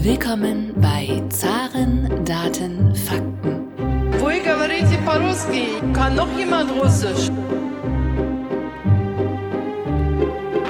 Willkommen 0.00 0.72
bei 0.80 1.22
Zaren, 1.28 2.24
Daten, 2.24 2.94
Fakten. 2.94 3.68
Вы 4.18 4.40
говорите 4.40 4.96
по-русски? 5.04 5.66
Kann 5.92 6.16
noch 6.16 6.34
jemand 6.38 6.70
Russisch? 6.70 7.30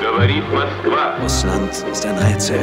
Говорит 0.03 0.43
Москва. 0.53 1.23
Russland 1.23 1.71
ist 1.93 2.04
ein 2.04 2.19
Rätsel 2.19 2.59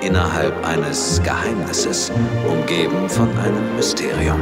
innerhalb 0.00 0.52
eines 0.66 1.22
Geheimnisses, 1.22 2.10
umgeben 2.48 3.08
von 3.08 3.28
einem 3.38 3.76
Mysterium. 3.76 4.40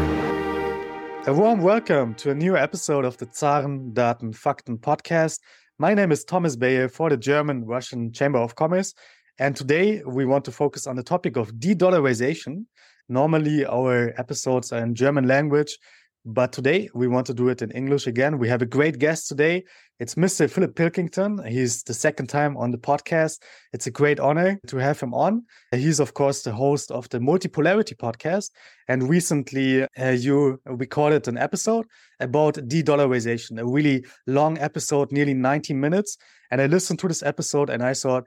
A 1.26 1.36
warm 1.36 1.62
welcome 1.62 2.14
to 2.16 2.30
a 2.30 2.34
new 2.34 2.56
episode 2.56 3.06
of 3.06 3.18
the 3.18 3.26
Zaren 3.26 3.92
Daten 3.92 4.32
Fakten 4.32 4.80
podcast. 4.80 5.42
My 5.78 5.92
name 5.94 6.12
is 6.12 6.24
Thomas 6.24 6.56
Bayer 6.56 6.88
for 6.88 7.10
the 7.10 7.18
German 7.18 7.66
Russian 7.66 8.10
Chamber 8.10 8.40
of 8.40 8.54
Commerce. 8.54 8.94
And 9.39 9.55
today 9.55 10.01
we 10.03 10.25
want 10.25 10.45
to 10.45 10.51
focus 10.51 10.87
on 10.87 10.95
the 10.95 11.03
topic 11.03 11.37
of 11.37 11.59
de 11.59 11.75
dollarization. 11.75 12.65
Normally, 13.07 13.65
our 13.65 14.13
episodes 14.17 14.71
are 14.73 14.81
in 14.81 14.95
German 14.95 15.27
language, 15.27 15.77
but 16.25 16.51
today 16.51 16.89
we 16.95 17.07
want 17.07 17.27
to 17.27 17.35
do 17.35 17.47
it 17.49 17.61
in 17.61 17.69
English 17.71 18.07
again. 18.07 18.39
We 18.39 18.49
have 18.49 18.63
a 18.63 18.65
great 18.65 18.97
guest 18.97 19.27
today. 19.27 19.63
It's 19.99 20.15
Mr. 20.15 20.49
Philip 20.49 20.75
Pilkington. 20.75 21.45
He's 21.45 21.83
the 21.83 21.93
second 21.93 22.27
time 22.27 22.57
on 22.57 22.71
the 22.71 22.79
podcast. 22.79 23.43
It's 23.73 23.85
a 23.85 23.91
great 23.91 24.19
honor 24.19 24.59
to 24.67 24.77
have 24.77 24.99
him 24.99 25.13
on. 25.13 25.45
He's, 25.71 25.99
of 25.99 26.15
course, 26.15 26.41
the 26.41 26.51
host 26.51 26.89
of 26.89 27.07
the 27.09 27.19
Multipolarity 27.19 27.95
podcast. 27.95 28.49
And 28.87 29.07
recently, 29.07 29.83
uh, 29.83 30.09
you 30.09 30.59
recorded 30.65 31.27
an 31.27 31.37
episode 31.37 31.85
about 32.19 32.55
de 32.67 32.81
dollarization, 32.81 33.59
a 33.59 33.65
really 33.65 34.03
long 34.25 34.57
episode, 34.57 35.11
nearly 35.11 35.35
90 35.35 35.75
minutes. 35.75 36.17
And 36.49 36.59
I 36.59 36.65
listened 36.65 36.99
to 36.99 37.07
this 37.07 37.23
episode 37.23 37.69
and 37.69 37.83
I 37.83 37.93
thought, 37.93 38.25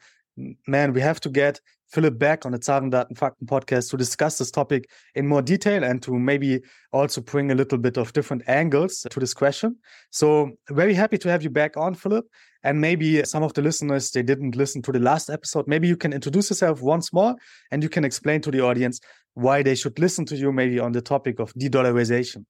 man, 0.67 0.93
we 0.93 1.01
have 1.01 1.21
to 1.21 1.29
get 1.29 1.61
Philip 1.93 2.19
back 2.19 2.47
on 2.47 2.53
the 2.53 2.59
Zaren 2.59 2.91
Daten 2.91 3.17
Fakten 3.17 3.47
podcast 3.47 3.91
to 3.91 3.97
discuss 3.97 4.39
this 4.39 4.51
topic 4.51 4.89
in 5.17 5.27
more 5.27 5.43
detail 5.43 5.83
and 5.83 6.01
to 6.03 6.17
maybe 6.17 6.61
also 6.93 7.21
bring 7.21 7.51
a 7.51 7.55
little 7.55 7.79
bit 7.79 7.99
of 7.99 8.13
different 8.13 8.43
angles 8.49 9.05
to 9.11 9.21
this 9.21 9.35
question. 9.35 9.77
So 10.11 10.53
very 10.69 10.95
happy 10.95 11.19
to 11.19 11.29
have 11.29 11.43
you 11.43 11.51
back 11.51 11.77
on, 11.77 11.95
Philip. 11.95 12.27
And 12.63 12.81
maybe 12.81 13.25
some 13.25 13.43
of 13.43 13.55
the 13.55 13.63
listeners 13.63 14.11
they 14.11 14.23
didn't 14.23 14.55
listen 14.55 14.83
to 14.83 14.93
the 14.93 15.01
last 15.01 15.31
episode. 15.31 15.67
Maybe 15.67 15.89
you 15.89 15.97
can 15.97 16.13
introduce 16.13 16.51
yourself 16.51 16.81
once 16.83 17.13
more 17.13 17.35
and 17.73 17.83
you 17.83 17.89
can 17.89 18.05
explain 18.05 18.41
to 18.43 18.51
the 18.51 18.61
audience 18.61 19.01
why 19.35 19.63
they 19.63 19.75
should 19.75 19.99
listen 19.99 20.25
to 20.27 20.37
you 20.37 20.53
maybe 20.53 20.79
on 20.79 20.93
the 20.93 21.01
topic 21.01 21.41
of 21.41 21.53
de-dollarization. 21.55 22.45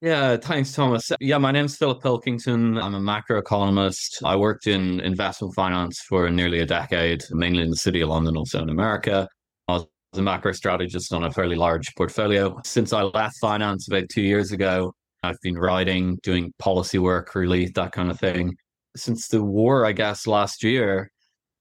Yeah, 0.00 0.36
thanks, 0.36 0.72
Thomas. 0.72 1.10
Yeah, 1.18 1.38
my 1.38 1.50
name's 1.50 1.76
Philip 1.76 2.00
Pilkington. 2.00 2.78
I'm 2.78 2.94
a 2.94 3.00
macroeconomist. 3.00 4.24
I 4.24 4.36
worked 4.36 4.68
in 4.68 5.00
investment 5.00 5.56
finance 5.56 6.00
for 6.08 6.30
nearly 6.30 6.60
a 6.60 6.66
decade, 6.66 7.24
mainly 7.32 7.64
in 7.64 7.70
the 7.70 7.76
city 7.76 8.00
of 8.02 8.08
London, 8.10 8.36
also 8.36 8.62
in 8.62 8.68
America. 8.68 9.26
I 9.66 9.72
was 9.72 9.86
a 10.14 10.22
macro 10.22 10.52
strategist 10.52 11.12
on 11.12 11.24
a 11.24 11.32
fairly 11.32 11.56
large 11.56 11.92
portfolio. 11.96 12.60
Since 12.64 12.92
I 12.92 13.02
left 13.02 13.38
finance 13.40 13.88
about 13.88 14.08
two 14.08 14.22
years 14.22 14.52
ago, 14.52 14.94
I've 15.24 15.40
been 15.42 15.58
writing, 15.58 16.16
doing 16.22 16.52
policy 16.60 16.98
work, 16.98 17.34
really, 17.34 17.66
that 17.74 17.90
kind 17.90 18.08
of 18.08 18.20
thing. 18.20 18.54
Since 18.96 19.26
the 19.26 19.42
war, 19.42 19.84
I 19.84 19.90
guess, 19.90 20.28
last 20.28 20.62
year, 20.62 21.10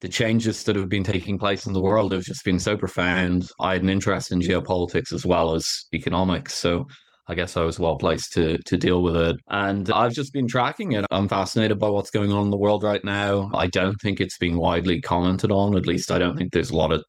the 0.01 0.09
changes 0.09 0.63
that 0.65 0.75
have 0.75 0.89
been 0.89 1.03
taking 1.03 1.39
place 1.39 1.65
in 1.65 1.73
the 1.73 1.81
world 1.81 2.11
have 2.11 2.23
just 2.23 2.45
been 2.45 2.59
so 2.59 2.77
profound. 2.77 3.49
I 3.59 3.73
had 3.73 3.81
an 3.81 3.89
interest 3.89 4.31
in 4.31 4.41
geopolitics 4.41 5.11
as 5.11 5.25
well 5.25 5.55
as 5.55 5.85
economics. 5.91 6.53
So 6.53 6.85
I 7.29 7.35
guess 7.35 7.57
I 7.57 7.63
was 7.63 7.79
well 7.79 7.97
placed 7.97 8.33
to 8.33 8.57
to 8.57 8.77
deal 8.77 9.03
with 9.03 9.17
it. 9.17 9.35
And 9.49 9.89
I've 9.91 10.13
just 10.13 10.33
been 10.33 10.47
tracking 10.47 10.93
it. 10.93 11.05
I'm 11.11 11.27
fascinated 11.27 11.79
by 11.79 11.89
what's 11.89 12.09
going 12.11 12.31
on 12.31 12.45
in 12.45 12.51
the 12.51 12.57
world 12.57 12.83
right 12.83 13.03
now. 13.03 13.49
I 13.53 13.67
don't 13.67 13.99
think 14.01 14.19
it's 14.19 14.37
being 14.37 14.57
widely 14.57 15.01
commented 15.01 15.51
on. 15.51 15.75
At 15.75 15.87
least 15.87 16.11
I 16.11 16.19
don't 16.19 16.37
think 16.37 16.53
there's 16.53 16.71
a 16.71 16.77
lot 16.77 16.91
of 16.91 17.03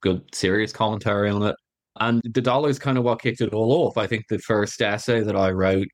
good 0.00 0.22
serious 0.34 0.72
commentary 0.72 1.30
on 1.30 1.42
it. 1.42 1.56
And 2.00 2.22
the 2.24 2.40
dollar 2.40 2.70
is 2.70 2.78
kind 2.78 2.96
of 2.96 3.04
what 3.04 3.20
kicked 3.20 3.42
it 3.42 3.52
all 3.52 3.72
off. 3.72 3.98
I 3.98 4.06
think 4.06 4.24
the 4.28 4.38
first 4.38 4.80
essay 4.80 5.20
that 5.22 5.36
I 5.36 5.50
wrote 5.50 5.88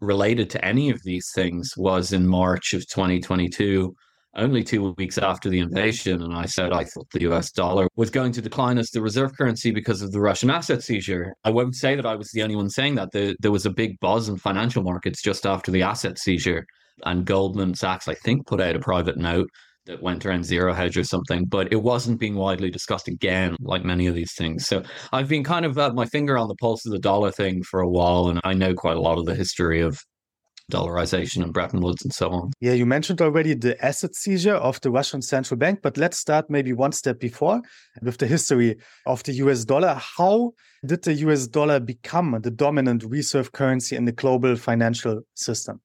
related 0.00 0.50
to 0.50 0.64
any 0.64 0.90
of 0.90 1.02
these 1.04 1.30
things 1.34 1.72
was 1.76 2.12
in 2.12 2.26
March 2.26 2.74
of 2.74 2.86
2022 2.88 3.94
only 4.36 4.64
two 4.64 4.94
weeks 4.96 5.18
after 5.18 5.48
the 5.48 5.60
invasion, 5.60 6.22
and 6.22 6.34
I 6.34 6.46
said 6.46 6.72
I 6.72 6.84
thought 6.84 7.10
the 7.12 7.22
US 7.30 7.50
dollar 7.50 7.88
was 7.96 8.10
going 8.10 8.32
to 8.32 8.42
decline 8.42 8.78
as 8.78 8.90
the 8.90 9.02
reserve 9.02 9.36
currency 9.36 9.70
because 9.70 10.02
of 10.02 10.12
the 10.12 10.20
Russian 10.20 10.50
asset 10.50 10.82
seizure. 10.82 11.34
I 11.44 11.50
won't 11.50 11.74
say 11.74 11.94
that 11.96 12.06
I 12.06 12.14
was 12.14 12.30
the 12.32 12.42
only 12.42 12.56
one 12.56 12.70
saying 12.70 12.96
that. 12.96 13.12
The, 13.12 13.36
there 13.40 13.52
was 13.52 13.66
a 13.66 13.70
big 13.70 13.98
buzz 14.00 14.28
in 14.28 14.36
financial 14.36 14.82
markets 14.82 15.22
just 15.22 15.46
after 15.46 15.70
the 15.70 15.82
asset 15.82 16.18
seizure, 16.18 16.66
and 17.04 17.24
Goldman 17.24 17.74
Sachs, 17.74 18.08
I 18.08 18.14
think, 18.14 18.46
put 18.46 18.60
out 18.60 18.76
a 18.76 18.80
private 18.80 19.16
note 19.16 19.48
that 19.86 20.02
went 20.02 20.24
around 20.24 20.44
zero 20.44 20.72
hedge 20.72 20.96
or 20.96 21.04
something, 21.04 21.44
but 21.44 21.70
it 21.72 21.82
wasn't 21.82 22.18
being 22.18 22.36
widely 22.36 22.70
discussed 22.70 23.06
again, 23.06 23.54
like 23.60 23.84
many 23.84 24.06
of 24.06 24.14
these 24.14 24.32
things. 24.34 24.66
So 24.66 24.82
I've 25.12 25.28
been 25.28 25.44
kind 25.44 25.66
of 25.66 25.76
had 25.76 25.94
my 25.94 26.06
finger 26.06 26.38
on 26.38 26.48
the 26.48 26.54
pulse 26.56 26.86
of 26.86 26.92
the 26.92 26.98
dollar 26.98 27.30
thing 27.30 27.62
for 27.62 27.80
a 27.80 27.88
while, 27.88 28.28
and 28.28 28.40
I 28.44 28.54
know 28.54 28.74
quite 28.74 28.96
a 28.96 29.00
lot 29.00 29.18
of 29.18 29.26
the 29.26 29.34
history 29.34 29.80
of 29.80 29.98
dollarization 30.72 31.42
and 31.42 31.52
Bretton 31.52 31.80
Woods 31.80 32.02
and 32.04 32.12
so 32.12 32.30
on. 32.30 32.52
Yeah, 32.60 32.72
you 32.72 32.86
mentioned 32.86 33.20
already 33.20 33.54
the 33.54 33.82
asset 33.84 34.14
seizure 34.14 34.54
of 34.54 34.80
the 34.80 34.90
Russian 34.90 35.22
central 35.22 35.58
bank, 35.58 35.80
but 35.82 35.96
let's 35.96 36.18
start 36.18 36.48
maybe 36.48 36.72
one 36.72 36.92
step 36.92 37.20
before 37.20 37.60
with 38.02 38.18
the 38.18 38.26
history 38.26 38.76
of 39.06 39.22
the 39.24 39.32
US 39.34 39.64
dollar. 39.64 39.94
How 39.94 40.52
did 40.84 41.02
the 41.02 41.14
US 41.14 41.46
dollar 41.46 41.80
become 41.80 42.38
the 42.42 42.50
dominant 42.50 43.04
reserve 43.04 43.52
currency 43.52 43.96
in 43.96 44.04
the 44.04 44.12
global 44.12 44.56
financial 44.56 45.22
system? 45.34 45.80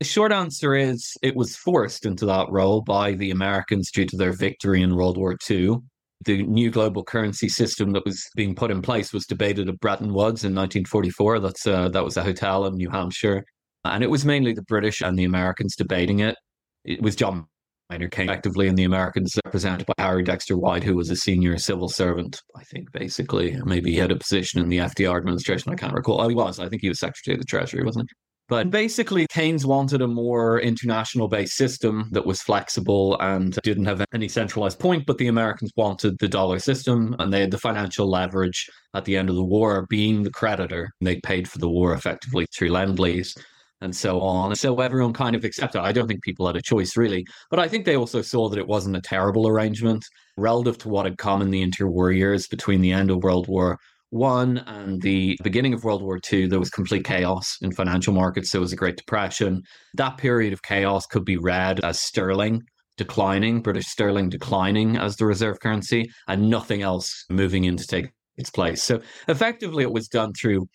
The 0.00 0.04
short 0.04 0.30
answer 0.30 0.76
is 0.76 1.16
it 1.22 1.34
was 1.34 1.56
forced 1.56 2.06
into 2.06 2.24
that 2.26 2.48
role 2.50 2.82
by 2.82 3.14
the 3.14 3.32
Americans 3.32 3.90
due 3.90 4.06
to 4.06 4.16
their 4.16 4.32
victory 4.32 4.80
in 4.80 4.94
World 4.94 5.16
War 5.16 5.36
II. 5.50 5.78
The 6.24 6.42
new 6.42 6.70
global 6.70 7.04
currency 7.04 7.48
system 7.48 7.92
that 7.92 8.04
was 8.04 8.26
being 8.34 8.54
put 8.54 8.70
in 8.70 8.82
place 8.82 9.12
was 9.12 9.24
debated 9.24 9.68
at 9.68 9.78
Bretton 9.80 10.12
Woods 10.12 10.44
in 10.44 10.54
1944. 10.54 11.38
That's 11.38 11.66
uh, 11.66 11.88
that 11.90 12.04
was 12.04 12.16
a 12.16 12.24
hotel 12.24 12.66
in 12.66 12.74
New 12.74 12.90
Hampshire, 12.90 13.44
and 13.84 14.02
it 14.02 14.10
was 14.10 14.24
mainly 14.24 14.52
the 14.52 14.62
British 14.62 15.00
and 15.00 15.18
the 15.18 15.24
Americans 15.24 15.76
debating 15.76 16.20
it. 16.20 16.36
It 16.84 17.02
was 17.02 17.14
John 17.14 17.46
Maynard 17.90 18.10
Keynes 18.10 18.30
effectively, 18.30 18.68
and 18.68 18.76
the 18.76 18.84
Americans 18.84 19.38
represented 19.44 19.86
by 19.86 19.94
Harry 19.98 20.22
Dexter 20.22 20.58
White, 20.58 20.84
who 20.84 20.96
was 20.96 21.08
a 21.10 21.16
senior 21.16 21.56
civil 21.56 21.88
servant, 21.88 22.42
I 22.56 22.64
think, 22.64 22.92
basically. 22.92 23.56
Maybe 23.64 23.92
he 23.92 23.98
had 23.98 24.12
a 24.12 24.16
position 24.16 24.60
in 24.60 24.68
the 24.68 24.78
FDR 24.78 25.16
administration. 25.16 25.72
I 25.72 25.76
can't 25.76 25.94
recall. 25.94 26.20
Oh, 26.20 26.28
he 26.28 26.34
was. 26.34 26.58
I 26.58 26.68
think 26.68 26.82
he 26.82 26.88
was 26.88 26.98
Secretary 26.98 27.34
of 27.34 27.40
the 27.40 27.46
Treasury, 27.46 27.84
wasn't 27.84 28.10
he? 28.10 28.27
But 28.48 28.70
basically, 28.70 29.26
Keynes 29.30 29.66
wanted 29.66 30.00
a 30.00 30.08
more 30.08 30.58
international 30.58 31.28
based 31.28 31.54
system 31.54 32.08
that 32.12 32.24
was 32.24 32.40
flexible 32.40 33.18
and 33.20 33.58
didn't 33.62 33.84
have 33.84 34.02
any 34.14 34.26
centralized 34.28 34.78
point. 34.78 35.04
But 35.06 35.18
the 35.18 35.28
Americans 35.28 35.70
wanted 35.76 36.18
the 36.18 36.28
dollar 36.28 36.58
system 36.58 37.14
and 37.18 37.30
they 37.32 37.40
had 37.40 37.50
the 37.50 37.58
financial 37.58 38.10
leverage 38.10 38.66
at 38.94 39.04
the 39.04 39.18
end 39.18 39.28
of 39.28 39.36
the 39.36 39.44
war 39.44 39.86
being 39.90 40.22
the 40.22 40.30
creditor. 40.30 40.90
They 41.02 41.20
paid 41.20 41.48
for 41.48 41.58
the 41.58 41.68
war 41.68 41.92
effectively 41.92 42.46
through 42.54 42.70
lend 42.70 42.98
lease 42.98 43.34
and 43.80 43.94
so 43.94 44.20
on. 44.20 44.54
So 44.56 44.80
everyone 44.80 45.12
kind 45.12 45.36
of 45.36 45.44
accepted. 45.44 45.82
I 45.82 45.92
don't 45.92 46.08
think 46.08 46.22
people 46.22 46.46
had 46.46 46.56
a 46.56 46.62
choice 46.62 46.96
really, 46.96 47.26
but 47.50 47.60
I 47.60 47.68
think 47.68 47.84
they 47.84 47.96
also 47.96 48.22
saw 48.22 48.48
that 48.48 48.58
it 48.58 48.66
wasn't 48.66 48.96
a 48.96 49.00
terrible 49.00 49.46
arrangement 49.46 50.04
relative 50.36 50.78
to 50.78 50.88
what 50.88 51.04
had 51.04 51.18
come 51.18 51.42
in 51.42 51.50
the 51.50 51.64
interwar 51.64 52.16
years 52.16 52.48
between 52.48 52.80
the 52.80 52.92
end 52.92 53.10
of 53.10 53.22
World 53.22 53.46
War 53.46 53.78
one 54.10 54.58
and 54.58 55.02
the 55.02 55.38
beginning 55.42 55.74
of 55.74 55.84
World 55.84 56.02
War 56.02 56.18
II, 56.32 56.46
there 56.46 56.58
was 56.58 56.70
complete 56.70 57.04
chaos 57.04 57.56
in 57.60 57.72
financial 57.72 58.14
markets. 58.14 58.50
There 58.50 58.60
was 58.60 58.72
a 58.72 58.76
Great 58.76 58.96
Depression. 58.96 59.62
That 59.94 60.16
period 60.16 60.52
of 60.52 60.62
chaos 60.62 61.06
could 61.06 61.24
be 61.24 61.36
read 61.36 61.84
as 61.84 62.00
sterling 62.00 62.62
declining, 62.96 63.62
British 63.62 63.86
sterling 63.86 64.28
declining 64.28 64.96
as 64.96 65.16
the 65.16 65.26
reserve 65.26 65.60
currency, 65.60 66.10
and 66.26 66.50
nothing 66.50 66.82
else 66.82 67.24
moving 67.30 67.64
in 67.64 67.76
to 67.76 67.86
take 67.86 68.06
its 68.36 68.50
place. 68.50 68.82
So 68.82 69.00
effectively, 69.28 69.84
it 69.84 69.92
was 69.92 70.08
done 70.08 70.32
through 70.32 70.66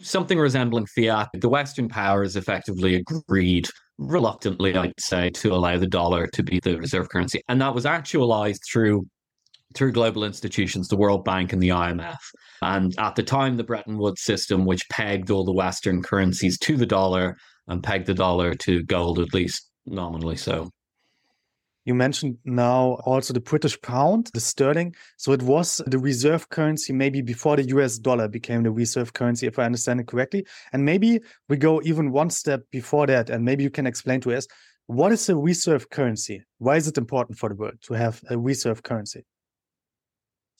something 0.00 0.38
resembling 0.38 0.86
fiat. 0.86 1.28
The 1.34 1.48
Western 1.48 1.88
powers 1.88 2.36
effectively 2.36 2.94
agreed 2.96 3.68
reluctantly, 3.98 4.76
I'd 4.76 4.92
say, 4.98 5.30
to 5.30 5.52
allow 5.52 5.76
the 5.76 5.86
dollar 5.86 6.26
to 6.28 6.42
be 6.42 6.60
the 6.60 6.78
reserve 6.78 7.08
currency. 7.08 7.42
And 7.48 7.60
that 7.60 7.74
was 7.74 7.86
actualized 7.86 8.62
through 8.70 9.06
through 9.74 9.92
global 9.92 10.24
institutions, 10.24 10.88
the 10.88 10.96
World 10.96 11.24
Bank 11.24 11.52
and 11.52 11.62
the 11.62 11.68
IMF. 11.68 12.16
And 12.62 12.98
at 12.98 13.14
the 13.16 13.22
time, 13.22 13.56
the 13.56 13.64
Bretton 13.64 13.98
Woods 13.98 14.22
system, 14.22 14.64
which 14.64 14.88
pegged 14.88 15.30
all 15.30 15.44
the 15.44 15.52
Western 15.52 16.02
currencies 16.02 16.58
to 16.60 16.76
the 16.76 16.86
dollar 16.86 17.36
and 17.66 17.82
pegged 17.82 18.06
the 18.06 18.14
dollar 18.14 18.54
to 18.54 18.82
gold, 18.84 19.18
at 19.18 19.34
least 19.34 19.68
nominally 19.86 20.36
so. 20.36 20.70
You 21.84 21.94
mentioned 21.94 22.36
now 22.44 22.98
also 23.06 23.32
the 23.32 23.40
British 23.40 23.80
pound, 23.80 24.30
the 24.34 24.40
sterling. 24.40 24.94
So 25.16 25.32
it 25.32 25.42
was 25.42 25.80
the 25.86 25.98
reserve 25.98 26.50
currency 26.50 26.92
maybe 26.92 27.22
before 27.22 27.56
the 27.56 27.64
US 27.68 27.98
dollar 27.98 28.28
became 28.28 28.62
the 28.62 28.70
reserve 28.70 29.14
currency, 29.14 29.46
if 29.46 29.58
I 29.58 29.64
understand 29.64 30.00
it 30.00 30.06
correctly. 30.06 30.46
And 30.74 30.84
maybe 30.84 31.20
we 31.48 31.56
go 31.56 31.80
even 31.84 32.12
one 32.12 32.28
step 32.28 32.60
before 32.70 33.06
that. 33.06 33.30
And 33.30 33.42
maybe 33.42 33.62
you 33.62 33.70
can 33.70 33.86
explain 33.86 34.20
to 34.22 34.34
us 34.34 34.46
what 34.86 35.12
is 35.12 35.28
a 35.30 35.36
reserve 35.36 35.88
currency? 35.88 36.42
Why 36.58 36.76
is 36.76 36.88
it 36.88 36.98
important 36.98 37.38
for 37.38 37.48
the 37.48 37.54
world 37.54 37.76
to 37.82 37.94
have 37.94 38.22
a 38.28 38.38
reserve 38.38 38.82
currency? 38.82 39.24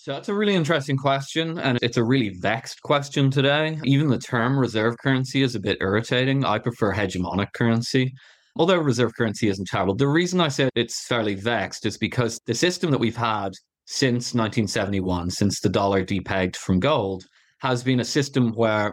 So 0.00 0.12
that's 0.12 0.28
a 0.28 0.34
really 0.34 0.54
interesting 0.54 0.96
question, 0.96 1.58
and 1.58 1.76
it's 1.82 1.96
a 1.96 2.04
really 2.04 2.28
vexed 2.28 2.82
question 2.82 3.32
today. 3.32 3.80
Even 3.82 4.06
the 4.06 4.18
term 4.18 4.56
reserve 4.56 4.96
currency 5.02 5.42
is 5.42 5.56
a 5.56 5.60
bit 5.60 5.76
irritating. 5.80 6.44
I 6.44 6.60
prefer 6.60 6.94
hegemonic 6.94 7.52
currency, 7.52 8.12
although 8.54 8.78
reserve 8.78 9.10
currency 9.18 9.48
isn't 9.48 9.66
terrible. 9.66 9.96
The 9.96 10.06
reason 10.06 10.40
I 10.40 10.48
say 10.48 10.70
it's 10.76 11.04
fairly 11.08 11.34
vexed 11.34 11.84
is 11.84 11.98
because 11.98 12.38
the 12.46 12.54
system 12.54 12.92
that 12.92 13.00
we've 13.00 13.16
had 13.16 13.54
since 13.86 14.34
1971, 14.34 15.30
since 15.30 15.58
the 15.58 15.68
dollar 15.68 16.04
depegged 16.04 16.54
from 16.54 16.78
gold, 16.78 17.24
has 17.58 17.82
been 17.82 17.98
a 17.98 18.04
system 18.04 18.52
where 18.52 18.92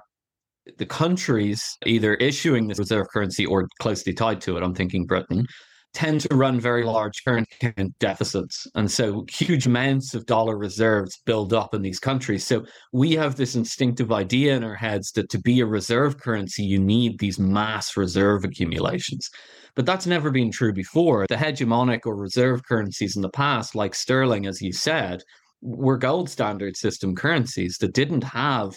the 0.79 0.87
countries 0.87 1.63
either 1.85 2.15
issuing 2.15 2.67
this 2.67 2.79
reserve 2.79 3.05
currency 3.13 3.45
or 3.45 3.67
closely 3.79 4.11
tied 4.11 4.41
to 4.41 4.57
it, 4.57 4.63
I'm 4.63 4.73
thinking 4.73 5.05
Britain, 5.05 5.45
tend 5.95 6.21
to 6.21 6.35
run 6.35 6.59
very 6.59 6.83
large 6.83 7.23
current 7.23 7.47
account 7.61 7.97
deficits. 7.99 8.67
And 8.75 8.91
so 8.91 9.25
huge 9.29 9.65
amounts 9.65 10.13
of 10.13 10.25
dollar 10.25 10.57
reserves 10.57 11.21
build 11.25 11.53
up 11.53 11.73
in 11.73 11.81
these 11.81 11.99
countries. 11.99 12.45
So 12.45 12.65
we 12.91 13.13
have 13.13 13.35
this 13.35 13.55
instinctive 13.55 14.11
idea 14.11 14.55
in 14.55 14.63
our 14.63 14.75
heads 14.75 15.11
that 15.13 15.29
to 15.29 15.39
be 15.39 15.61
a 15.61 15.65
reserve 15.65 16.19
currency, 16.19 16.63
you 16.63 16.79
need 16.79 17.19
these 17.19 17.39
mass 17.39 17.97
reserve 17.97 18.43
accumulations. 18.43 19.29
But 19.75 19.85
that's 19.85 20.05
never 20.05 20.29
been 20.29 20.51
true 20.51 20.73
before. 20.73 21.25
The 21.27 21.35
hegemonic 21.35 22.01
or 22.05 22.15
reserve 22.15 22.65
currencies 22.65 23.15
in 23.15 23.21
the 23.21 23.29
past, 23.29 23.73
like 23.73 23.95
sterling, 23.95 24.45
as 24.45 24.61
you 24.61 24.71
said, 24.71 25.23
were 25.61 25.97
gold 25.97 26.29
standard 26.29 26.77
system 26.77 27.15
currencies 27.15 27.77
that 27.79 27.93
didn't 27.93 28.23
have 28.23 28.75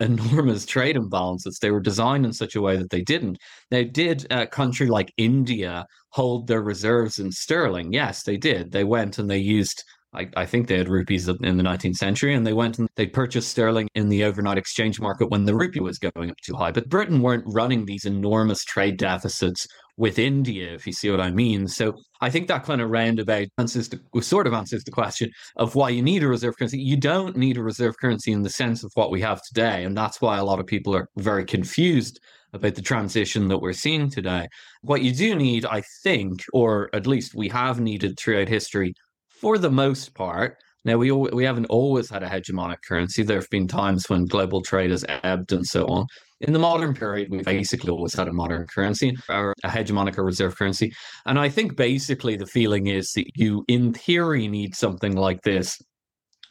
enormous 0.00 0.66
trade 0.66 0.96
imbalances. 0.96 1.58
They 1.58 1.70
were 1.70 1.80
designed 1.80 2.24
in 2.24 2.32
such 2.32 2.56
a 2.56 2.60
way 2.60 2.76
that 2.76 2.90
they 2.90 3.02
didn't. 3.02 3.38
Now, 3.70 3.82
did 3.82 4.26
a 4.30 4.46
country 4.46 4.88
like 4.88 5.12
India 5.16 5.86
hold 6.10 6.46
their 6.46 6.62
reserves 6.62 7.18
in 7.18 7.32
sterling? 7.32 7.92
Yes, 7.92 8.22
they 8.22 8.36
did. 8.36 8.72
They 8.72 8.84
went 8.84 9.18
and 9.18 9.30
they 9.30 9.38
used. 9.38 9.84
I, 10.14 10.28
I 10.36 10.46
think 10.46 10.66
they 10.66 10.76
had 10.76 10.88
rupees 10.88 11.26
in 11.28 11.56
the 11.56 11.62
19th 11.62 11.96
century, 11.96 12.34
and 12.34 12.46
they 12.46 12.52
went 12.52 12.78
and 12.78 12.88
they 12.96 13.06
purchased 13.06 13.50
sterling 13.50 13.88
in 13.94 14.08
the 14.08 14.24
overnight 14.24 14.58
exchange 14.58 15.00
market 15.00 15.30
when 15.30 15.46
the 15.46 15.54
rupee 15.54 15.80
was 15.80 15.98
going 15.98 16.30
up 16.30 16.36
too 16.42 16.54
high. 16.54 16.70
But 16.70 16.88
Britain 16.88 17.22
weren't 17.22 17.44
running 17.46 17.86
these 17.86 18.04
enormous 18.04 18.62
trade 18.64 18.98
deficits 18.98 19.66
with 19.96 20.18
India, 20.18 20.72
if 20.72 20.86
you 20.86 20.92
see 20.92 21.10
what 21.10 21.20
I 21.20 21.30
mean. 21.30 21.68
So 21.68 21.94
I 22.20 22.30
think 22.30 22.48
that 22.48 22.64
kind 22.64 22.80
of 22.80 22.90
roundabout 22.90 23.48
answers 23.58 23.90
sort 24.20 24.46
of 24.46 24.52
answers 24.52 24.84
the 24.84 24.90
question 24.90 25.30
of 25.56 25.74
why 25.74 25.90
you 25.90 26.02
need 26.02 26.22
a 26.22 26.28
reserve 26.28 26.56
currency. 26.58 26.78
You 26.78 26.96
don't 26.96 27.36
need 27.36 27.56
a 27.56 27.62
reserve 27.62 27.96
currency 27.98 28.32
in 28.32 28.42
the 28.42 28.50
sense 28.50 28.84
of 28.84 28.90
what 28.94 29.10
we 29.10 29.20
have 29.22 29.40
today, 29.42 29.84
and 29.84 29.96
that's 29.96 30.20
why 30.20 30.38
a 30.38 30.44
lot 30.44 30.60
of 30.60 30.66
people 30.66 30.94
are 30.94 31.08
very 31.16 31.44
confused 31.44 32.20
about 32.54 32.74
the 32.74 32.82
transition 32.82 33.48
that 33.48 33.58
we're 33.58 33.72
seeing 33.72 34.10
today. 34.10 34.46
What 34.82 35.02
you 35.02 35.14
do 35.14 35.34
need, 35.34 35.64
I 35.64 35.82
think, 36.02 36.42
or 36.52 36.90
at 36.92 37.06
least 37.06 37.34
we 37.34 37.48
have 37.48 37.80
needed 37.80 38.18
throughout 38.18 38.48
history, 38.48 38.94
for 39.42 39.58
the 39.58 39.70
most 39.70 40.14
part. 40.14 40.56
Now 40.86 40.96
we 40.96 41.12
we 41.12 41.44
haven't 41.44 41.66
always 41.66 42.08
had 42.08 42.22
a 42.22 42.28
hegemonic 42.28 42.78
currency. 42.88 43.22
There 43.22 43.38
have 43.38 43.50
been 43.50 43.68
times 43.68 44.08
when 44.08 44.24
global 44.24 44.62
trade 44.62 44.90
has 44.90 45.04
ebbed 45.08 45.52
and 45.52 45.66
so 45.66 45.86
on 45.86 46.06
in 46.42 46.52
the 46.52 46.58
modern 46.58 46.92
period, 46.92 47.30
we 47.30 47.40
basically 47.42 47.90
always 47.90 48.14
had 48.14 48.26
a 48.26 48.32
modern 48.32 48.66
currency 48.66 49.16
or 49.28 49.54
a 49.62 49.68
hegemonic 49.68 50.18
or 50.18 50.24
reserve 50.24 50.56
currency. 50.56 50.92
And 51.24 51.38
I 51.38 51.48
think 51.48 51.76
basically 51.76 52.36
the 52.36 52.46
feeling 52.46 52.88
is 52.88 53.12
that 53.12 53.26
you, 53.36 53.64
in 53.68 53.92
theory, 53.92 54.48
need 54.48 54.74
something 54.74 55.14
like 55.14 55.42
this 55.42 55.80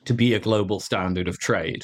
to 0.06 0.14
be 0.14 0.34
a 0.34 0.40
global 0.40 0.80
standard 0.80 1.28
of 1.28 1.40
trade. 1.40 1.84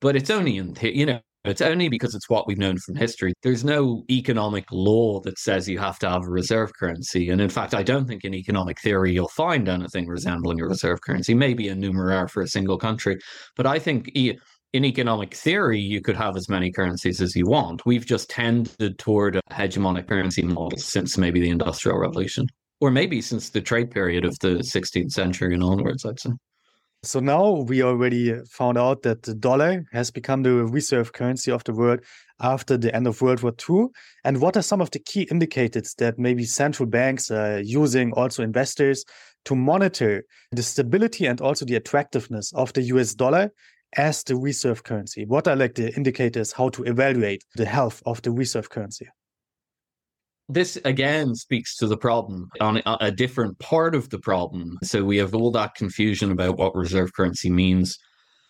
But 0.00 0.16
it's 0.16 0.30
only 0.30 0.56
in, 0.56 0.74
you 0.80 1.04
know, 1.04 1.20
it's 1.44 1.60
only 1.60 1.88
because 1.88 2.14
it's 2.14 2.28
what 2.28 2.46
we've 2.46 2.58
known 2.58 2.78
from 2.78 2.94
history. 2.94 3.32
There's 3.42 3.64
no 3.64 4.04
economic 4.10 4.64
law 4.70 5.20
that 5.20 5.38
says 5.38 5.68
you 5.68 5.78
have 5.78 5.98
to 6.00 6.08
have 6.08 6.22
a 6.24 6.30
reserve 6.30 6.70
currency. 6.78 7.30
And 7.30 7.40
in 7.40 7.48
fact, 7.48 7.74
I 7.74 7.82
don't 7.82 8.06
think 8.06 8.24
in 8.24 8.34
economic 8.34 8.80
theory 8.80 9.12
you'll 9.12 9.28
find 9.28 9.68
anything 9.68 10.06
resembling 10.06 10.60
a 10.60 10.66
reserve 10.66 11.00
currency, 11.00 11.34
maybe 11.34 11.68
a 11.68 11.74
numeraire 11.74 12.30
for 12.30 12.42
a 12.42 12.48
single 12.48 12.78
country. 12.78 13.18
But 13.56 13.66
I 13.66 13.78
think 13.78 14.10
in 14.14 14.84
economic 14.84 15.34
theory, 15.34 15.80
you 15.80 16.00
could 16.00 16.16
have 16.16 16.36
as 16.36 16.48
many 16.48 16.70
currencies 16.70 17.20
as 17.20 17.34
you 17.34 17.46
want. 17.46 17.84
We've 17.84 18.06
just 18.06 18.30
tended 18.30 18.98
toward 18.98 19.36
a 19.36 19.42
hegemonic 19.50 20.08
currency 20.08 20.42
model 20.42 20.78
since 20.78 21.18
maybe 21.18 21.40
the 21.40 21.50
Industrial 21.50 21.98
Revolution, 21.98 22.46
or 22.80 22.90
maybe 22.90 23.20
since 23.20 23.50
the 23.50 23.60
trade 23.60 23.90
period 23.90 24.24
of 24.24 24.38
the 24.40 24.58
16th 24.60 25.10
century 25.10 25.54
and 25.54 25.62
onwards, 25.62 26.06
I'd 26.06 26.20
say. 26.20 26.30
So 27.04 27.18
now 27.18 27.50
we 27.50 27.82
already 27.82 28.32
found 28.44 28.78
out 28.78 29.02
that 29.02 29.24
the 29.24 29.34
dollar 29.34 29.84
has 29.90 30.12
become 30.12 30.44
the 30.44 30.64
reserve 30.64 31.12
currency 31.12 31.50
of 31.50 31.64
the 31.64 31.72
world 31.72 31.98
after 32.40 32.76
the 32.76 32.94
end 32.94 33.08
of 33.08 33.20
World 33.20 33.42
War 33.42 33.52
II. 33.68 33.86
And 34.22 34.40
what 34.40 34.56
are 34.56 34.62
some 34.62 34.80
of 34.80 34.92
the 34.92 35.00
key 35.00 35.22
indicators 35.22 35.94
that 35.98 36.16
maybe 36.16 36.44
central 36.44 36.88
banks 36.88 37.28
are 37.32 37.58
using, 37.58 38.12
also 38.12 38.44
investors, 38.44 39.04
to 39.46 39.56
monitor 39.56 40.22
the 40.52 40.62
stability 40.62 41.26
and 41.26 41.40
also 41.40 41.64
the 41.64 41.74
attractiveness 41.74 42.52
of 42.52 42.72
the 42.72 42.82
US 42.82 43.14
dollar 43.14 43.50
as 43.96 44.22
the 44.22 44.36
reserve 44.36 44.84
currency? 44.84 45.24
What 45.26 45.48
are 45.48 45.56
like 45.56 45.74
the 45.74 45.92
indicators 45.96 46.52
how 46.52 46.68
to 46.68 46.84
evaluate 46.84 47.42
the 47.56 47.66
health 47.66 48.00
of 48.06 48.22
the 48.22 48.30
reserve 48.30 48.70
currency? 48.70 49.08
This 50.48 50.76
again 50.84 51.34
speaks 51.34 51.76
to 51.76 51.86
the 51.86 51.96
problem 51.96 52.48
on 52.60 52.82
a 53.00 53.10
different 53.10 53.58
part 53.58 53.94
of 53.94 54.10
the 54.10 54.18
problem. 54.18 54.78
So 54.82 55.04
we 55.04 55.16
have 55.18 55.34
all 55.34 55.50
that 55.52 55.74
confusion 55.74 56.32
about 56.32 56.58
what 56.58 56.74
reserve 56.74 57.12
currency 57.14 57.48
means. 57.48 57.96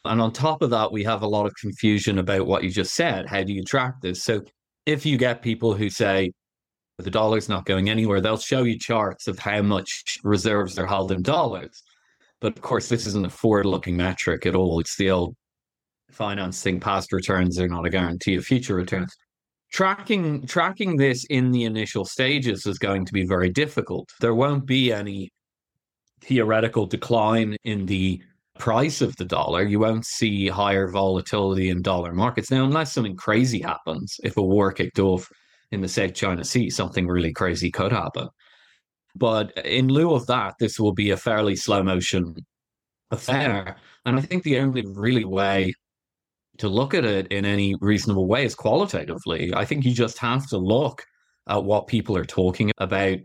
And 0.04 0.20
on 0.20 0.32
top 0.32 0.62
of 0.62 0.70
that, 0.70 0.90
we 0.90 1.04
have 1.04 1.22
a 1.22 1.28
lot 1.28 1.46
of 1.46 1.54
confusion 1.54 2.18
about 2.18 2.46
what 2.46 2.64
you 2.64 2.70
just 2.70 2.94
said. 2.94 3.26
How 3.26 3.44
do 3.44 3.52
you 3.52 3.62
track 3.62 4.00
this? 4.02 4.24
So 4.24 4.42
if 4.84 5.06
you 5.06 5.16
get 5.16 5.42
people 5.42 5.74
who 5.74 5.90
say 5.90 6.32
the 6.98 7.10
dollar's 7.10 7.48
not 7.48 7.66
going 7.66 7.88
anywhere, 7.88 8.20
they'll 8.20 8.36
show 8.36 8.64
you 8.64 8.78
charts 8.78 9.28
of 9.28 9.38
how 9.38 9.62
much 9.62 10.18
reserves 10.24 10.78
are 10.78 10.86
held 10.86 11.12
in 11.12 11.22
dollars. 11.22 11.82
But 12.40 12.56
of 12.56 12.62
course, 12.62 12.88
this 12.88 13.06
isn't 13.06 13.26
a 13.26 13.30
forward 13.30 13.66
looking 13.66 13.96
metric 13.96 14.46
at 14.46 14.56
all. 14.56 14.80
It's 14.80 14.96
the 14.96 15.10
old 15.10 15.36
finance 16.10 16.62
thing 16.62 16.80
past 16.80 17.12
returns 17.12 17.60
are 17.60 17.68
not 17.68 17.86
a 17.86 17.90
guarantee 17.90 18.34
of 18.34 18.44
future 18.44 18.74
returns. 18.74 19.14
Tracking 19.72 20.46
tracking 20.46 20.96
this 20.96 21.24
in 21.30 21.50
the 21.50 21.64
initial 21.64 22.04
stages 22.04 22.66
is 22.66 22.78
going 22.78 23.06
to 23.06 23.12
be 23.12 23.26
very 23.26 23.48
difficult. 23.48 24.10
There 24.20 24.34
won't 24.34 24.66
be 24.66 24.92
any 24.92 25.30
theoretical 26.20 26.86
decline 26.86 27.56
in 27.64 27.86
the 27.86 28.22
price 28.58 29.00
of 29.00 29.16
the 29.16 29.24
dollar. 29.24 29.62
You 29.62 29.80
won't 29.80 30.04
see 30.04 30.48
higher 30.48 30.88
volatility 30.88 31.70
in 31.70 31.80
dollar 31.80 32.12
markets. 32.12 32.50
Now, 32.50 32.64
unless 32.64 32.92
something 32.92 33.16
crazy 33.16 33.60
happens, 33.60 34.20
if 34.22 34.36
a 34.36 34.42
war 34.42 34.72
kicked 34.72 34.98
off 34.98 35.26
in 35.70 35.80
the 35.80 35.88
South 35.88 36.14
China 36.14 36.44
Sea, 36.44 36.68
something 36.68 37.06
really 37.06 37.32
crazy 37.32 37.70
could 37.70 37.92
happen. 37.92 38.28
But 39.16 39.56
in 39.64 39.88
lieu 39.88 40.12
of 40.12 40.26
that, 40.26 40.54
this 40.60 40.78
will 40.78 40.92
be 40.92 41.10
a 41.10 41.16
fairly 41.16 41.56
slow 41.56 41.82
motion 41.82 42.36
affair. 43.10 43.76
And 44.04 44.18
I 44.18 44.22
think 44.22 44.42
the 44.42 44.58
only 44.58 44.84
really 44.86 45.24
way 45.24 45.74
to 46.62 46.68
look 46.68 46.94
at 46.94 47.04
it 47.04 47.26
in 47.32 47.44
any 47.44 47.74
reasonable 47.80 48.28
way 48.28 48.44
is 48.44 48.54
qualitatively. 48.54 49.52
I 49.52 49.64
think 49.64 49.84
you 49.84 49.92
just 49.92 50.16
have 50.18 50.46
to 50.50 50.58
look 50.58 51.04
at 51.48 51.64
what 51.64 51.88
people 51.88 52.16
are 52.16 52.24
talking 52.24 52.70
about, 52.78 53.18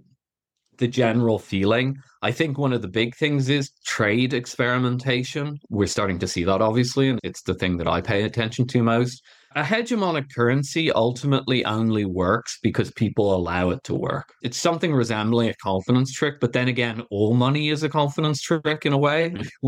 the 0.79 0.87
general 0.87 1.37
feeling. 1.37 1.97
I 2.23 2.31
think 2.31 2.57
one 2.57 2.73
of 2.73 2.81
the 2.81 2.87
big 2.87 3.15
things 3.15 3.47
is 3.47 3.69
trade 3.85 4.33
experimentation. 4.33 5.59
We're 5.69 5.85
starting 5.85 6.17
to 6.17 6.27
see 6.27 6.45
that, 6.45 6.63
obviously, 6.63 7.09
and 7.09 7.19
it's 7.23 7.43
the 7.43 7.53
thing 7.53 7.77
that 7.77 7.87
I 7.87 8.01
pay 8.01 8.23
attention 8.23 8.65
to 8.69 8.81
most 8.81 9.21
a 9.57 9.63
hegemonic 9.63 10.31
currency 10.33 10.91
ultimately 10.91 11.65
only 11.65 12.05
works 12.05 12.59
because 12.61 12.91
people 12.91 13.33
allow 13.33 13.71
it 13.71 13.83
to 13.85 13.95
work. 13.95 14.31
It's 14.43 14.61
something 14.61 14.93
resembling 14.93 15.49
a 15.49 15.55
confidence 15.55 16.13
trick, 16.13 16.35
but 16.39 16.53
then 16.53 16.67
again, 16.67 17.01
all 17.09 17.33
money 17.33 17.69
is 17.69 17.81
a 17.81 17.89
confidence 17.89 18.39
trick 18.39 18.85
in 18.85 18.93
a 18.93 18.97
way. 18.99 19.33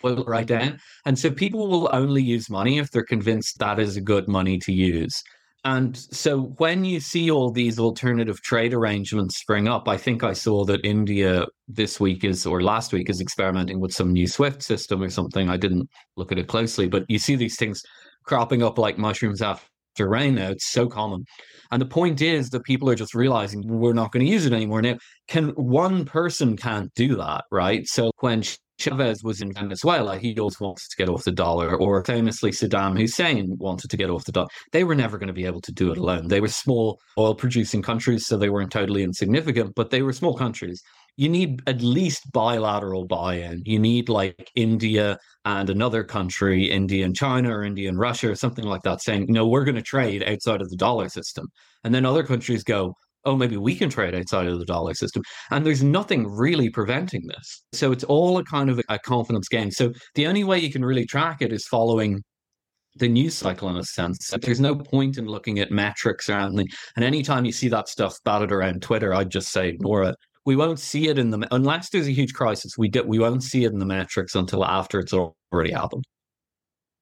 Put 0.00 0.18
it 0.18 0.26
right 0.26 0.46
down. 0.46 0.78
And 1.04 1.18
so 1.18 1.30
people 1.30 1.68
will 1.68 1.90
only 1.92 2.22
use 2.22 2.48
money 2.48 2.78
if 2.78 2.90
they're 2.90 3.04
convinced 3.04 3.58
that 3.58 3.78
is 3.78 3.98
a 3.98 4.00
good 4.00 4.28
money 4.28 4.58
to 4.60 4.72
use. 4.72 5.22
And 5.64 5.94
so 5.96 6.54
when 6.56 6.86
you 6.86 6.98
see 6.98 7.30
all 7.30 7.50
these 7.50 7.78
alternative 7.78 8.40
trade 8.40 8.72
arrangements 8.72 9.36
spring 9.36 9.68
up, 9.68 9.88
I 9.88 9.98
think 9.98 10.24
I 10.24 10.32
saw 10.32 10.64
that 10.64 10.80
India 10.84 11.44
this 11.66 12.00
week 12.00 12.24
is 12.24 12.46
or 12.46 12.62
last 12.62 12.94
week 12.94 13.10
is 13.10 13.20
experimenting 13.20 13.78
with 13.78 13.92
some 13.92 14.12
new 14.12 14.26
SWIFT 14.26 14.62
system 14.62 15.02
or 15.02 15.10
something. 15.10 15.50
I 15.50 15.58
didn't 15.58 15.90
look 16.16 16.32
at 16.32 16.38
it 16.38 16.48
closely, 16.48 16.88
but 16.88 17.04
you 17.08 17.18
see 17.18 17.36
these 17.36 17.56
things 17.56 17.82
cropping 18.28 18.62
up 18.62 18.78
like 18.78 18.98
mushrooms 18.98 19.42
after 19.42 19.64
rain 19.98 20.36
now. 20.36 20.50
It's 20.50 20.70
so 20.70 20.86
common. 20.86 21.24
And 21.72 21.82
the 21.82 21.86
point 21.86 22.22
is 22.22 22.50
that 22.50 22.62
people 22.62 22.88
are 22.88 22.94
just 22.94 23.14
realizing 23.14 23.66
we're 23.66 23.92
not 23.92 24.12
going 24.12 24.24
to 24.24 24.30
use 24.30 24.46
it 24.46 24.52
anymore. 24.52 24.80
Now, 24.80 24.98
can 25.26 25.48
one 25.50 26.04
person 26.04 26.56
can't 26.56 26.92
do 26.94 27.16
that, 27.16 27.44
right? 27.50 27.86
So 27.86 28.12
when 28.20 28.44
Chavez 28.78 29.24
was 29.24 29.40
in 29.40 29.52
Venezuela, 29.52 30.18
he 30.18 30.38
always 30.38 30.60
wanted 30.60 30.84
to 30.88 30.96
get 30.96 31.08
off 31.08 31.24
the 31.24 31.32
dollar, 31.32 31.74
or 31.74 32.04
famously 32.04 32.52
Saddam 32.52 32.96
Hussein 32.96 33.56
wanted 33.58 33.90
to 33.90 33.96
get 33.96 34.08
off 34.08 34.24
the 34.24 34.32
dollar. 34.32 34.48
They 34.70 34.84
were 34.84 34.94
never 34.94 35.18
going 35.18 35.26
to 35.26 35.32
be 35.32 35.46
able 35.46 35.62
to 35.62 35.72
do 35.72 35.90
it 35.90 35.98
alone. 35.98 36.28
They 36.28 36.40
were 36.40 36.48
small 36.48 37.00
oil 37.18 37.34
producing 37.34 37.82
countries, 37.82 38.26
so 38.26 38.36
they 38.36 38.50
weren't 38.50 38.70
totally 38.70 39.02
insignificant, 39.02 39.74
but 39.74 39.90
they 39.90 40.02
were 40.02 40.12
small 40.12 40.34
countries 40.34 40.82
you 41.18 41.28
need 41.28 41.60
at 41.66 41.82
least 41.82 42.30
bilateral 42.32 43.04
buy-in. 43.04 43.60
You 43.66 43.80
need 43.80 44.08
like 44.08 44.52
India 44.54 45.18
and 45.44 45.68
another 45.68 46.04
country, 46.04 46.70
India 46.70 47.04
and 47.04 47.14
China 47.14 47.50
or 47.50 47.64
India 47.64 47.88
and 47.88 47.98
Russia 47.98 48.30
or 48.30 48.36
something 48.36 48.64
like 48.64 48.82
that, 48.82 49.02
saying, 49.02 49.26
no, 49.28 49.44
we're 49.44 49.64
going 49.64 49.74
to 49.74 49.82
trade 49.82 50.22
outside 50.22 50.62
of 50.62 50.70
the 50.70 50.76
dollar 50.76 51.08
system. 51.08 51.48
And 51.82 51.92
then 51.92 52.06
other 52.06 52.22
countries 52.22 52.62
go, 52.62 52.94
oh, 53.24 53.34
maybe 53.34 53.56
we 53.56 53.74
can 53.74 53.90
trade 53.90 54.14
outside 54.14 54.46
of 54.46 54.60
the 54.60 54.64
dollar 54.64 54.94
system. 54.94 55.24
And 55.50 55.66
there's 55.66 55.82
nothing 55.82 56.24
really 56.30 56.70
preventing 56.70 57.26
this. 57.26 57.64
So 57.72 57.90
it's 57.90 58.04
all 58.04 58.38
a 58.38 58.44
kind 58.44 58.70
of 58.70 58.80
a 58.88 58.98
confidence 59.00 59.48
game. 59.48 59.72
So 59.72 59.92
the 60.14 60.28
only 60.28 60.44
way 60.44 60.60
you 60.60 60.70
can 60.70 60.84
really 60.84 61.04
track 61.04 61.42
it 61.42 61.52
is 61.52 61.66
following 61.66 62.22
the 62.94 63.08
news 63.08 63.34
cycle 63.34 63.68
in 63.70 63.76
a 63.76 63.84
sense. 63.84 64.32
There's 64.40 64.60
no 64.60 64.76
point 64.76 65.18
in 65.18 65.26
looking 65.26 65.58
at 65.58 65.72
metrics 65.72 66.30
or 66.30 66.34
anything. 66.34 66.68
And 66.94 67.04
anytime 67.04 67.44
you 67.44 67.52
see 67.52 67.68
that 67.68 67.88
stuff 67.88 68.14
batted 68.24 68.52
around 68.52 68.82
Twitter, 68.82 69.12
I'd 69.12 69.30
just 69.30 69.50
say 69.50 69.68
ignore 69.68 70.04
it 70.04 70.14
we 70.48 70.56
won't 70.56 70.80
see 70.80 71.08
it 71.08 71.18
in 71.18 71.28
the 71.28 71.46
unless 71.50 71.90
there's 71.90 72.06
a 72.06 72.18
huge 72.20 72.32
crisis. 72.32 72.78
We 72.78 72.90
we 73.04 73.18
won't 73.18 73.42
see 73.42 73.64
it 73.66 73.72
in 73.72 73.80
the 73.80 73.84
metrics 73.84 74.34
until 74.34 74.64
after 74.64 74.98
it's 74.98 75.12
already 75.12 75.72
happened. 75.72 76.04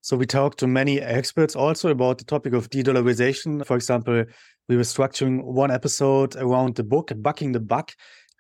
So 0.01 0.17
we 0.17 0.27
talked 0.27 0.59
to 0.59 0.67
many 0.67 1.01
experts 1.01 1.55
also 1.55 1.91
about 1.91 2.19
the 2.19 2.25
topic 2.25 2.55
of 2.55 2.69
de-dollarization. 2.71 3.65
For 3.65 3.77
example, 3.77 4.25
we 4.69 4.77
were 4.77 4.83
structuring 4.83 5.45
one 5.45 5.71
episode 5.71 6.35
around 6.35 6.75
the 6.75 6.83
book 6.83 7.13
"Bucking 7.19 7.53
the 7.53 7.61
Buck," 7.61 7.93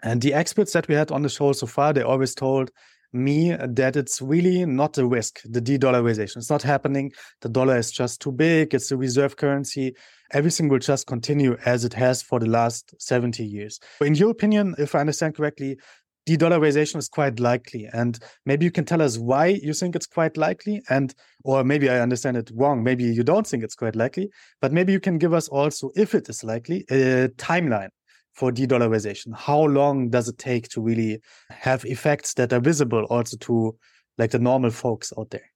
and 0.02 0.20
the 0.20 0.34
experts 0.34 0.72
that 0.72 0.88
we 0.88 0.96
had 0.96 1.12
on 1.12 1.22
the 1.22 1.28
show 1.28 1.52
so 1.52 1.68
far, 1.68 1.92
they 1.92 2.02
always 2.02 2.34
told 2.34 2.72
me 3.12 3.56
that 3.56 3.96
it's 3.96 4.20
really 4.20 4.64
not 4.66 4.98
a 4.98 5.06
risk, 5.06 5.40
the 5.44 5.60
de 5.60 5.78
dollarization. 5.78 6.38
It's 6.38 6.50
not 6.50 6.62
happening. 6.62 7.12
The 7.40 7.48
dollar 7.48 7.76
is 7.76 7.90
just 7.90 8.20
too 8.20 8.32
big. 8.32 8.74
It's 8.74 8.90
a 8.90 8.96
reserve 8.96 9.36
currency. 9.36 9.94
Everything 10.32 10.68
will 10.68 10.78
just 10.78 11.06
continue 11.06 11.56
as 11.64 11.84
it 11.84 11.94
has 11.94 12.22
for 12.22 12.40
the 12.40 12.46
last 12.46 12.94
70 13.00 13.44
years. 13.44 13.78
In 14.00 14.14
your 14.14 14.30
opinion, 14.30 14.74
if 14.78 14.94
I 14.94 15.00
understand 15.00 15.36
correctly, 15.36 15.78
de 16.26 16.36
dollarization 16.36 16.96
is 16.96 17.08
quite 17.08 17.38
likely. 17.38 17.88
And 17.92 18.18
maybe 18.44 18.64
you 18.64 18.72
can 18.72 18.84
tell 18.84 19.00
us 19.00 19.16
why 19.16 19.46
you 19.46 19.72
think 19.72 19.94
it's 19.94 20.06
quite 20.06 20.36
likely. 20.36 20.82
And, 20.90 21.14
or 21.44 21.62
maybe 21.62 21.88
I 21.88 22.00
understand 22.00 22.36
it 22.36 22.50
wrong. 22.54 22.82
Maybe 22.82 23.04
you 23.04 23.22
don't 23.22 23.46
think 23.46 23.62
it's 23.62 23.76
quite 23.76 23.94
likely, 23.94 24.30
but 24.60 24.72
maybe 24.72 24.92
you 24.92 25.00
can 25.00 25.18
give 25.18 25.32
us 25.32 25.48
also, 25.48 25.90
if 25.94 26.14
it 26.14 26.28
is 26.28 26.42
likely, 26.42 26.84
a 26.90 27.28
timeline 27.36 27.90
for 28.36 28.52
de-dollarization? 28.52 29.34
How 29.34 29.62
long 29.62 30.10
does 30.10 30.28
it 30.28 30.38
take 30.38 30.68
to 30.70 30.80
really 30.80 31.20
have 31.50 31.84
effects 31.84 32.34
that 32.34 32.52
are 32.52 32.60
visible 32.60 33.04
also 33.04 33.36
to 33.38 33.76
like 34.18 34.30
the 34.30 34.38
normal 34.38 34.70
folks 34.70 35.12
out 35.18 35.30
there? 35.30 35.50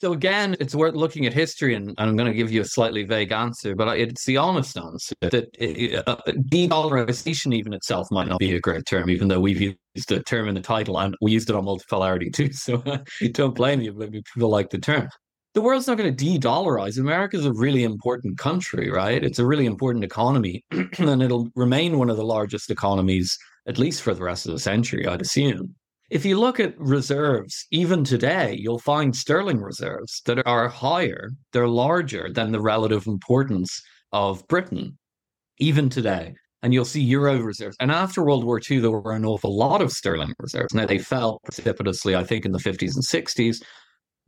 So 0.00 0.14
again, 0.14 0.56
it's 0.60 0.74
worth 0.74 0.94
looking 0.94 1.26
at 1.26 1.34
history, 1.34 1.74
and, 1.74 1.94
I'm 1.98 2.16
going 2.16 2.26
to 2.26 2.34
give 2.34 2.50
you 2.50 2.62
a 2.62 2.64
slightly 2.64 3.04
vague 3.04 3.32
answer, 3.32 3.74
but 3.74 3.98
it's 3.98 4.24
the 4.24 4.38
honest 4.38 4.78
answer 4.78 5.14
that 5.20 5.34
eh, 5.58 5.90
eh, 5.98 6.02
uh, 6.06 6.16
de-dollarization 6.48 7.54
even 7.54 7.74
itself 7.74 8.08
might 8.10 8.26
not 8.26 8.38
be 8.38 8.54
a 8.54 8.60
great 8.60 8.86
term, 8.86 9.10
even 9.10 9.28
though 9.28 9.40
we've 9.40 9.60
used 9.60 10.08
the 10.08 10.22
term 10.22 10.48
in 10.48 10.54
the 10.54 10.62
title, 10.62 10.98
and 10.98 11.14
we 11.20 11.32
used 11.32 11.50
it 11.50 11.56
on 11.56 11.66
multipolarity 11.66 12.32
too. 12.32 12.48
So 12.54 12.82
uh, 12.86 12.98
don't 13.32 13.54
blame 13.54 13.82
you, 13.82 13.92
maybe 13.92 14.22
people 14.34 14.48
like 14.48 14.70
the 14.70 14.78
term 14.78 15.10
the 15.54 15.60
world's 15.60 15.86
not 15.86 15.98
going 15.98 16.14
to 16.14 16.24
de-dollarize. 16.24 16.98
America 16.98 17.36
is 17.36 17.44
a 17.44 17.52
really 17.52 17.82
important 17.82 18.38
country, 18.38 18.90
right? 18.90 19.24
It's 19.24 19.38
a 19.38 19.46
really 19.46 19.66
important 19.66 20.04
economy, 20.04 20.64
and 20.70 21.22
it'll 21.22 21.48
remain 21.56 21.98
one 21.98 22.10
of 22.10 22.16
the 22.16 22.24
largest 22.24 22.70
economies 22.70 23.36
at 23.66 23.78
least 23.78 24.02
for 24.02 24.14
the 24.14 24.22
rest 24.22 24.46
of 24.46 24.52
the 24.52 24.58
century, 24.58 25.06
I'd 25.06 25.20
assume. 25.20 25.74
If 26.10 26.24
you 26.24 26.40
look 26.40 26.58
at 26.58 26.78
reserves, 26.78 27.66
even 27.70 28.02
today, 28.02 28.56
you'll 28.58 28.80
find 28.80 29.14
sterling 29.14 29.60
reserves 29.60 30.22
that 30.26 30.44
are 30.44 30.68
higher, 30.68 31.30
they're 31.52 31.68
larger 31.68 32.32
than 32.32 32.50
the 32.50 32.60
relative 32.60 33.06
importance 33.06 33.80
of 34.12 34.46
Britain, 34.48 34.98
even 35.58 35.88
today. 35.88 36.34
And 36.62 36.74
you'll 36.74 36.84
see 36.84 37.00
euro 37.00 37.38
reserves. 37.38 37.76
And 37.80 37.90
after 37.92 38.24
World 38.24 38.44
War 38.44 38.60
II, 38.68 38.80
there 38.80 38.90
were 38.90 39.12
an 39.12 39.24
awful 39.24 39.56
lot 39.56 39.80
of 39.80 39.92
sterling 39.92 40.34
reserves. 40.38 40.74
Now, 40.74 40.84
they 40.84 40.98
fell 40.98 41.38
precipitously, 41.44 42.16
I 42.16 42.24
think, 42.24 42.44
in 42.44 42.52
the 42.52 42.58
50s 42.58 42.94
and 42.96 43.04
60s, 43.04 43.62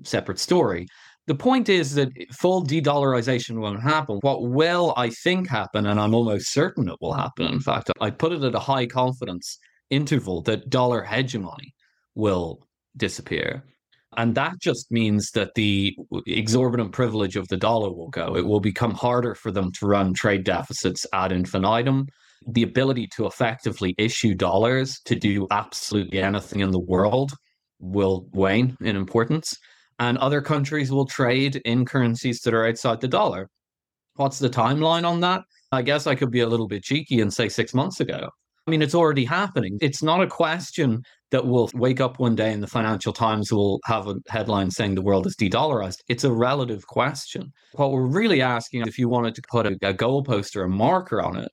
separate 0.04 0.38
story. 0.38 0.86
The 1.26 1.34
point 1.36 1.68
is 1.68 1.94
that 1.94 2.10
full 2.32 2.62
de 2.62 2.82
dollarization 2.82 3.58
won't 3.58 3.82
happen. 3.82 4.18
What 4.22 4.42
will, 4.42 4.92
I 4.96 5.10
think, 5.10 5.48
happen, 5.48 5.86
and 5.86 6.00
I'm 6.00 6.14
almost 6.14 6.52
certain 6.52 6.88
it 6.88 6.96
will 7.00 7.12
happen, 7.12 7.46
in 7.46 7.60
fact, 7.60 7.90
I 8.00 8.10
put 8.10 8.32
it 8.32 8.42
at 8.42 8.56
a 8.56 8.58
high 8.58 8.86
confidence 8.86 9.58
interval 9.90 10.42
that 10.42 10.68
dollar 10.68 11.02
hegemony 11.02 11.74
will 12.16 12.66
disappear. 12.96 13.62
And 14.16 14.34
that 14.34 14.60
just 14.60 14.90
means 14.90 15.30
that 15.30 15.54
the 15.54 15.96
exorbitant 16.26 16.92
privilege 16.92 17.36
of 17.36 17.48
the 17.48 17.56
dollar 17.56 17.90
will 17.90 18.10
go. 18.10 18.36
It 18.36 18.44
will 18.44 18.60
become 18.60 18.92
harder 18.92 19.34
for 19.34 19.50
them 19.50 19.70
to 19.72 19.86
run 19.86 20.12
trade 20.12 20.44
deficits 20.44 21.06
ad 21.12 21.32
infinitum. 21.32 22.08
The 22.46 22.64
ability 22.64 23.08
to 23.16 23.26
effectively 23.26 23.94
issue 23.96 24.34
dollars 24.34 25.00
to 25.04 25.14
do 25.14 25.46
absolutely 25.50 26.20
anything 26.20 26.60
in 26.60 26.72
the 26.72 26.80
world 26.80 27.32
will 27.78 28.26
wane 28.32 28.76
in 28.80 28.96
importance 28.96 29.56
and 30.02 30.18
other 30.18 30.40
countries 30.40 30.90
will 30.90 31.06
trade 31.06 31.62
in 31.64 31.84
currencies 31.84 32.40
that 32.40 32.52
are 32.52 32.66
outside 32.66 33.00
the 33.00 33.06
dollar. 33.06 33.48
What's 34.16 34.40
the 34.40 34.50
timeline 34.50 35.08
on 35.08 35.20
that? 35.20 35.44
I 35.70 35.82
guess 35.82 36.08
I 36.08 36.16
could 36.16 36.32
be 36.32 36.40
a 36.40 36.48
little 36.48 36.66
bit 36.66 36.82
cheeky 36.82 37.20
and 37.20 37.32
say 37.32 37.48
six 37.48 37.72
months 37.72 38.00
ago. 38.00 38.28
I 38.66 38.70
mean, 38.70 38.82
it's 38.82 38.96
already 38.96 39.24
happening. 39.24 39.78
It's 39.80 40.02
not 40.02 40.20
a 40.20 40.26
question 40.26 41.02
that 41.30 41.46
will 41.46 41.70
wake 41.74 42.00
up 42.00 42.18
one 42.18 42.34
day 42.34 42.52
and 42.52 42.62
the 42.62 42.66
Financial 42.66 43.12
Times 43.12 43.52
will 43.52 43.78
have 43.84 44.08
a 44.08 44.16
headline 44.28 44.72
saying 44.72 44.96
the 44.96 45.02
world 45.02 45.26
is 45.26 45.36
de 45.36 45.48
dollarized. 45.48 45.98
It's 46.08 46.24
a 46.24 46.32
relative 46.32 46.84
question. 46.88 47.52
What 47.74 47.92
we're 47.92 48.06
really 48.06 48.42
asking, 48.42 48.82
if 48.82 48.98
you 48.98 49.08
wanted 49.08 49.36
to 49.36 49.42
put 49.50 49.66
a, 49.66 49.76
a 49.82 49.94
goalpost 49.94 50.56
or 50.56 50.64
a 50.64 50.68
marker 50.68 51.22
on 51.22 51.36
it, 51.36 51.50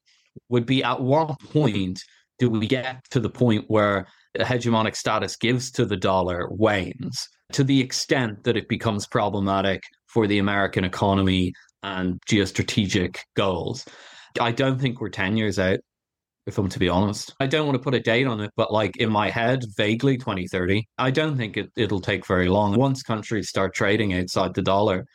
would 0.49 0.65
be 0.65 0.83
at 0.83 1.01
what 1.01 1.39
point 1.39 2.03
do 2.39 2.49
we 2.49 2.65
get 2.65 3.03
to 3.11 3.19
the 3.19 3.29
point 3.29 3.65
where 3.67 4.07
hegemonic 4.37 4.95
status 4.95 5.35
gives 5.35 5.71
to 5.71 5.85
the 5.85 5.97
dollar 5.97 6.47
wanes? 6.51 7.27
to 7.53 7.63
the 7.63 7.81
extent 7.81 8.43
that 8.43 8.57
it 8.57 8.67
becomes 8.67 9.07
problematic 9.07 9.83
for 10.07 10.27
the 10.27 10.39
American 10.39 10.83
economy 10.83 11.53
and 11.83 12.19
geostrategic 12.29 13.17
goals. 13.35 13.85
I 14.39 14.51
don't 14.51 14.79
think 14.79 15.01
we're 15.01 15.09
10 15.09 15.37
years 15.37 15.57
out, 15.57 15.79
if 16.45 16.57
I'm 16.57 16.69
to 16.69 16.79
be 16.79 16.89
honest. 16.89 17.33
I 17.39 17.47
don't 17.47 17.65
want 17.65 17.77
to 17.77 17.83
put 17.83 17.95
a 17.95 17.99
date 17.99 18.27
on 18.27 18.41
it, 18.41 18.51
but 18.55 18.71
like 18.71 18.97
in 18.97 19.09
my 19.09 19.29
head, 19.29 19.63
vaguely 19.77 20.17
2030. 20.17 20.87
I 20.97 21.11
don't 21.11 21.37
think 21.37 21.57
it, 21.57 21.69
it'll 21.75 22.01
take 22.01 22.27
very 22.27 22.49
long. 22.49 22.77
Once 22.77 23.01
countries 23.01 23.49
start 23.49 23.73
trading 23.73 24.13
outside 24.13 24.53
the 24.53 24.61
dollar, 24.61 25.05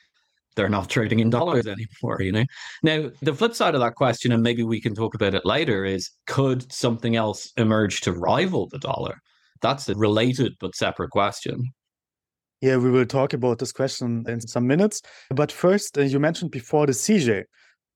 they're 0.56 0.68
not 0.68 0.88
trading 0.88 1.20
in 1.20 1.30
dollars 1.30 1.66
anymore, 1.66 2.20
you 2.20 2.32
know? 2.32 2.44
Now, 2.82 3.11
the 3.23 3.34
flip 3.34 3.54
side 3.54 3.75
of 3.75 3.80
that 3.80 3.94
question, 3.94 4.32
and 4.32 4.42
maybe 4.42 4.62
we 4.62 4.80
can 4.80 4.94
talk 4.94 5.14
about 5.14 5.34
it 5.34 5.44
later, 5.44 5.84
is 5.84 6.11
could 6.26 6.70
something 6.73 7.16
else 7.16 7.52
emerge 7.56 8.00
to 8.02 8.12
rival 8.12 8.68
the 8.68 8.78
dollar? 8.78 9.20
That's 9.61 9.88
a 9.88 9.94
related 9.94 10.54
but 10.61 10.75
separate 10.75 11.11
question. 11.11 11.73
Yeah, 12.61 12.76
we 12.76 12.90
will 12.90 13.06
talk 13.06 13.32
about 13.32 13.58
this 13.58 13.73
question 13.73 14.25
in 14.28 14.40
some 14.40 14.66
minutes. 14.66 15.02
But 15.30 15.52
first, 15.52 15.99
uh, 15.99 16.02
you 16.02 16.18
mentioned 16.18 16.50
before 16.50 16.87
the 16.87 16.94
seizure 16.94 17.46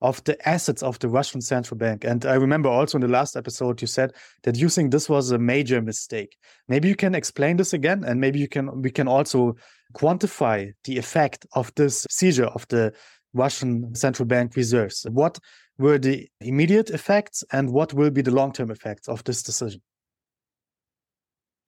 of 0.00 0.22
the 0.24 0.48
assets 0.48 0.82
of 0.82 0.98
the 0.98 1.08
Russian 1.08 1.40
central 1.40 1.76
bank. 1.76 2.04
And 2.04 2.24
I 2.24 2.34
remember 2.34 2.68
also 2.68 2.98
in 2.98 3.02
the 3.02 3.08
last 3.08 3.36
episode, 3.36 3.80
you 3.80 3.88
said 3.88 4.12
that 4.44 4.56
you 4.56 4.68
think 4.68 4.90
this 4.90 5.08
was 5.08 5.30
a 5.30 5.38
major 5.38 5.82
mistake. 5.82 6.36
Maybe 6.68 6.88
you 6.88 6.94
can 6.94 7.14
explain 7.14 7.56
this 7.56 7.72
again, 7.72 8.04
and 8.04 8.20
maybe 8.20 8.38
you 8.38 8.48
can 8.48 8.82
we 8.82 8.90
can 8.90 9.08
also 9.08 9.56
quantify 9.94 10.72
the 10.84 10.98
effect 10.98 11.46
of 11.54 11.72
this 11.74 12.06
seizure 12.10 12.46
of 12.46 12.66
the 12.68 12.92
Russian 13.34 13.94
central 13.94 14.26
bank 14.26 14.56
reserves. 14.56 15.06
What 15.10 15.38
were 15.78 15.98
the 15.98 16.28
immediate 16.40 16.90
effects, 16.90 17.44
and 17.52 17.70
what 17.72 17.94
will 17.94 18.10
be 18.10 18.22
the 18.22 18.32
long 18.32 18.52
term 18.52 18.70
effects 18.70 19.08
of 19.08 19.22
this 19.24 19.42
decision? 19.42 19.80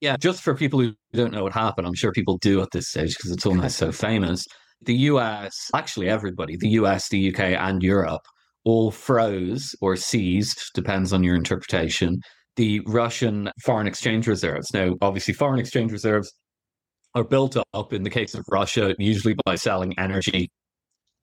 Yeah, 0.00 0.16
just 0.16 0.42
for 0.42 0.54
people 0.54 0.80
who 0.80 0.94
don't 1.12 1.32
know 1.32 1.42
what 1.42 1.52
happened, 1.52 1.86
I'm 1.86 1.94
sure 1.94 2.10
people 2.12 2.38
do 2.38 2.62
at 2.62 2.70
this 2.72 2.88
stage 2.88 3.16
because 3.16 3.30
it's 3.30 3.46
almost 3.46 3.76
so 3.76 3.92
famous. 3.92 4.46
The 4.82 4.94
US, 4.94 5.70
actually 5.74 6.08
everybody, 6.08 6.56
the 6.56 6.70
US, 6.70 7.08
the 7.10 7.32
UK, 7.32 7.40
and 7.40 7.82
Europe 7.82 8.22
all 8.64 8.90
froze 8.90 9.74
or 9.82 9.96
seized, 9.96 10.72
depends 10.74 11.12
on 11.12 11.22
your 11.22 11.34
interpretation, 11.34 12.20
the 12.56 12.80
Russian 12.86 13.50
foreign 13.62 13.86
exchange 13.86 14.26
reserves. 14.26 14.72
Now, 14.72 14.96
obviously, 15.02 15.34
foreign 15.34 15.60
exchange 15.60 15.92
reserves 15.92 16.32
are 17.14 17.24
built 17.24 17.56
up 17.74 17.92
in 17.92 18.02
the 18.02 18.10
case 18.10 18.34
of 18.34 18.44
Russia, 18.48 18.94
usually 18.98 19.34
by 19.44 19.56
selling 19.56 19.98
energy, 19.98 20.50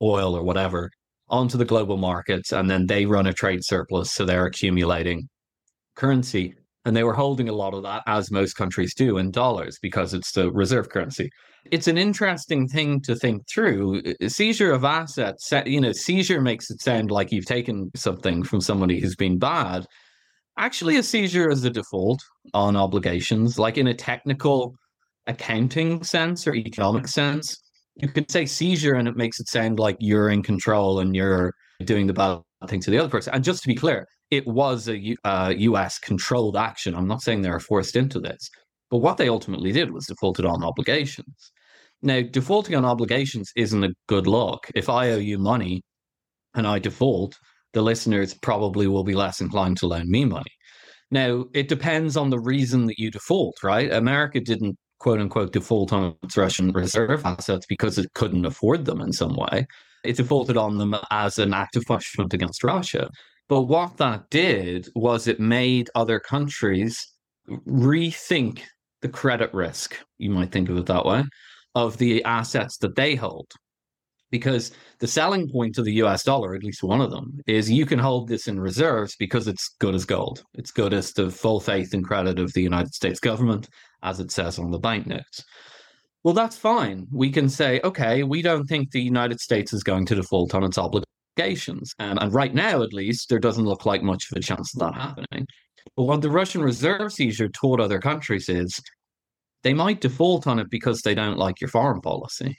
oil, 0.01 0.35
or 0.35 0.43
whatever 0.43 0.91
onto 1.29 1.57
the 1.57 1.65
global 1.65 1.97
markets, 1.97 2.51
and 2.51 2.69
then 2.69 2.85
they 2.85 3.05
run 3.05 3.27
a 3.27 3.33
trade 3.33 3.63
surplus. 3.63 4.11
So 4.11 4.25
they're 4.25 4.45
accumulating 4.45 5.27
currency. 5.95 6.55
And 6.85 6.95
they 6.95 7.03
were 7.03 7.13
holding 7.13 7.49
a 7.49 7.53
lot 7.53 7.73
of 7.73 7.83
that, 7.83 8.01
as 8.07 8.31
most 8.31 8.53
countries 8.53 8.93
do, 8.95 9.17
in 9.17 9.29
dollars 9.29 9.77
because 9.81 10.13
it's 10.13 10.31
the 10.31 10.49
reserve 10.49 10.87
currency. 10.87 11.29
It's 11.69 11.89
an 11.89 11.97
interesting 11.97 12.65
thing 12.65 13.01
to 13.01 13.13
think 13.13 13.45
through. 13.49 14.03
Uh, 14.21 14.29
seizure 14.29 14.71
of 14.71 14.85
assets, 14.85 15.51
you 15.65 15.81
know, 15.81 15.91
seizure 15.91 16.39
makes 16.39 16.71
it 16.71 16.81
sound 16.81 17.11
like 17.11 17.33
you've 17.33 17.45
taken 17.45 17.91
something 17.93 18.41
from 18.41 18.61
somebody 18.61 19.01
who's 19.01 19.17
been 19.17 19.37
bad. 19.37 19.85
Actually, 20.57 20.95
a 20.95 21.03
seizure 21.03 21.49
is 21.49 21.65
a 21.65 21.69
default 21.69 22.23
on 22.53 22.77
obligations, 22.77 23.59
like 23.59 23.77
in 23.77 23.87
a 23.87 23.93
technical 23.93 24.73
accounting 25.27 26.03
sense 26.03 26.47
or 26.47 26.55
economic 26.55 27.07
sense. 27.07 27.57
You 27.95 28.07
could 28.07 28.29
say 28.31 28.45
seizure 28.45 28.93
and 28.93 29.07
it 29.07 29.15
makes 29.15 29.39
it 29.39 29.47
sound 29.47 29.79
like 29.79 29.97
you're 29.99 30.29
in 30.29 30.43
control 30.43 30.99
and 30.99 31.15
you're 31.15 31.53
doing 31.83 32.07
the 32.07 32.13
bad 32.13 32.41
thing 32.67 32.81
to 32.81 32.91
the 32.91 32.97
other 32.97 33.09
person. 33.09 33.33
And 33.33 33.43
just 33.43 33.61
to 33.63 33.67
be 33.67 33.75
clear, 33.75 34.07
it 34.31 34.45
was 34.45 34.89
a 34.89 35.15
uh, 35.23 35.53
US 35.57 35.99
controlled 35.99 36.57
action. 36.57 36.95
I'm 36.95 37.07
not 37.07 37.21
saying 37.21 37.41
they 37.41 37.49
were 37.49 37.59
forced 37.59 37.95
into 37.95 38.19
this, 38.19 38.49
but 38.91 38.97
what 38.97 39.17
they 39.17 39.29
ultimately 39.29 39.71
did 39.71 39.91
was 39.91 40.05
defaulted 40.05 40.45
on 40.45 40.63
obligations. 40.63 41.51
Now, 42.01 42.21
defaulting 42.21 42.75
on 42.75 42.85
obligations 42.85 43.51
isn't 43.55 43.83
a 43.83 43.93
good 44.07 44.27
look. 44.27 44.69
If 44.75 44.89
I 44.89 45.11
owe 45.11 45.17
you 45.17 45.39
money 45.39 45.81
and 46.53 46.67
I 46.67 46.79
default, 46.79 47.35
the 47.73 47.81
listeners 47.81 48.33
probably 48.33 48.87
will 48.87 49.03
be 49.03 49.15
less 49.15 49.41
inclined 49.41 49.77
to 49.77 49.87
loan 49.87 50.09
me 50.09 50.25
money. 50.25 50.51
Now, 51.09 51.45
it 51.53 51.69
depends 51.69 52.17
on 52.17 52.29
the 52.29 52.39
reason 52.39 52.85
that 52.87 52.99
you 52.99 53.09
default, 53.09 53.55
right? 53.63 53.91
America 53.91 54.39
didn't 54.41 54.77
quote 54.99 55.19
unquote 55.19 55.53
default 55.53 55.93
on 55.93 56.15
its 56.23 56.37
Russian 56.37 56.71
reserve 56.71 57.25
assets 57.25 57.65
because 57.67 57.97
it 57.97 58.13
couldn't 58.13 58.45
afford 58.45 58.85
them 58.85 59.01
in 59.01 59.13
some 59.13 59.35
way. 59.35 59.67
It 60.03 60.17
defaulted 60.17 60.57
on 60.57 60.77
them 60.77 60.95
as 61.11 61.39
an 61.39 61.53
act 61.53 61.75
of 61.75 61.83
punishment 61.85 62.33
against 62.33 62.63
Russia. 62.63 63.09
But 63.49 63.63
what 63.63 63.97
that 63.97 64.29
did 64.29 64.89
was 64.95 65.27
it 65.27 65.39
made 65.39 65.89
other 65.95 66.19
countries 66.19 67.13
rethink 67.49 68.61
the 69.01 69.09
credit 69.09 69.53
risk, 69.53 69.97
you 70.17 70.29
might 70.29 70.51
think 70.51 70.69
of 70.69 70.77
it 70.77 70.85
that 70.87 71.05
way, 71.05 71.23
of 71.75 71.97
the 71.97 72.23
assets 72.23 72.77
that 72.77 72.95
they 72.95 73.15
hold. 73.15 73.51
Because 74.29 74.71
the 74.99 75.07
selling 75.07 75.49
point 75.49 75.77
of 75.77 75.85
the 75.85 75.93
US 76.03 76.23
dollar, 76.23 76.53
at 76.53 76.63
least 76.63 76.83
one 76.83 76.99
of 76.99 77.11
them, 77.11 77.39
is 77.47 77.71
you 77.71 77.85
can 77.85 77.99
hold 77.99 78.27
this 78.27 78.47
in 78.47 78.59
reserves 78.59 79.15
because 79.17 79.47
it's 79.47 79.69
good 79.79 79.95
as 79.95 80.03
gold. 80.03 80.43
It's 80.55 80.71
good 80.71 80.93
as 80.93 81.13
the 81.13 81.29
full 81.29 81.61
faith 81.61 81.93
and 81.93 82.03
credit 82.03 82.37
of 82.37 82.51
the 82.51 82.61
United 82.61 82.93
States 82.93 83.21
government, 83.21 83.69
as 84.03 84.19
it 84.19 84.31
says 84.31 84.59
on 84.59 84.71
the 84.71 84.79
banknotes. 84.79 85.43
Well, 86.23 86.33
that's 86.33 86.57
fine. 86.57 87.07
We 87.11 87.31
can 87.31 87.49
say, 87.49 87.79
okay, 87.83 88.23
we 88.23 88.41
don't 88.41 88.65
think 88.65 88.91
the 88.91 89.01
United 89.01 89.39
States 89.39 89.73
is 89.73 89.83
going 89.83 90.05
to 90.07 90.15
default 90.15 90.53
on 90.53 90.63
its 90.63 90.77
obligations. 90.77 91.93
Um, 91.99 92.17
and 92.17 92.33
right 92.33 92.53
now, 92.53 92.81
at 92.81 92.93
least, 92.93 93.29
there 93.29 93.39
doesn't 93.39 93.65
look 93.65 93.85
like 93.85 94.03
much 94.03 94.29
of 94.29 94.37
a 94.37 94.41
chance 94.41 94.73
of 94.73 94.79
that 94.79 94.95
happening. 94.99 95.47
But 95.95 96.03
what 96.03 96.21
the 96.21 96.29
Russian 96.29 96.61
reserve 96.61 97.13
seizure 97.13 97.49
taught 97.49 97.79
other 97.79 97.99
countries 97.99 98.49
is 98.49 98.79
they 99.63 99.73
might 99.73 100.01
default 100.01 100.47
on 100.47 100.59
it 100.59 100.69
because 100.69 101.01
they 101.01 101.15
don't 101.15 101.37
like 101.37 101.61
your 101.61 101.69
foreign 101.69 102.01
policy. 102.01 102.57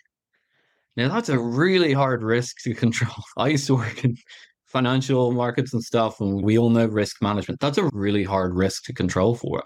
Now, 0.97 1.09
that's 1.09 1.29
a 1.29 1.39
really 1.39 1.93
hard 1.93 2.23
risk 2.23 2.57
to 2.65 2.75
control. 2.85 3.15
I 3.37 3.49
used 3.49 3.67
to 3.67 3.77
work 3.77 4.05
in 4.05 4.17
financial 4.67 5.33
markets 5.33 5.73
and 5.73 5.83
stuff, 5.83 6.21
and 6.21 6.43
we 6.43 6.59
all 6.59 6.71
know 6.71 6.87
risk 6.87 7.23
management. 7.23 7.61
That's 7.61 7.79
a 7.79 7.89
really 7.93 8.25
hard 8.25 8.55
risk 8.55 8.85
to 8.85 8.93
control 8.93 9.35
for. 9.35 9.63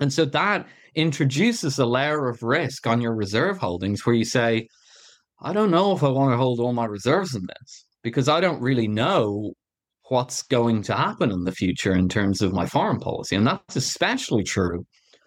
And 0.00 0.12
so 0.12 0.24
that 0.24 0.66
introduces 0.94 1.78
a 1.78 1.86
layer 1.86 2.28
of 2.28 2.42
risk 2.42 2.86
on 2.86 3.00
your 3.00 3.14
reserve 3.14 3.58
holdings 3.58 4.04
where 4.04 4.14
you 4.14 4.24
say, 4.24 4.66
I 5.42 5.52
don't 5.52 5.70
know 5.70 5.92
if 5.94 6.02
I 6.02 6.08
want 6.08 6.32
to 6.32 6.36
hold 6.36 6.60
all 6.60 6.72
my 6.72 6.86
reserves 6.86 7.34
in 7.34 7.46
this 7.46 7.84
because 8.02 8.28
I 8.28 8.40
don't 8.40 8.60
really 8.60 8.88
know 8.88 9.52
what's 10.08 10.42
going 10.42 10.82
to 10.82 10.94
happen 10.94 11.30
in 11.30 11.44
the 11.44 11.52
future 11.52 11.94
in 11.94 12.08
terms 12.08 12.42
of 12.42 12.52
my 12.52 12.66
foreign 12.66 12.98
policy. 12.98 13.36
And 13.36 13.46
that's 13.46 13.76
especially 13.76 14.42
true 14.42 14.84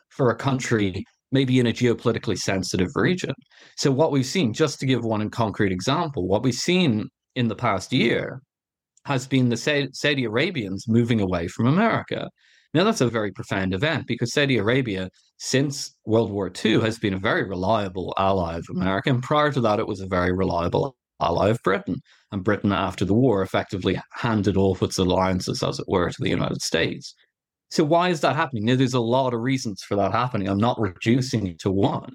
for 0.10 0.30
a 0.30 0.36
country 0.36 1.06
maybe 1.32 1.60
in 1.60 1.66
a 1.66 1.74
geopolitically 1.74 2.38
sensitive 2.38 2.92
region. 2.96 3.34
So, 3.76 3.92
what 3.92 4.12
we've 4.12 4.26
seen, 4.26 4.54
just 4.54 4.80
to 4.80 4.86
give 4.86 5.04
one 5.04 5.30
concrete 5.30 5.72
example, 5.72 6.28
what 6.28 6.44
we've 6.44 6.54
seen 6.54 7.10
in 7.36 7.48
the 7.48 7.56
past 7.56 7.92
year 7.92 8.42
has 9.06 9.28
been 9.28 9.50
the 9.50 9.90
Saudi 9.92 10.24
Arabians 10.24 10.86
moving 10.88 11.20
away 11.20 11.48
from 11.48 11.66
America. 11.66 12.30
Now, 12.74 12.84
that's 12.84 13.02
a 13.02 13.08
very 13.08 13.32
profound 13.32 13.74
event 13.74 14.08
because 14.08 14.34
Saudi 14.34 14.58
Arabia, 14.58 15.10
since 15.38 15.96
World 16.06 16.32
War 16.32 16.52
II, 16.64 16.82
has 16.82 16.98
been 16.98 17.14
a 17.14 17.20
very 17.20 17.44
reliable 17.44 18.14
ally 18.18 18.56
of 18.56 18.66
mm. 18.66 18.82
America. 18.82 19.12
And 19.12 19.22
prior 19.22 19.52
to 19.52 19.62
that, 19.62 19.80
it 19.80 19.88
was 19.88 20.02
a 20.02 20.08
very 20.08 20.32
reliable 20.32 20.96
ally 21.22 21.50
of 21.50 21.60
Britain. 21.64 22.02
And 22.32 22.44
Britain, 22.44 22.72
after 22.72 23.06
the 23.06 23.14
war, 23.14 23.44
effectively 23.44 24.02
handed 24.12 24.58
off 24.58 24.82
its 24.82 24.98
alliances, 24.98 25.62
as 25.62 25.80
it 25.80 25.86
were, 25.88 26.10
to 26.10 26.22
the 26.22 26.30
United 26.30 26.62
States. 26.62 27.14
So, 27.70 27.84
why 27.84 28.10
is 28.10 28.22
that 28.22 28.36
happening? 28.36 28.66
Now, 28.66 28.76
there's 28.76 28.94
a 28.94 29.00
lot 29.00 29.34
of 29.34 29.42
reasons 29.42 29.84
for 29.84 29.96
that 29.96 30.12
happening. 30.12 30.48
I'm 30.48 30.58
not 30.58 30.80
reducing 30.80 31.48
it 31.48 31.60
to 31.60 31.72
one. 31.72 32.14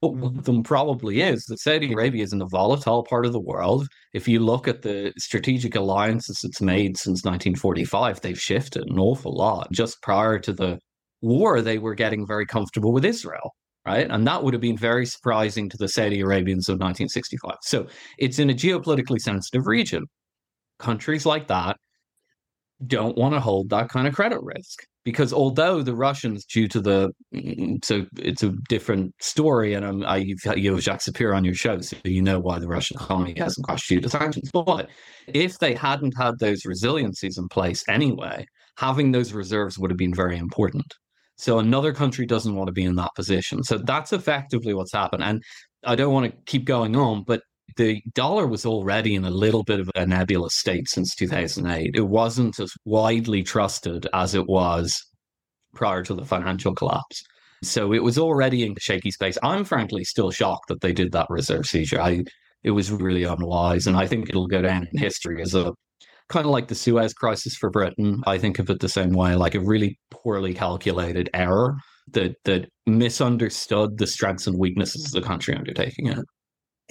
But 0.00 0.14
one 0.14 0.38
of 0.38 0.44
them 0.44 0.62
probably 0.62 1.20
is 1.20 1.44
that 1.46 1.60
Saudi 1.60 1.92
Arabia 1.92 2.22
is 2.22 2.32
in 2.32 2.40
a 2.40 2.46
volatile 2.46 3.04
part 3.04 3.26
of 3.26 3.32
the 3.32 3.40
world. 3.40 3.86
If 4.14 4.26
you 4.26 4.40
look 4.40 4.66
at 4.66 4.80
the 4.80 5.12
strategic 5.18 5.74
alliances 5.74 6.40
it's 6.42 6.62
made 6.62 6.96
since 6.96 7.22
1945, 7.22 8.20
they've 8.22 8.40
shifted 8.40 8.88
an 8.88 8.98
awful 8.98 9.36
lot. 9.36 9.70
Just 9.72 10.00
prior 10.00 10.38
to 10.38 10.52
the 10.54 10.78
war, 11.20 11.60
they 11.60 11.76
were 11.78 11.94
getting 11.94 12.26
very 12.26 12.46
comfortable 12.46 12.92
with 12.92 13.04
Israel, 13.04 13.54
right? 13.86 14.10
And 14.10 14.26
that 14.26 14.42
would 14.42 14.54
have 14.54 14.62
been 14.62 14.78
very 14.78 15.04
surprising 15.04 15.68
to 15.68 15.76
the 15.76 15.88
Saudi 15.88 16.20
Arabians 16.20 16.70
of 16.70 16.74
1965. 16.74 17.56
So 17.62 17.86
it's 18.18 18.38
in 18.38 18.48
a 18.48 18.54
geopolitically 18.54 19.20
sensitive 19.20 19.66
region. 19.66 20.04
Countries 20.78 21.26
like 21.26 21.48
that 21.48 21.76
don't 22.86 23.18
want 23.18 23.34
to 23.34 23.40
hold 23.40 23.68
that 23.68 23.90
kind 23.90 24.08
of 24.08 24.14
credit 24.14 24.40
risk 24.42 24.86
because 25.04 25.32
although 25.32 25.82
the 25.82 25.94
Russians, 25.94 26.44
due 26.44 26.68
to 26.68 26.80
the 26.80 27.10
so 27.82 28.06
it's 28.18 28.42
a 28.42 28.52
different 28.68 29.14
story, 29.20 29.74
and 29.74 29.84
I'm, 29.84 30.04
I 30.04 30.16
you've 30.18 30.40
you 30.56 30.72
have 30.72 30.82
Jacques 30.82 31.00
Sapir 31.00 31.34
on 31.34 31.44
your 31.44 31.54
show, 31.54 31.80
so 31.80 31.96
you 32.04 32.22
know 32.22 32.38
why 32.38 32.58
the 32.58 32.68
Russian 32.68 32.96
economy 32.96 33.34
hasn't 33.38 33.66
crashed 33.66 33.88
due 33.88 34.00
to 34.00 34.08
sanctions. 34.08 34.50
But 34.52 34.88
if 35.26 35.58
they 35.58 35.74
hadn't 35.74 36.16
had 36.16 36.38
those 36.38 36.62
resiliencies 36.64 37.38
in 37.38 37.48
place 37.48 37.82
anyway, 37.88 38.46
having 38.76 39.12
those 39.12 39.32
reserves 39.32 39.78
would 39.78 39.90
have 39.90 39.98
been 39.98 40.14
very 40.14 40.36
important. 40.36 40.94
So 41.36 41.58
another 41.58 41.94
country 41.94 42.26
doesn't 42.26 42.54
want 42.54 42.68
to 42.68 42.72
be 42.72 42.84
in 42.84 42.96
that 42.96 43.14
position. 43.16 43.62
So 43.64 43.78
that's 43.78 44.12
effectively 44.12 44.74
what's 44.74 44.92
happened. 44.92 45.22
And 45.22 45.42
I 45.84 45.94
don't 45.94 46.12
want 46.12 46.30
to 46.30 46.36
keep 46.44 46.66
going 46.66 46.96
on, 46.96 47.24
but 47.26 47.40
the 47.80 48.02
dollar 48.12 48.46
was 48.46 48.66
already 48.66 49.14
in 49.14 49.24
a 49.24 49.30
little 49.30 49.64
bit 49.64 49.80
of 49.80 49.90
a 49.94 50.04
nebulous 50.04 50.54
state 50.54 50.86
since 50.86 51.14
2008. 51.14 51.92
It 51.94 52.02
wasn't 52.02 52.60
as 52.60 52.74
widely 52.84 53.42
trusted 53.42 54.06
as 54.12 54.34
it 54.34 54.46
was 54.46 55.02
prior 55.74 56.02
to 56.02 56.12
the 56.12 56.26
financial 56.26 56.74
collapse. 56.74 57.22
So 57.62 57.94
it 57.94 58.02
was 58.02 58.18
already 58.18 58.66
in 58.66 58.74
shaky 58.78 59.10
space. 59.10 59.38
I'm 59.42 59.64
frankly 59.64 60.04
still 60.04 60.30
shocked 60.30 60.68
that 60.68 60.82
they 60.82 60.92
did 60.92 61.12
that 61.12 61.28
reserve 61.30 61.64
seizure. 61.66 62.02
I 62.02 62.24
it 62.62 62.72
was 62.72 62.92
really 62.92 63.24
unwise, 63.24 63.86
and 63.86 63.96
I 63.96 64.06
think 64.06 64.28
it'll 64.28 64.46
go 64.46 64.60
down 64.60 64.86
in 64.92 64.98
history 64.98 65.40
as 65.40 65.54
a 65.54 65.72
kind 66.28 66.44
of 66.44 66.52
like 66.52 66.68
the 66.68 66.74
Suez 66.74 67.14
crisis 67.14 67.56
for 67.56 67.70
Britain. 67.70 68.20
I 68.26 68.36
think 68.36 68.58
of 68.58 68.68
it 68.68 68.80
the 68.80 68.90
same 68.90 69.12
way, 69.12 69.34
like 69.36 69.54
a 69.54 69.60
really 69.60 69.98
poorly 70.10 70.52
calculated 70.52 71.30
error 71.32 71.76
that 72.12 72.36
that 72.44 72.68
misunderstood 72.86 73.96
the 73.96 74.06
strengths 74.06 74.46
and 74.46 74.58
weaknesses 74.58 75.06
of 75.06 75.22
the 75.22 75.26
country 75.26 75.56
undertaking 75.56 76.08
it. 76.08 76.18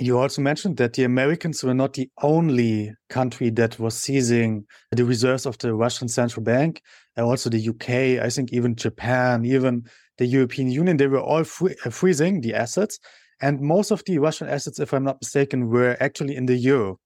You 0.01 0.17
also 0.17 0.41
mentioned 0.41 0.77
that 0.77 0.93
the 0.93 1.03
Americans 1.03 1.61
were 1.61 1.73
not 1.73 1.93
the 1.93 2.09
only 2.21 2.93
country 3.09 3.49
that 3.51 3.77
was 3.79 3.95
seizing 3.95 4.65
the 4.91 5.03
reserves 5.03 5.45
of 5.45 5.57
the 5.57 5.73
Russian 5.73 6.07
central 6.07 6.41
bank. 6.41 6.81
And 7.17 7.25
also 7.25 7.49
the 7.49 7.59
UK, 7.59 8.17
I 8.19 8.29
think 8.29 8.53
even 8.53 8.75
Japan, 8.75 9.43
even 9.43 9.83
the 10.17 10.25
European 10.25 10.71
Union, 10.71 10.95
they 10.95 11.07
were 11.07 11.19
all 11.19 11.43
free- 11.43 11.75
uh, 11.85 11.89
freezing 11.89 12.39
the 12.39 12.53
assets. 12.53 12.97
And 13.41 13.59
most 13.59 13.91
of 13.91 14.01
the 14.05 14.19
Russian 14.19 14.47
assets, 14.47 14.79
if 14.79 14.93
I'm 14.93 15.03
not 15.03 15.21
mistaken, 15.21 15.67
were 15.67 15.97
actually 15.99 16.37
in 16.37 16.45
the 16.45 16.55
euro 16.55 16.99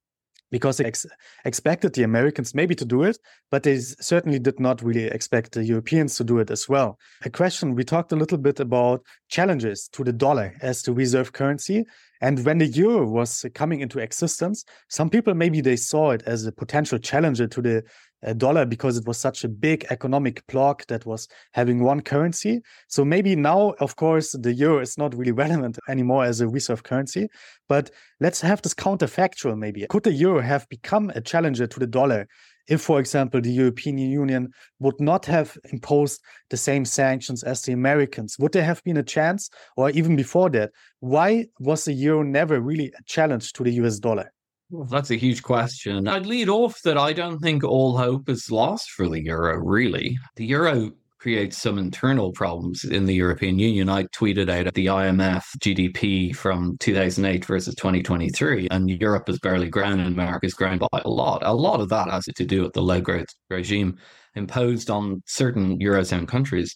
because 0.54 0.78
they 0.78 0.86
ex- 0.86 1.08
expected 1.46 1.94
the 1.94 2.04
Americans 2.04 2.54
maybe 2.54 2.76
to 2.76 2.86
do 2.86 3.02
it, 3.02 3.18
but 3.50 3.63
they 3.63 3.80
certainly 3.80 4.38
did 4.38 4.60
not 4.60 4.84
really 4.84 5.06
expect 5.06 5.54
the 5.54 5.66
Europeans 5.66 6.16
to 6.16 6.24
do 6.24 6.38
it 6.38 6.52
as 6.52 6.70
well. 6.70 7.00
A 7.26 7.30
question 7.32 7.74
we 7.74 7.84
talked 7.84 8.12
a 8.12 8.16
little 8.16 8.38
bit 8.38 8.60
about 8.60 9.02
challenges 9.30 9.89
to 9.94 10.04
the 10.04 10.13
dollar 10.13 10.54
as 10.62 10.84
the 10.84 10.94
reserve 10.94 11.34
currency. 11.34 11.86
And 12.22 12.46
when 12.46 12.60
the 12.60 12.68
euro 12.68 13.04
was 13.08 13.44
coming 13.56 13.82
into 13.82 13.98
existence, 13.98 14.63
some 14.89 15.10
people 15.10 15.34
maybe 15.34 15.60
they 15.60 15.76
saw 15.76 16.12
it 16.12 16.22
as 16.28 16.46
a 16.46 16.52
potential 16.52 17.00
challenger 17.00 17.48
to 17.48 17.62
the 17.62 17.84
dollar 18.32 18.66
because 18.66 18.98
it 18.98 19.06
was 19.06 19.18
such 19.18 19.44
a 19.44 19.50
big 19.50 19.86
economic 19.90 20.46
bloc 20.48 20.86
that 20.88 21.06
was 21.06 21.28
having 21.52 21.84
one 21.84 22.02
currency. 22.02 22.62
So 22.88 23.04
maybe 23.04 23.36
now, 23.36 23.74
of 23.80 23.96
course, 23.98 24.32
the 24.40 24.54
euro 24.54 24.80
is 24.80 24.98
not 24.98 25.16
really 25.16 25.32
relevant 25.44 25.78
anymore 25.90 26.24
as 26.24 26.40
a 26.40 26.48
reserve 26.48 26.84
currency. 26.84 27.28
But 27.68 27.92
let's 28.20 28.40
have 28.42 28.62
this 28.62 28.74
counterfactual 28.74 29.58
maybe. 29.58 29.86
Could 29.90 30.04
the 30.04 30.14
euro 30.14 30.42
have 30.42 30.70
become 30.70 31.12
a 31.16 31.22
challenger 31.22 31.68
to 31.68 31.80
the 31.80 31.88
dollar 31.88 32.28
if, 32.68 32.82
for 32.82 33.00
example, 33.00 33.42
the 33.42 33.52
European 33.52 33.98
Union 33.98 34.52
would 34.80 35.00
not 35.00 35.26
have 35.26 35.58
imposed 35.72 36.22
the 36.50 36.58
same 36.58 36.86
sanctions 36.86 37.44
as 37.44 37.62
the 37.62 37.74
Americans, 37.74 38.38
would 38.40 38.54
there 38.54 38.64
have 38.64 38.84
been 38.84 38.98
a 38.98 39.04
chance? 39.04 39.50
Or 39.76 39.90
even 39.90 40.16
before 40.16 40.50
that, 40.52 40.72
why 41.00 41.48
was 41.60 41.86
the 41.86 41.94
euro 41.94 42.24
never 42.24 42.62
really 42.62 42.88
a 42.98 43.04
challenge 43.06 43.54
to 43.54 43.64
the 43.64 43.72
US 43.74 44.00
dollar? 44.00 44.32
Well, 44.69 44.86
that's 44.86 45.12
a 45.12 45.15
huge 45.15 45.43
question. 45.43 46.08
I'd 46.08 46.26
lead 46.26 46.49
off 46.49 46.82
that 46.84 46.97
I 46.97 47.13
don't 47.13 47.39
think 47.39 47.63
all 47.63 47.97
hope 47.97 48.28
is 48.28 48.49
lost 48.49 48.89
for 48.91 49.08
the 49.08 49.21
euro, 49.23 49.58
really. 49.58 50.17
The 50.36 50.45
euro 50.45 50.91
creates 51.23 51.58
some 51.58 51.78
internal 51.78 52.34
problems 52.34 52.84
in 52.84 53.06
the 53.06 53.13
European 53.13 53.58
Union. 53.58 53.88
I 53.88 54.04
tweeted 54.08 54.49
out 54.49 54.73
the 54.73 54.88
IMF 54.88 55.43
GDP 55.60 56.36
from 56.36 56.76
2008 56.80 57.45
versus 57.45 57.76
2023, 57.76 58.67
and 58.71 58.89
Europe 58.89 59.28
has 59.28 59.39
barely 59.39 59.69
grown 59.69 59.99
and 59.99 60.08
America 60.08 60.23
America's 60.23 60.54
grown 60.54 60.80
by 60.80 61.02
a 61.06 61.10
lot. 61.10 61.41
A 61.45 61.54
lot 61.54 61.80
of 61.80 61.88
that 61.89 62.10
has 62.10 62.26
to 62.26 62.45
do 62.45 62.63
with 62.63 62.73
the 62.73 62.82
low 62.82 62.99
growth 62.99 63.28
regime 63.49 63.97
imposed 64.36 64.89
on 64.89 65.21
certain 65.26 65.80
Eurozone 65.80 66.28
countries. 66.28 66.76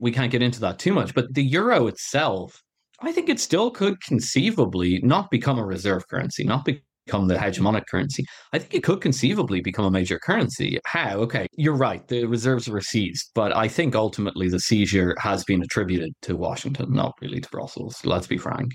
We 0.00 0.10
can't 0.10 0.32
get 0.32 0.42
into 0.42 0.60
that 0.60 0.80
too 0.80 0.92
much, 0.92 1.14
but 1.14 1.32
the 1.34 1.44
euro 1.44 1.86
itself, 1.86 2.60
I 3.00 3.12
think 3.12 3.28
it 3.28 3.38
still 3.38 3.70
could 3.70 4.00
conceivably 4.02 5.00
not 5.04 5.30
become 5.30 5.58
a 5.58 5.64
reserve 5.64 6.08
currency, 6.08 6.42
not 6.42 6.64
be- 6.64 6.82
become 7.08 7.26
the 7.26 7.34
hegemonic 7.34 7.86
currency. 7.86 8.24
I 8.52 8.58
think 8.58 8.74
it 8.74 8.84
could 8.84 9.00
conceivably 9.00 9.62
become 9.62 9.86
a 9.86 9.90
major 9.90 10.18
currency. 10.18 10.78
How? 10.84 11.16
Okay, 11.20 11.46
you're 11.56 11.74
right. 11.74 12.06
The 12.06 12.26
reserves 12.26 12.68
were 12.68 12.82
seized, 12.82 13.30
but 13.34 13.56
I 13.56 13.66
think 13.66 13.94
ultimately 13.94 14.48
the 14.48 14.60
seizure 14.60 15.14
has 15.18 15.42
been 15.44 15.62
attributed 15.62 16.12
to 16.22 16.36
Washington, 16.36 16.92
not 16.92 17.14
really 17.22 17.40
to 17.40 17.48
Brussels. 17.48 17.96
Let's 18.04 18.26
be 18.26 18.36
frank. 18.36 18.72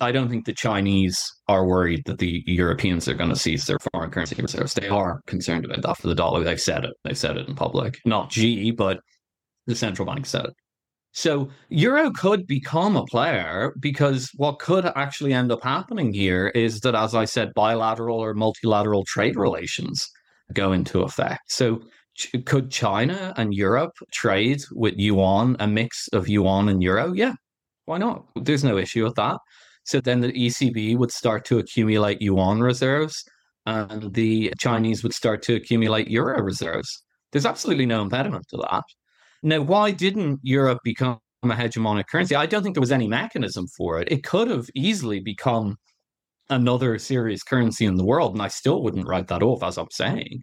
I 0.00 0.10
don't 0.10 0.28
think 0.28 0.46
the 0.46 0.54
Chinese 0.54 1.18
are 1.48 1.66
worried 1.66 2.02
that 2.06 2.18
the 2.18 2.42
Europeans 2.46 3.08
are 3.08 3.14
going 3.14 3.30
to 3.30 3.36
seize 3.36 3.66
their 3.66 3.78
foreign 3.92 4.10
currency 4.10 4.40
reserves. 4.40 4.74
They 4.74 4.88
are 4.88 5.20
concerned 5.26 5.64
about 5.64 5.82
that 5.82 5.96
for 5.98 6.08
the 6.08 6.14
dollar. 6.14 6.44
They've 6.44 6.60
said 6.60 6.84
it. 6.84 6.92
They've 7.04 7.16
said 7.16 7.36
it 7.36 7.48
in 7.48 7.54
public. 7.54 7.98
Not 8.04 8.32
Xi, 8.32 8.70
but 8.70 9.00
the 9.66 9.74
central 9.74 10.06
bank 10.06 10.26
said 10.26 10.46
it. 10.46 10.54
So 11.16 11.48
Euro 11.70 12.10
could 12.10 12.46
become 12.46 12.94
a 12.94 13.06
player 13.06 13.72
because 13.80 14.30
what 14.36 14.58
could 14.58 14.84
actually 14.84 15.32
end 15.32 15.50
up 15.50 15.62
happening 15.62 16.12
here 16.12 16.48
is 16.48 16.80
that, 16.80 16.94
as 16.94 17.14
I 17.14 17.24
said, 17.24 17.54
bilateral 17.54 18.18
or 18.18 18.34
multilateral 18.34 19.02
trade 19.06 19.34
relations 19.34 20.10
go 20.52 20.72
into 20.72 21.00
effect. 21.00 21.50
So 21.50 21.80
could 22.44 22.70
China 22.70 23.32
and 23.38 23.54
Europe 23.54 23.94
trade 24.12 24.62
with 24.72 24.98
yuan, 24.98 25.56
a 25.58 25.66
mix 25.66 26.06
of 26.08 26.28
yuan 26.28 26.68
and 26.68 26.82
euro? 26.82 27.14
Yeah, 27.14 27.32
why 27.86 27.96
not? 27.96 28.26
There's 28.34 28.62
no 28.62 28.76
issue 28.76 29.02
with 29.04 29.14
that. 29.14 29.38
So 29.84 30.02
then 30.02 30.20
the 30.20 30.32
ECB 30.32 30.98
would 30.98 31.12
start 31.12 31.46
to 31.46 31.58
accumulate 31.58 32.20
yuan 32.20 32.60
reserves 32.60 33.24
and 33.64 34.12
the 34.12 34.52
Chinese 34.58 35.02
would 35.02 35.14
start 35.14 35.40
to 35.44 35.54
accumulate 35.54 36.08
euro 36.08 36.42
reserves. 36.42 37.02
There's 37.32 37.46
absolutely 37.46 37.86
no 37.86 38.02
impediment 38.02 38.44
to 38.50 38.58
that. 38.58 38.84
Now, 39.42 39.60
why 39.60 39.90
didn't 39.90 40.40
Europe 40.42 40.78
become 40.84 41.18
a 41.42 41.48
hegemonic 41.48 42.06
currency? 42.08 42.34
I 42.34 42.46
don't 42.46 42.62
think 42.62 42.74
there 42.74 42.80
was 42.80 42.92
any 42.92 43.08
mechanism 43.08 43.66
for 43.76 44.00
it. 44.00 44.10
It 44.10 44.24
could 44.24 44.48
have 44.50 44.68
easily 44.74 45.20
become 45.20 45.76
another 46.48 46.98
serious 46.98 47.42
currency 47.42 47.84
in 47.84 47.96
the 47.96 48.04
world, 48.04 48.32
and 48.32 48.42
I 48.42 48.48
still 48.48 48.82
wouldn't 48.82 49.06
write 49.06 49.28
that 49.28 49.42
off, 49.42 49.62
as 49.62 49.78
I'm 49.78 49.90
saying. 49.90 50.40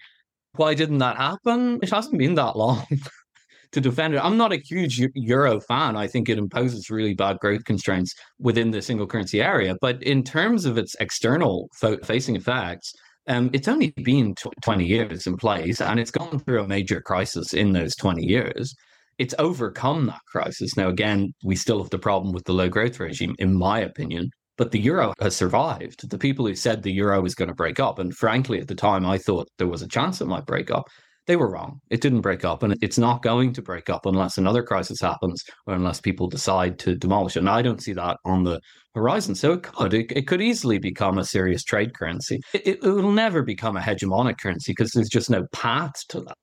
Why 0.56 0.74
didn't 0.74 1.00
that 1.00 1.18
happen? 1.18 1.80
It 1.82 1.90
hasn't 1.90 2.18
been 2.18 2.36
that 2.36 2.56
long 2.56 2.86
to 3.72 3.82
defend 3.82 4.14
it. 4.14 4.24
I'm 4.24 4.38
not 4.38 4.54
a 4.54 4.62
huge 4.64 5.02
euro 5.16 5.60
fan. 5.60 5.96
I 5.96 6.08
think 6.08 6.30
it 6.30 6.38
imposes 6.38 6.90
really 6.90 7.16
bad 7.16 7.40
growth 7.40 7.66
constraints 7.66 8.14
within 8.40 8.72
the 8.72 8.82
single 8.82 9.08
currency 9.08 9.42
area. 9.42 9.76
But 9.82 10.04
in 10.04 10.24
terms 10.24 10.66
of 10.66 10.78
its 10.78 10.96
external 11.00 11.70
facing 12.04 12.36
effects, 12.36 12.94
um, 13.28 13.50
it's 13.54 13.68
only 13.68 13.92
been 14.04 14.36
20 14.64 14.86
years 14.86 15.28
in 15.28 15.38
place 15.38 15.82
and 15.82 16.00
it's 16.00 16.12
gone 16.12 16.40
through 16.40 16.64
a 16.64 16.68
major 16.68 17.02
crisis 17.02 17.54
in 17.54 17.74
those 17.74 17.96
20 17.96 18.24
years. 18.26 18.76
It's 19.18 19.36
overcome 19.40 20.08
that 20.08 20.22
crisis. 20.32 20.76
Now, 20.76 20.90
again, 20.90 21.34
we 21.44 21.56
still 21.56 21.82
have 21.82 21.92
the 21.92 22.00
problem 22.00 22.34
with 22.34 22.46
the 22.46 22.54
low 22.54 22.68
growth 22.68 23.00
regime, 23.00 23.36
in 23.38 23.54
my 23.54 23.80
opinion, 23.80 24.30
but 24.58 24.72
the 24.72 24.80
euro 24.80 25.14
has 25.22 25.36
survived. 25.36 26.10
The 26.10 26.18
people 26.18 26.48
who 26.48 26.56
said 26.56 26.82
the 26.82 26.92
euro 26.92 27.22
was 27.22 27.36
going 27.36 27.50
to 27.50 27.56
break 27.56 27.80
up, 27.80 28.00
and 28.00 28.16
frankly, 28.16 28.60
at 28.60 28.68
the 28.68 28.76
time, 28.76 29.06
I 29.06 29.18
thought 29.20 29.48
there 29.58 29.68
was 29.68 29.84
a 29.84 29.88
chance 29.88 30.20
it 30.20 30.26
might 30.26 30.46
break 30.46 30.72
up. 30.72 30.88
They 31.26 31.38
were 31.38 31.50
wrong. 31.50 31.80
It 31.90 32.02
didn't 32.02 32.22
break 32.22 32.44
up, 32.44 32.64
and 32.64 32.76
it's 32.82 32.98
not 32.98 33.24
going 33.24 33.54
to 33.54 33.62
break 33.62 33.90
up 33.90 34.06
unless 34.06 34.38
another 34.38 34.62
crisis 34.62 35.00
happens 35.00 35.42
or 35.66 35.74
unless 35.74 36.02
people 36.02 36.28
decide 36.28 36.78
to 36.80 36.96
demolish 36.96 37.38
it. 37.38 37.40
And 37.40 37.50
I 37.50 37.62
don't 37.62 37.82
see 37.82 37.94
that 37.94 38.18
on 38.26 38.44
the 38.44 38.60
horizon. 38.94 39.34
So 39.36 39.54
it 39.54 39.64
could. 39.64 39.94
It, 39.94 40.12
it 40.12 40.28
could 40.28 40.42
easily 40.42 40.80
become 40.80 41.18
a 41.18 41.24
serious 41.26 41.64
trade 41.64 41.94
currency. 41.96 42.42
It, 42.54 42.68
it 42.68 42.82
will 42.82 43.12
never 43.12 43.42
become 43.42 43.78
a 43.78 43.82
hegemonic 43.82 44.38
currency 44.38 44.74
because 44.74 44.92
there's 44.92 45.10
just 45.10 45.30
no 45.30 45.46
path 45.54 45.94
to 46.10 46.22
that. 46.22 46.43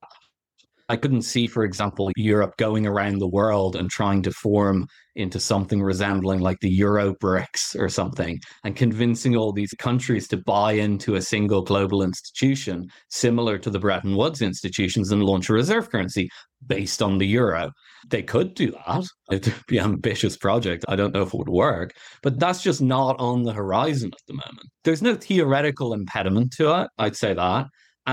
I 0.90 0.96
couldn't 0.96 1.22
see, 1.22 1.46
for 1.46 1.62
example, 1.62 2.10
Europe 2.16 2.56
going 2.56 2.84
around 2.84 3.20
the 3.20 3.28
world 3.28 3.76
and 3.76 3.88
trying 3.88 4.22
to 4.22 4.32
form 4.32 4.88
into 5.14 5.38
something 5.38 5.80
resembling 5.80 6.40
like 6.40 6.58
the 6.58 6.68
Euro 6.70 7.14
BRICS 7.14 7.78
or 7.78 7.88
something 7.88 8.40
and 8.64 8.74
convincing 8.74 9.36
all 9.36 9.52
these 9.52 9.72
countries 9.78 10.26
to 10.28 10.36
buy 10.36 10.72
into 10.72 11.14
a 11.14 11.22
single 11.22 11.62
global 11.62 12.02
institution 12.02 12.88
similar 13.08 13.56
to 13.56 13.70
the 13.70 13.78
Bretton 13.78 14.16
Woods 14.16 14.42
institutions 14.42 15.12
and 15.12 15.22
launch 15.22 15.48
a 15.48 15.52
reserve 15.52 15.88
currency 15.90 16.28
based 16.66 17.00
on 17.02 17.18
the 17.18 17.26
euro. 17.26 17.70
They 18.08 18.24
could 18.24 18.54
do 18.54 18.72
that. 18.72 19.06
It'd 19.30 19.54
be 19.68 19.78
an 19.78 19.92
ambitious 19.92 20.36
project. 20.36 20.84
I 20.88 20.96
don't 20.96 21.14
know 21.14 21.22
if 21.22 21.32
it 21.32 21.38
would 21.38 21.48
work, 21.48 21.92
but 22.20 22.40
that's 22.40 22.64
just 22.64 22.82
not 22.82 23.14
on 23.20 23.44
the 23.44 23.52
horizon 23.52 24.10
at 24.12 24.26
the 24.26 24.34
moment. 24.34 24.66
There's 24.82 25.02
no 25.02 25.14
theoretical 25.14 25.94
impediment 25.94 26.52
to 26.56 26.82
it. 26.82 26.88
I'd 26.98 27.14
say 27.14 27.32
that. 27.32 27.66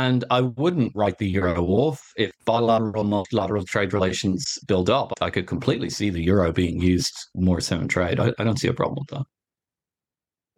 And 0.06 0.24
I 0.30 0.42
wouldn't 0.42 0.92
write 0.96 1.18
the 1.18 1.28
euro 1.28 1.66
off 1.66 2.00
if 2.18 2.32
bilateral, 2.46 3.04
multilateral 3.04 3.64
trade 3.64 3.94
relations 3.94 4.60
build 4.68 4.92
up. 4.92 5.12
I 5.22 5.32
could 5.32 5.48
completely 5.48 5.90
see 5.90 6.12
the 6.12 6.24
euro 6.24 6.52
being 6.52 6.80
used 6.80 7.16
more 7.34 7.60
so 7.62 7.80
in 7.80 7.88
trade. 7.88 8.20
I, 8.20 8.32
I 8.38 8.44
don't 8.44 8.60
see 8.60 8.68
a 8.68 8.74
problem 8.74 8.98
with 9.00 9.18
that. 9.18 9.26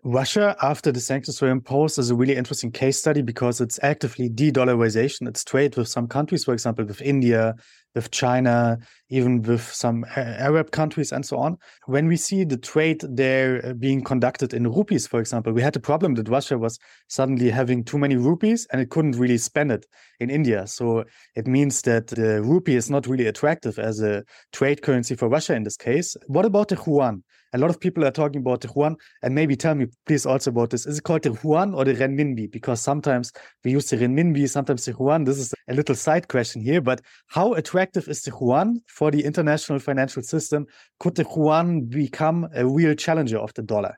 Russia, 0.04 0.56
after 0.62 0.94
the 0.94 1.00
sanctions 1.00 1.42
were 1.42 1.50
imposed, 1.50 2.00
is 2.00 2.10
a 2.10 2.16
really 2.16 2.36
interesting 2.36 2.72
case 2.72 2.98
study 2.98 3.22
because 3.22 3.60
it's 3.60 3.80
actively 3.84 4.30
de 4.30 4.50
dollarization. 4.50 5.28
It's 5.28 5.44
trade 5.44 5.76
with 5.76 5.90
some 5.90 6.08
countries, 6.08 6.46
for 6.46 6.54
example, 6.54 6.86
with 6.86 7.02
India, 7.02 7.56
with 7.96 8.10
China, 8.12 8.78
even 9.10 9.42
with 9.42 9.62
some 9.62 10.06
Arab 10.16 10.72
countries 10.72 11.12
and 11.12 11.26
so 11.26 11.38
on. 11.38 11.58
When 11.88 12.08
we 12.08 12.16
see 12.16 12.46
the 12.46 12.56
trade 12.56 13.04
there 13.10 13.66
uh, 13.66 13.74
being 13.74 14.02
conducted 14.02 14.54
in 14.54 14.72
rupees, 14.72 15.06
for 15.06 15.20
example, 15.20 15.52
we 15.52 15.62
had 15.62 15.76
a 15.76 15.82
problem 15.82 16.14
that 16.16 16.30
Russia 16.30 16.58
was 16.58 16.80
suddenly 17.08 17.50
having 17.50 17.84
too 17.84 17.98
many 17.98 18.16
rupees 18.16 18.68
and 18.72 18.82
it 18.82 18.92
couldn't 18.92 19.18
really 19.18 19.38
spend 19.38 19.72
it 19.72 19.86
in 20.22 20.30
India. 20.30 20.66
So 20.68 21.04
it 21.36 21.46
means 21.46 21.82
that 21.82 22.08
the 22.08 22.42
rupee 22.42 22.76
is 22.76 22.90
not 22.90 23.06
really 23.06 23.28
attractive 23.28 23.78
as 23.78 24.02
a 24.02 24.24
trade 24.54 24.82
currency 24.82 25.16
for 25.16 25.28
Russia 25.28 25.56
in 25.56 25.64
this 25.64 25.76
case. 25.76 26.16
What 26.28 26.46
about 26.46 26.70
the 26.70 26.82
yuan? 26.88 27.24
A 27.54 27.58
lot 27.58 27.70
of 27.70 27.80
people 27.80 28.06
are 28.06 28.12
talking 28.12 28.42
about 28.42 28.62
the 28.62 28.72
yuan, 28.76 28.96
and 29.24 29.34
maybe 29.34 29.56
tell 29.56 29.74
me, 29.74 29.88
please, 30.06 30.26
also 30.26 30.52
about 30.52 30.70
this. 30.70 30.86
Is 30.86 31.00
it 31.00 31.04
called 31.04 31.24
the 31.24 31.38
yuan 31.44 31.74
or 31.74 31.84
the 31.84 31.96
renminbi? 31.96 32.52
Because 32.52 32.80
sometimes 32.80 33.32
we 33.64 33.72
use 33.72 33.90
the 33.90 33.98
renminbi, 33.98 34.48
sometimes 34.48 34.86
the 34.86 34.96
yuan. 35.00 35.24
This 35.24 35.40
is 35.40 35.54
a 35.68 35.74
little 35.74 35.96
side 35.96 36.28
question 36.28 36.62
here, 36.62 36.80
but 36.80 37.02
how 37.28 37.54
attractive 37.54 38.08
is 38.08 38.22
the 38.22 38.32
yuan 38.40 38.82
for 38.88 39.10
the 39.10 39.24
international 39.24 39.80
financial 39.80 40.22
system? 40.22 40.68
Could 41.00 41.16
the 41.16 41.26
yuan 41.36 41.86
become 41.86 42.48
a 42.54 42.66
real 42.66 42.94
challenger 42.94 43.40
of 43.40 43.54
the 43.56 43.64
dollar 43.64 43.98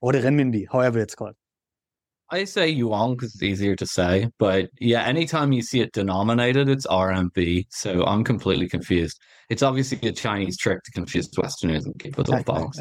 or 0.00 0.12
the 0.12 0.20
renminbi, 0.20 0.66
however 0.70 0.98
it's 0.98 1.14
called? 1.14 1.34
I 2.30 2.44
say 2.44 2.68
yuan 2.68 3.12
because 3.12 3.34
it's 3.34 3.42
easier 3.42 3.76
to 3.76 3.86
say, 3.86 4.28
but 4.38 4.68
yeah, 4.80 5.04
anytime 5.04 5.52
you 5.52 5.62
see 5.62 5.80
it 5.80 5.92
denominated, 5.92 6.68
it's 6.68 6.86
RMB. 6.86 7.66
So 7.70 8.04
I'm 8.04 8.24
completely 8.24 8.68
confused. 8.68 9.18
It's 9.48 9.62
obviously 9.62 9.98
a 10.08 10.12
Chinese 10.12 10.58
trick 10.58 10.82
to 10.84 10.90
confuse 10.90 11.28
Westerners 11.36 11.86
and 11.86 11.96
keep 11.98 12.18
off 12.18 12.44
balance. 12.44 12.80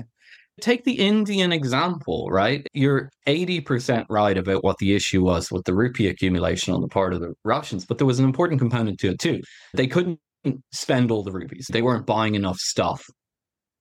Take 0.62 0.86
the 0.86 0.94
Indian 0.94 1.52
example, 1.52 2.30
right? 2.32 2.66
You're 2.74 3.12
80% 3.28 4.06
right 4.10 4.38
about 4.38 4.64
what 4.64 4.78
the 4.78 4.96
issue 4.96 5.22
was 5.22 5.52
with 5.52 5.66
the 5.66 5.76
rupee 5.76 6.08
accumulation 6.08 6.74
on 6.74 6.82
the 6.82 6.88
part 6.88 7.14
of 7.14 7.20
the 7.20 7.34
Russians, 7.44 7.86
but 7.86 7.98
there 7.98 8.08
was 8.08 8.20
an 8.20 8.26
important 8.26 8.60
component 8.60 9.00
to 9.02 9.10
it 9.10 9.20
too. 9.20 9.42
They 9.74 9.88
couldn't 9.88 10.20
spend 10.72 11.12
all 11.12 11.24
the 11.24 11.32
rupees, 11.32 11.68
they 11.72 11.82
weren't 11.82 12.06
buying 12.06 12.36
enough 12.36 12.58
stuff 12.58 13.06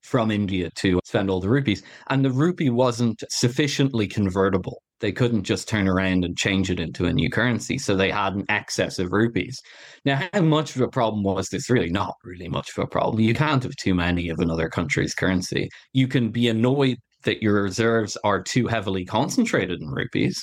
from 0.05 0.31
India 0.31 0.71
to 0.77 1.01
spend 1.05 1.31
all 1.31 1.41
the 1.41 1.49
rupees. 1.49 1.83
And 2.09 2.25
the 2.25 2.31
rupee 2.31 2.71
wasn't 2.71 3.25
sufficiently 3.31 4.07
convertible 4.07 4.81
they 5.05 5.13
couldn't 5.13 5.45
just 5.45 5.69
turn 5.69 5.87
around 5.87 6.25
and 6.25 6.35
change 6.35 6.71
it 6.71 6.81
into 6.81 7.05
a 7.05 7.13
new 7.13 7.29
currency. 7.29 7.77
So 7.77 7.95
they 7.95 8.11
had 8.11 8.35
an 8.35 8.47
excess 8.49 8.99
of 8.99 9.13
rupees. 9.13 9.61
Now, 10.07 10.27
how 10.33 10.41
much 10.41 10.75
of 10.75 10.81
a 10.81 10.89
problem 10.89 11.23
was 11.23 11.49
this 11.49 11.69
really? 11.69 11.91
Not 11.91 12.15
really 12.25 12.49
much 12.49 12.71
of 12.71 12.83
a 12.83 12.87
problem. 12.87 13.21
You 13.21 13.35
can't 13.35 13.63
have 13.63 13.77
too 13.77 13.95
many 13.95 14.31
of 14.31 14.39
another 14.39 14.71
country's 14.71 15.15
currency. 15.15 15.69
You 15.93 16.09
can 16.09 16.31
be 16.31 16.49
annoyed 16.49 16.97
that 17.25 17.43
your 17.43 17.63
reserves 17.63 18.17
are 18.25 18.43
too 18.43 18.67
heavily 18.67 19.05
concentrated 19.05 19.79
in 19.83 19.89
rupees. 19.89 20.43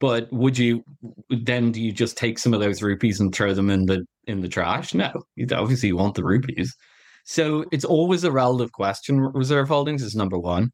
But 0.00 0.26
would 0.32 0.58
you 0.58 0.82
then 1.28 1.70
do 1.70 1.80
you 1.80 1.92
just 1.92 2.16
take 2.16 2.40
some 2.40 2.52
of 2.52 2.58
those 2.58 2.82
rupees 2.82 3.20
and 3.20 3.32
throw 3.32 3.54
them 3.54 3.70
in 3.70 3.86
the 3.86 4.04
in 4.26 4.40
the 4.40 4.48
trash? 4.48 4.92
No, 4.92 5.12
obviously 5.52 5.88
you 5.88 5.96
want 5.96 6.16
the 6.16 6.24
rupees. 6.24 6.74
So 7.24 7.64
it's 7.72 7.84
always 7.84 8.24
a 8.24 8.32
relative 8.32 8.72
question. 8.72 9.20
Reserve 9.20 9.68
holdings 9.68 10.02
is 10.02 10.14
number 10.14 10.38
one. 10.38 10.70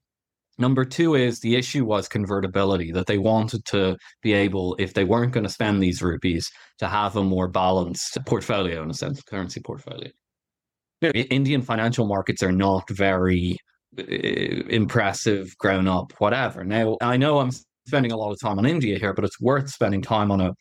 Number 0.59 0.87
two 0.87 1.15
is 1.15 1.41
the 1.41 1.55
issue 1.57 1.85
was 1.85 2.09
convertibility, 2.09 2.91
that 2.93 3.07
they 3.07 3.19
wanted 3.19 3.65
to 3.67 3.97
be 4.23 4.33
able, 4.33 4.75
if 4.79 4.95
they 4.95 5.05
weren't 5.05 5.33
going 5.33 5.45
to 5.45 5.51
spend 5.51 5.83
these 5.83 6.03
rupees, 6.03 6.51
to 6.79 6.89
have 6.89 7.17
a 7.17 7.23
more 7.23 7.47
balanced 7.47 8.17
portfolio 8.25 8.83
in 8.83 8.91
a 8.91 8.95
sense, 8.95 9.23
currency 9.23 9.61
portfolio. 9.61 10.09
Indian 11.03 11.61
financial 11.61 12.07
markets 12.07 12.43
are 12.43 12.53
not 12.53 12.89
very 12.89 13.59
uh, 13.99 14.03
impressive, 14.03 15.55
grown 15.59 15.87
up, 15.87 16.13
whatever. 16.19 16.65
Now, 16.65 16.97
I 17.03 17.19
know 17.19 17.39
I'm 17.39 17.51
spending 17.87 18.13
a 18.13 18.17
lot 18.17 18.33
of 18.33 18.41
time 18.41 18.59
on 18.59 18.65
India 18.65 18.99
here, 18.99 19.13
but 19.13 19.25
it's 19.25 19.41
worth 19.41 19.69
spending 19.69 20.01
time 20.01 20.31
on 20.31 20.41
a 20.41 20.55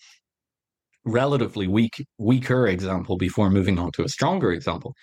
relatively 1.05 1.67
weak, 1.67 2.05
weaker 2.17 2.67
example 2.67 3.17
before 3.17 3.49
moving 3.49 3.79
on 3.79 3.91
to 3.93 4.03
a 4.03 4.09
stronger 4.09 4.51
example. 4.51 4.93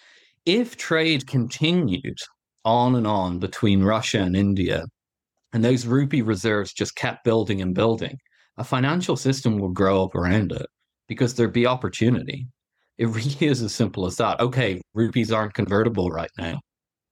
If 0.45 0.77
trade 0.77 1.27
continued 1.29 2.19
on 2.65 2.97
and 2.97 3.07
on 3.07 3.39
between 3.39 3.85
Russia 3.85 4.21
and 4.21 4.37
India, 4.37 4.85
and 5.53 5.65
those 5.65 5.87
rupee 5.87 6.23
reserves 6.23 6.73
just 6.73 6.97
kept 6.97 7.25
building 7.25 7.61
and 7.61 7.75
building, 7.75 8.17
a 8.57 8.65
financial 8.65 9.17
system 9.17 9.59
will 9.59 9.71
grow 9.71 10.03
up 10.03 10.15
around 10.15 10.51
it 10.51 10.67
because 11.09 11.35
there'd 11.35 11.53
be 11.53 11.67
opportunity. 11.67 12.47
It 12.99 13.07
really 13.09 13.37
is 13.41 13.63
as 13.63 13.75
simple 13.75 14.05
as 14.07 14.17
that. 14.17 14.41
Okay, 14.41 14.81
rupees 14.95 15.31
aren't 15.31 15.55
convertible 15.55 16.11
right 16.11 16.31
now. 16.37 16.59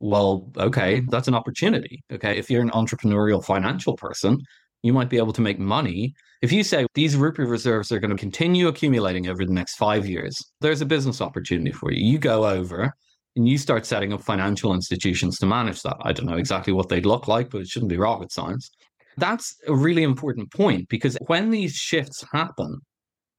Well, 0.01 0.51
okay, 0.57 1.03
that's 1.09 1.29
an 1.29 1.35
opportunity. 1.35 2.03
Okay, 2.13 2.37
if 2.37 2.51
you're 2.51 2.63
an 2.63 2.71
entrepreneurial 2.71 3.45
financial 3.45 3.97
person, 3.97 4.39
you 4.83 4.93
might 4.93 5.11
be 5.11 5.19
able 5.19 5.35
to 5.35 5.43
make 5.43 5.59
money. 5.59 6.15
If 6.43 6.51
you 6.51 6.65
say 6.65 6.87
these 6.95 7.17
rupee 7.17 7.43
reserves 7.43 7.93
are 7.93 8.01
going 8.01 8.11
to 8.11 8.17
continue 8.17 8.67
accumulating 8.67 9.29
over 9.29 9.45
the 9.45 9.53
next 9.53 9.77
five 9.77 10.07
years, 10.09 10.37
there's 10.61 10.81
a 10.81 10.87
business 10.87 11.21
opportunity 11.21 11.71
for 11.71 11.93
you. 11.93 12.13
You 12.13 12.19
go 12.19 12.47
over, 12.47 12.95
and 13.41 13.49
you 13.49 13.57
start 13.57 13.87
setting 13.87 14.13
up 14.13 14.21
financial 14.21 14.75
institutions 14.75 15.39
to 15.39 15.47
manage 15.47 15.81
that. 15.81 15.97
I 16.03 16.13
don't 16.13 16.27
know 16.27 16.37
exactly 16.37 16.75
what 16.75 16.91
they'd 16.91 17.07
look 17.07 17.27
like, 17.27 17.49
but 17.49 17.63
it 17.63 17.69
shouldn't 17.69 17.89
be 17.89 17.97
rocket 17.97 18.31
science. 18.31 18.71
That's 19.17 19.57
a 19.67 19.75
really 19.75 20.03
important 20.03 20.53
point 20.53 20.91
because 20.91 21.17
when 21.27 21.49
these 21.49 21.73
shifts 21.73 22.23
happen, 22.35 22.81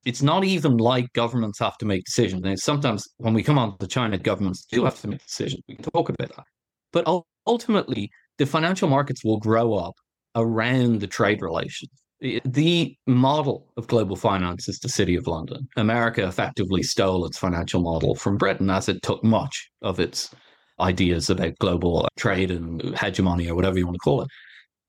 it's 0.03 0.23
not 0.23 0.43
even 0.43 0.77
like 0.77 1.13
governments 1.13 1.59
have 1.59 1.77
to 1.77 1.85
make 1.85 2.05
decisions. 2.05 2.41
And 2.43 2.59
sometimes 2.59 3.07
when 3.17 3.35
we 3.35 3.43
come 3.43 3.59
on 3.59 3.77
to 3.77 3.85
China, 3.85 4.17
governments 4.17 4.65
do 4.71 4.85
have 4.85 4.99
to 5.01 5.07
make 5.09 5.23
decisions. 5.23 5.61
We 5.69 5.75
can 5.75 5.83
talk 5.91 6.09
about 6.09 6.35
that. 6.35 6.45
But 6.91 7.05
ultimately, 7.45 8.09
the 8.39 8.47
financial 8.47 8.89
markets 8.89 9.23
will 9.23 9.37
grow 9.37 9.75
up 9.75 9.93
around 10.35 11.01
the 11.01 11.07
trade 11.07 11.43
relations. 11.43 11.91
The 12.21 12.95
model 13.07 13.67
of 13.77 13.87
global 13.87 14.15
finance 14.15 14.69
is 14.69 14.77
the 14.77 14.89
City 14.89 15.15
of 15.15 15.25
London. 15.25 15.67
America 15.75 16.27
effectively 16.27 16.83
stole 16.83 17.25
its 17.25 17.39
financial 17.39 17.81
model 17.81 18.13
from 18.13 18.37
Britain 18.37 18.69
as 18.69 18.87
it 18.87 19.01
took 19.01 19.23
much 19.23 19.71
of 19.81 19.99
its 19.99 20.29
ideas 20.79 21.31
about 21.31 21.57
global 21.57 22.07
trade 22.17 22.51
and 22.51 22.95
hegemony 22.97 23.49
or 23.49 23.55
whatever 23.55 23.79
you 23.79 23.85
want 23.85 23.95
to 23.95 23.99
call 23.99 24.21
it. 24.21 24.27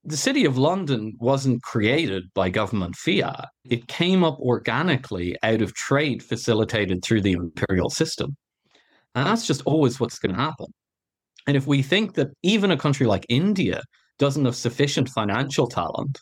The 0.05 0.17
City 0.17 0.45
of 0.45 0.59
London 0.59 1.15
wasn't 1.21 1.63
created 1.63 2.25
by 2.35 2.51
government 2.51 2.97
fiat. 2.97 3.49
It 3.65 3.89
came 3.89 4.25
up 4.25 4.39
organically 4.39 5.35
out 5.43 5.63
of 5.63 5.73
trade 5.75 6.23
facilitated 6.23 7.03
through 7.03 7.23
the 7.23 7.33
imperial 7.33 7.89
system. 7.89 8.37
And 9.15 9.27
that's 9.27 9.47
just 9.47 9.63
always 9.63 9.99
what's 9.99 10.19
going 10.19 10.35
to 10.35 10.41
happen. 10.41 10.67
And 11.47 11.57
if 11.57 11.67
we 11.67 11.83
think 11.83 12.15
that 12.15 12.29
even 12.43 12.71
a 12.71 12.77
country 12.77 13.07
like 13.07 13.25
India 13.31 13.83
doesn't 14.19 14.45
have 14.45 14.57
sufficient 14.57 15.09
financial 15.09 15.67
talent 15.67 16.19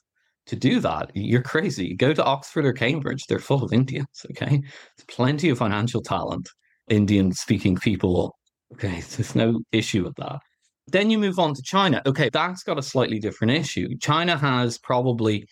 to 0.50 0.56
do 0.56 0.80
that, 0.80 1.12
you're 1.14 1.42
crazy. 1.42 1.94
Go 1.94 2.12
to 2.12 2.24
Oxford 2.24 2.66
or 2.66 2.72
Cambridge, 2.72 3.24
they're 3.28 3.38
full 3.38 3.62
of 3.62 3.72
Indians, 3.72 4.26
okay? 4.32 4.58
There's 4.58 5.06
plenty 5.06 5.48
of 5.48 5.58
financial 5.58 6.02
talent, 6.02 6.48
Indian 6.88 7.32
speaking 7.32 7.76
people. 7.76 8.36
Okay, 8.72 9.00
there's 9.16 9.36
no 9.36 9.60
issue 9.70 10.04
with 10.04 10.16
that. 10.16 10.40
Then 10.88 11.08
you 11.08 11.20
move 11.20 11.38
on 11.38 11.54
to 11.54 11.62
China. 11.62 12.02
Okay, 12.04 12.30
that's 12.32 12.64
got 12.64 12.78
a 12.78 12.82
slightly 12.82 13.20
different 13.20 13.52
issue. 13.52 13.96
China 14.00 14.36
has 14.36 14.76
probably 14.76 15.46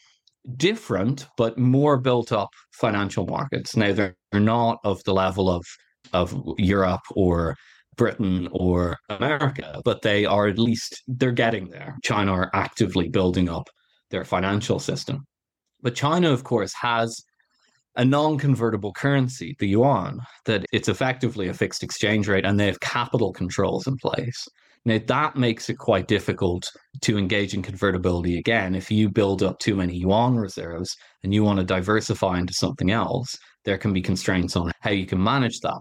different 0.56 1.26
but 1.36 1.58
more 1.58 1.96
built 1.96 2.32
up 2.32 2.48
financial 2.72 3.26
markets. 3.26 3.76
Now 3.76 3.92
they're 3.92 4.16
not 4.32 4.78
of 4.82 5.02
the 5.04 5.14
level 5.14 5.48
of 5.48 5.64
of 6.12 6.34
Europe 6.56 7.02
or 7.14 7.54
Britain 7.96 8.48
or 8.50 8.96
America, 9.10 9.80
but 9.84 10.02
they 10.02 10.24
are 10.24 10.48
at 10.48 10.58
least 10.58 11.02
they're 11.06 11.30
getting 11.30 11.68
there. 11.68 11.96
China 12.02 12.32
are 12.32 12.50
actively 12.52 13.08
building 13.08 13.48
up 13.48 13.68
their 14.10 14.24
financial 14.24 14.78
system. 14.78 15.24
But 15.80 15.94
China, 15.94 16.32
of 16.32 16.44
course, 16.44 16.72
has 16.74 17.22
a 17.96 18.04
non-convertible 18.04 18.92
currency, 18.92 19.56
the 19.58 19.68
yuan, 19.68 20.20
that 20.44 20.64
it's 20.72 20.88
effectively 20.88 21.48
a 21.48 21.54
fixed 21.54 21.82
exchange 21.82 22.28
rate 22.28 22.44
and 22.44 22.58
they 22.58 22.66
have 22.66 22.80
capital 22.80 23.32
controls 23.32 23.86
in 23.86 23.96
place. 23.96 24.46
Now 24.84 25.00
that 25.06 25.36
makes 25.36 25.68
it 25.68 25.78
quite 25.78 26.06
difficult 26.06 26.70
to 27.02 27.18
engage 27.18 27.54
in 27.54 27.62
convertibility 27.62 28.38
again. 28.38 28.74
If 28.74 28.90
you 28.90 29.08
build 29.10 29.42
up 29.42 29.58
too 29.58 29.74
many 29.74 29.96
yuan 29.96 30.36
reserves 30.36 30.96
and 31.22 31.34
you 31.34 31.42
want 31.42 31.58
to 31.58 31.64
diversify 31.64 32.38
into 32.38 32.54
something 32.54 32.90
else, 32.90 33.36
there 33.64 33.78
can 33.78 33.92
be 33.92 34.00
constraints 34.00 34.56
on 34.56 34.70
how 34.80 34.90
you 34.90 35.04
can 35.04 35.22
manage 35.22 35.58
that. 35.60 35.80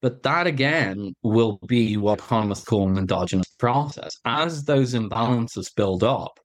But 0.00 0.22
that 0.22 0.46
again 0.46 1.12
will 1.22 1.58
be 1.66 1.96
what 1.96 2.20
economists 2.20 2.64
call 2.64 2.88
an 2.88 2.98
endogenous 2.98 3.54
process. 3.58 4.16
As 4.24 4.64
those 4.64 4.94
imbalances 4.94 5.74
build 5.74 6.02
up, 6.02 6.38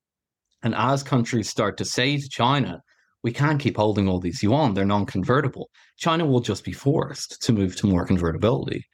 and 0.63 0.73
as 0.75 1.03
countries 1.03 1.49
start 1.49 1.77
to 1.77 1.85
say 1.85 2.17
to 2.17 2.29
China, 2.29 2.81
we 3.23 3.31
can't 3.31 3.59
keep 3.59 3.77
holding 3.77 4.07
all 4.07 4.19
these 4.19 4.41
yuan, 4.43 4.73
they're 4.73 4.85
non 4.85 5.05
convertible, 5.05 5.69
China 5.97 6.25
will 6.25 6.41
just 6.41 6.63
be 6.63 6.73
forced 6.73 7.41
to 7.41 7.53
move 7.53 7.75
to 7.77 7.87
more 7.87 8.05
convertibility. 8.05 8.85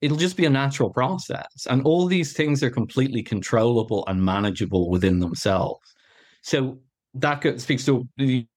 It'll 0.00 0.16
just 0.16 0.36
be 0.36 0.44
a 0.44 0.50
natural 0.50 0.90
process. 0.90 1.66
And 1.68 1.82
all 1.82 2.06
these 2.06 2.34
things 2.34 2.62
are 2.62 2.70
completely 2.70 3.22
controllable 3.22 4.04
and 4.06 4.22
manageable 4.22 4.90
within 4.90 5.18
themselves. 5.20 5.80
So 6.42 6.78
that 7.14 7.60
speaks 7.60 7.84
to 7.86 8.06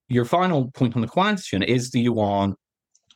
your 0.09 0.25
final 0.25 0.71
point 0.71 0.95
on 0.95 1.01
the 1.01 1.07
question 1.07 1.63
is 1.63 1.91
the 1.91 2.01
yuan 2.01 2.55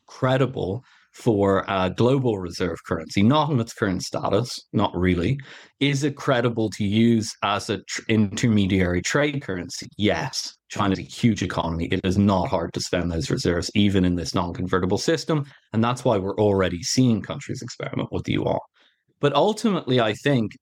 credible 0.08 0.84
for 1.12 1.66
a 1.68 1.90
global 1.90 2.40
reserve 2.40 2.78
currency, 2.88 3.22
not 3.22 3.50
in 3.50 3.60
its 3.60 3.74
current 3.74 4.02
status, 4.02 4.60
not 4.72 4.96
really. 4.96 5.38
Is 5.80 6.04
it 6.04 6.16
credible 6.16 6.70
to 6.72 6.86
use 6.86 7.32
as 7.44 7.70
an 7.70 7.84
tr- 7.88 8.02
intermediary 8.08 9.02
trade 9.02 9.42
currency? 9.42 9.88
Yes. 9.98 10.56
China 10.70 10.94
is 10.94 11.00
a 11.00 11.04
huge 11.04 11.44
economy. 11.44 11.88
It 11.92 12.00
is 12.06 12.18
not 12.18 12.48
hard 12.48 12.74
to 12.74 12.80
spend 12.80 13.12
those 13.12 13.30
reserves, 13.30 13.70
even 13.76 14.06
in 14.06 14.16
this 14.16 14.34
non 14.34 14.54
convertible 14.54 14.98
system. 14.98 15.46
And 15.74 15.84
that's 15.84 16.06
why 16.06 16.18
we're 16.18 16.40
already 16.40 16.82
seeing 16.82 17.22
countries 17.22 17.62
experiment 17.62 18.10
with 18.12 18.24
the 18.24 18.34
yuan. 18.34 18.60
But 19.20 19.34
ultimately, 19.34 20.00
I 20.00 20.14
think, 20.14 20.54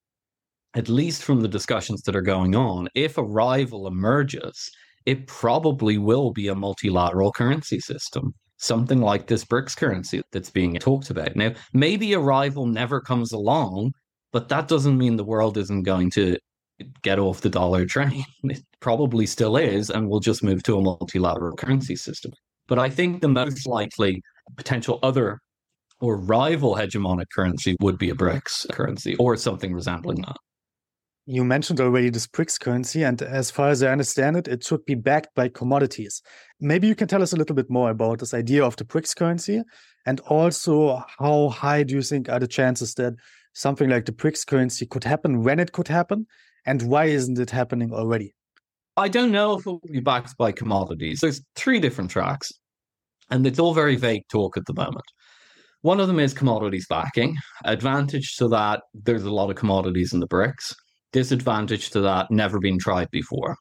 at 0.76 0.90
least 0.90 1.24
from 1.24 1.42
the 1.42 1.48
discussions 1.48 2.02
that 2.04 2.16
are 2.16 2.22
going 2.22 2.56
on, 2.56 2.90
if 2.96 3.18
a 3.18 3.24
rival 3.24 3.86
emerges, 3.88 4.70
it 5.06 5.28
probably 5.28 5.98
will 5.98 6.32
be 6.32 6.48
a 6.48 6.56
multilateral 6.56 7.32
currency 7.32 7.80
system 7.80 8.34
something 8.60 9.02
like 9.02 9.28
this 9.28 9.46
BRICS 9.46 9.76
currency 9.76 10.22
that's 10.32 10.52
being 10.52 10.76
talked 10.76 11.10
about. 11.10 11.36
Now, 11.36 11.54
maybe 11.74 12.14
a 12.14 12.20
rival 12.20 12.66
never 12.66 13.02
comes 13.02 13.32
along, 13.32 13.94
but 14.32 14.50
that 14.50 14.68
doesn't 14.68 14.98
mean 14.98 15.16
the 15.16 15.24
world 15.24 15.58
isn't 15.58 15.84
going 15.84 16.12
to 16.12 16.38
get 17.02 17.20
off 17.20 17.42
the 17.42 17.50
dollar 17.50 17.86
train. 17.86 18.24
It 18.44 18.64
probably 18.80 19.26
still 19.26 19.58
is, 19.58 19.90
and 19.90 20.10
we'll 20.10 20.20
just 20.20 20.44
move 20.44 20.64
to 20.64 20.78
a 20.78 20.82
multilateral 20.82 21.56
currency 21.56 21.96
system. 21.96 22.32
But 22.68 22.80
I 22.80 22.90
think 22.90 23.22
the 23.22 23.28
most 23.28 23.68
likely 23.68 24.22
potential 24.56 25.00
other 25.04 25.40
or 26.02 26.18
rival 26.18 26.76
hegemonic 26.76 27.26
currency 27.36 27.76
would 27.82 27.98
be 27.98 28.10
a 28.10 28.16
BRICS 28.16 28.72
currency 28.72 29.16
or 29.16 29.36
something 29.36 29.74
resembling 29.74 30.22
that. 30.22 30.38
You 31.32 31.44
mentioned 31.44 31.80
already 31.80 32.10
this 32.10 32.26
BRICS 32.26 32.60
currency, 32.60 33.04
and 33.04 33.22
as 33.22 33.52
far 33.52 33.70
as 33.70 33.84
I 33.84 33.92
understand 33.92 34.36
it, 34.36 34.48
it 34.48 34.64
should 34.64 34.84
be 34.86 34.96
backed 34.96 35.36
by 35.36 35.48
commodities. 35.50 36.24
Maybe 36.60 36.88
you 36.88 36.96
can 36.96 37.08
tell 37.08 37.22
us 37.22 37.34
a 37.34 37.36
little 37.36 37.56
bit 37.56 37.70
more 37.70 37.92
about 37.92 38.18
this 38.18 38.34
idea 38.34 38.66
of 38.66 38.76
the 38.78 38.84
BRICS 38.84 39.16
currency, 39.16 39.62
and 40.08 40.20
also 40.22 41.04
how 41.20 41.50
high 41.50 41.84
do 41.84 41.94
you 41.94 42.02
think 42.02 42.30
are 42.30 42.40
the 42.40 42.48
chances 42.48 42.96
that 42.96 43.14
something 43.54 43.92
like 43.92 44.06
the 44.06 44.12
BRICS 44.12 44.48
currency 44.48 44.88
could 44.88 45.04
happen, 45.04 45.44
when 45.44 45.60
it 45.60 45.72
could 45.72 45.88
happen, 45.88 46.26
and 46.66 46.82
why 46.82 47.06
isn't 47.06 47.38
it 47.38 47.52
happening 47.52 47.94
already? 47.94 48.34
I 48.98 49.08
don't 49.08 49.32
know 49.32 49.54
if 49.54 49.68
it 49.68 49.70
will 49.70 49.82
be 49.92 50.00
backed 50.00 50.36
by 50.36 50.52
commodities. 50.52 51.20
There's 51.20 51.44
three 51.56 51.80
different 51.80 52.10
tracks, 52.10 52.52
and 53.30 53.46
it's 53.46 53.60
all 53.60 53.76
very 53.76 53.98
vague 53.98 54.24
talk 54.32 54.58
at 54.58 54.66
the 54.66 54.74
moment. 54.74 55.06
One 55.82 56.00
of 56.00 56.08
them 56.08 56.20
is 56.20 56.34
commodities 56.34 56.88
backing. 56.90 57.38
Advantage 57.66 58.36
to 58.38 58.48
that, 58.48 58.82
there's 58.96 59.26
a 59.26 59.32
lot 59.32 59.52
of 59.52 59.58
commodities 59.58 60.12
in 60.12 60.22
the 60.22 60.28
BRICS 60.28 60.74
disadvantage 61.12 61.90
to 61.92 62.02
that 62.02 62.32
never 62.32 62.60
been 62.60 62.80
tried 62.80 63.10
before. 63.12 63.56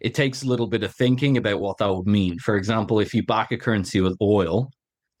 It 0.00 0.14
takes 0.14 0.42
a 0.42 0.46
little 0.46 0.66
bit 0.66 0.82
of 0.82 0.94
thinking 0.94 1.36
about 1.36 1.60
what 1.60 1.78
that 1.78 1.94
would 1.94 2.06
mean. 2.06 2.38
For 2.38 2.56
example, 2.56 3.00
if 3.00 3.14
you 3.14 3.24
back 3.24 3.50
a 3.52 3.56
currency 3.56 4.00
with 4.00 4.16
oil, 4.20 4.70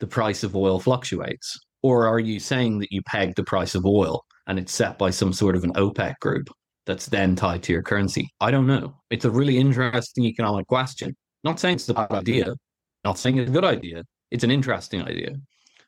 the 0.00 0.06
price 0.06 0.42
of 0.42 0.54
oil 0.54 0.78
fluctuates. 0.78 1.58
Or 1.82 2.06
are 2.06 2.18
you 2.18 2.40
saying 2.40 2.80
that 2.80 2.92
you 2.92 3.00
peg 3.02 3.34
the 3.34 3.44
price 3.44 3.74
of 3.74 3.86
oil 3.86 4.24
and 4.46 4.58
it's 4.58 4.74
set 4.74 4.98
by 4.98 5.10
some 5.10 5.32
sort 5.32 5.56
of 5.56 5.64
an 5.64 5.72
OPEC 5.74 6.14
group 6.20 6.48
that's 6.84 7.06
then 7.06 7.36
tied 7.36 7.62
to 7.64 7.72
your 7.72 7.82
currency? 7.82 8.28
I 8.40 8.50
don't 8.50 8.66
know. 8.66 8.94
It's 9.10 9.24
a 9.24 9.30
really 9.30 9.56
interesting 9.58 10.24
economic 10.24 10.66
question. 10.66 11.16
Not 11.44 11.60
saying 11.60 11.76
it's 11.76 11.88
a 11.88 11.94
bad 11.94 12.12
idea, 12.12 12.54
not 13.04 13.18
saying 13.18 13.38
it's 13.38 13.48
a 13.48 13.52
good 13.52 13.64
idea. 13.64 14.02
It's 14.30 14.44
an 14.44 14.50
interesting 14.50 15.02
idea. 15.02 15.36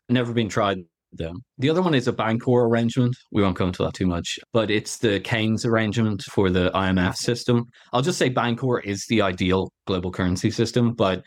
Never 0.09 0.33
been 0.33 0.49
tried 0.49 0.79
them. 1.13 1.43
The 1.59 1.71
other 1.71 1.83
one 1.83 1.95
is 1.95 2.09
a 2.09 2.13
Bancor 2.13 2.69
arrangement. 2.69 3.17
We 3.33 3.43
won't 3.43 3.57
go 3.57 3.67
into 3.67 3.83
that 3.85 3.95
too 3.95 4.07
much, 4.07 4.39
but 4.53 4.71
it's 4.71 4.99
the 4.99 5.21
Keynes 5.21 5.65
arrangement 5.65 6.23
for 6.23 6.51
the 6.51 6.71
IMF 6.75 7.17
system. 7.17 7.65
I'll 7.93 8.03
just 8.03 8.19
say 8.19 8.31
Bancor 8.31 8.85
is 8.85 9.07
the 9.09 9.23
ideal 9.23 9.73
global 9.87 10.11
currency 10.11 10.51
system, 10.51 10.95
but 10.95 11.23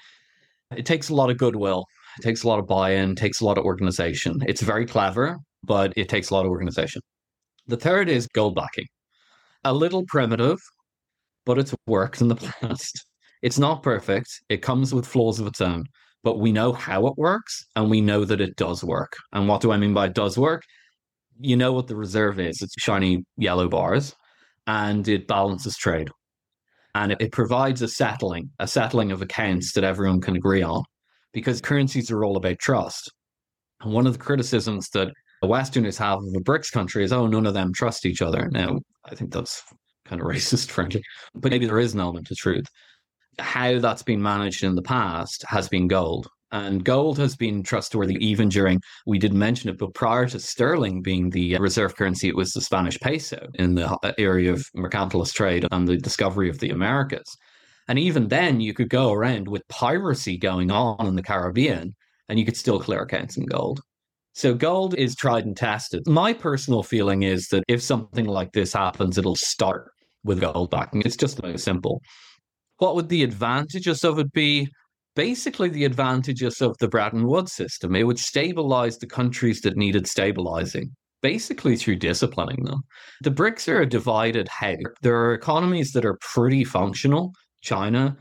it 0.76 0.86
takes 0.86 1.10
a 1.10 1.16
lot 1.16 1.30
of 1.30 1.38
goodwill. 1.38 1.86
It 2.20 2.24
takes 2.24 2.44
a 2.44 2.48
lot 2.48 2.60
of 2.60 2.68
buy-in, 2.68 3.16
takes 3.16 3.42
a 3.42 3.46
lot 3.46 3.58
of 3.58 3.66
organization. 3.66 4.40
It's 4.48 4.62
very 4.62 4.86
clever, 4.86 5.38
but 5.64 5.94
it 5.96 6.10
takes 6.10 6.30
a 6.30 6.34
lot 6.34 6.46
of 6.46 6.52
organization. 6.52 7.02
The 7.68 7.78
third 7.78 8.10
is 8.10 8.28
gold 8.28 8.56
backing. 8.56 8.88
A 9.64 9.74
little 9.74 10.04
primitive, 10.08 10.60
but 11.46 11.58
it's 11.58 11.74
worked 11.88 12.22
in 12.22 12.28
the 12.28 12.36
past. 12.62 13.06
It's 13.42 13.58
not 13.58 13.84
perfect. 13.84 14.30
It 14.50 14.62
comes 14.62 14.94
with 14.94 15.08
flaws 15.08 15.40
of 15.40 15.48
its 15.48 15.62
own 15.62 15.86
but 16.24 16.40
we 16.40 16.52
know 16.52 16.72
how 16.74 17.08
it 17.08 17.18
works 17.18 17.66
and 17.76 17.90
we 17.90 18.02
know 18.02 18.26
that 18.26 18.42
it 18.42 18.56
does 18.56 18.84
work. 18.84 19.14
And 19.34 19.48
what 19.48 19.62
do 19.62 19.72
I 19.72 19.78
mean 19.78 19.94
by 19.94 20.08
it 20.08 20.14
does 20.14 20.38
work? 20.38 20.64
You 21.40 21.56
know 21.56 21.74
what 21.74 21.88
the 21.88 21.96
reserve 21.96 22.40
is 22.40 22.62
it's 22.62 22.76
shiny 22.78 23.24
yellow 23.38 23.68
bars 23.68 24.16
and 24.68 25.08
it 25.08 25.28
balances 25.28 25.76
trade. 25.78 26.10
And 26.94 27.14
it, 27.14 27.22
it 27.22 27.32
provides 27.32 27.82
a 27.82 27.88
settling, 27.88 28.50
a 28.60 28.68
settling 28.68 29.12
of 29.12 29.22
accounts 29.22 29.74
that 29.74 29.84
everyone 29.84 30.22
can 30.22 30.36
agree 30.36 30.62
on 30.62 30.84
because 31.34 31.62
currencies 31.62 32.12
are 32.12 32.24
all 32.24 32.38
about 32.38 32.60
trust. 32.60 33.12
And 33.82 33.94
one 33.94 34.06
of 34.06 34.14
the 34.14 34.20
criticisms 34.20 34.90
that 34.90 35.12
the 35.42 35.48
Westerners 35.48 35.98
have 35.98 36.20
of 36.20 36.36
a 36.36 36.40
BRICS 36.40 36.72
country 36.72 37.04
is, 37.04 37.12
oh, 37.12 37.26
none 37.26 37.48
of 37.48 37.56
them 37.56 37.74
trust 37.74 38.06
each 38.06 38.22
other. 38.22 38.48
Now, 38.52 38.80
I 39.06 39.16
think 39.16 39.34
that's 39.34 39.64
kind 40.06 40.22
of 40.22 40.28
racist, 40.32 40.70
frankly, 40.70 41.02
but 41.34 41.52
maybe 41.52 41.66
there 41.66 41.80
is 41.80 41.96
an 41.96 42.00
element 42.02 42.30
of 42.30 42.38
truth 42.38 42.66
how 43.42 43.80
that's 43.80 44.04
been 44.04 44.22
managed 44.22 44.64
in 44.64 44.76
the 44.76 44.82
past 44.82 45.44
has 45.48 45.68
been 45.68 45.88
gold. 45.88 46.28
And 46.54 46.84
gold 46.84 47.18
has 47.18 47.36
been 47.38 47.64
trustworthy 47.64 48.16
even 48.16 48.50
during, 48.50 48.82
we 49.06 49.18
didn't 49.20 49.40
mention 49.40 49.70
it, 49.70 49.78
but 49.78 49.94
prior 49.94 50.28
to 50.28 50.40
sterling 50.40 51.02
being 51.02 51.30
the 51.30 51.58
reserve 51.58 51.96
currency, 51.96 52.28
it 52.28 52.36
was 52.36 52.52
the 52.52 52.60
Spanish 52.60 53.00
peso 53.00 53.48
in 53.54 53.76
the 53.76 54.14
area 54.18 54.52
of 54.52 54.66
mercantilist 54.76 55.34
trade 55.34 55.66
and 55.72 55.88
the 55.88 55.96
discovery 55.96 56.50
of 56.50 56.60
the 56.60 56.70
Americas. 56.70 57.38
And 57.88 57.98
even 57.98 58.28
then, 58.28 58.60
you 58.60 58.74
could 58.74 58.90
go 58.90 59.14
around 59.14 59.48
with 59.48 59.68
piracy 59.70 60.38
going 60.38 60.72
on 60.72 61.08
in 61.08 61.16
the 61.16 61.24
Caribbean 61.24 61.94
and 62.28 62.38
you 62.38 62.46
could 62.46 62.58
still 62.58 62.80
clear 62.80 63.02
accounts 63.04 63.38
in 63.38 63.46
gold. 63.46 63.82
So 64.34 64.54
gold 64.54 64.94
is 64.96 65.16
tried 65.16 65.46
and 65.46 65.56
tested. 65.56 66.08
My 66.08 66.34
personal 66.34 66.84
feeling 66.84 67.24
is 67.24 67.48
that 67.50 67.64
if 67.68 67.82
something 67.82 68.26
like 68.26 68.52
this 68.54 68.74
happens, 68.74 69.18
it'll 69.18 69.36
start 69.36 69.92
with 70.24 70.40
gold 70.40 70.70
backing. 70.70 71.02
It's 71.06 71.18
just 71.18 71.42
most 71.42 71.64
simple 71.64 72.02
What 72.82 72.96
would 72.96 73.10
the 73.10 73.22
advantages 73.22 74.04
of 74.04 74.18
it 74.18 74.34
be? 74.34 74.68
Basically, 75.16 75.70
the 75.70 75.86
advantages 75.86 76.62
of 76.62 76.76
the 76.80 76.88
Bretton 76.88 77.28
Woods 77.28 77.54
system. 77.54 77.96
It 77.96 78.08
would 78.08 78.18
stabilize 78.18 78.98
the 78.98 79.06
countries 79.06 79.62
that 79.62 79.78
needed 79.78 80.08
stabilizing, 80.08 80.90
basically 81.22 81.76
through 81.76 81.98
disciplining 81.98 82.64
them. 82.64 82.82
The 83.22 83.30
BRICS 83.30 83.68
are 83.68 83.82
a 83.82 83.86
divided 83.86 84.48
head. 84.48 84.80
There 85.04 85.16
are 85.16 85.36
economies 85.36 85.92
that 85.92 86.06
are 86.06 86.18
pretty 86.22 86.64
functional. 86.64 87.34
China, 87.62 88.18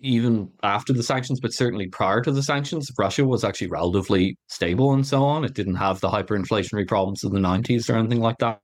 even 0.00 0.50
after 0.62 0.92
the 0.92 1.02
sanctions, 1.02 1.40
but 1.40 1.54
certainly 1.54 1.86
prior 1.86 2.20
to 2.20 2.32
the 2.32 2.42
sanctions, 2.42 2.90
Russia 2.98 3.24
was 3.24 3.44
actually 3.44 3.68
relatively 3.68 4.36
stable 4.48 4.92
and 4.92 5.06
so 5.06 5.24
on. 5.24 5.42
It 5.42 5.54
didn't 5.54 5.76
have 5.76 6.02
the 6.02 6.10
hyperinflationary 6.10 6.86
problems 6.86 7.24
of 7.24 7.32
the 7.32 7.38
90s 7.38 7.88
or 7.88 7.96
anything 7.96 8.20
like 8.20 8.36
that. 8.40 8.60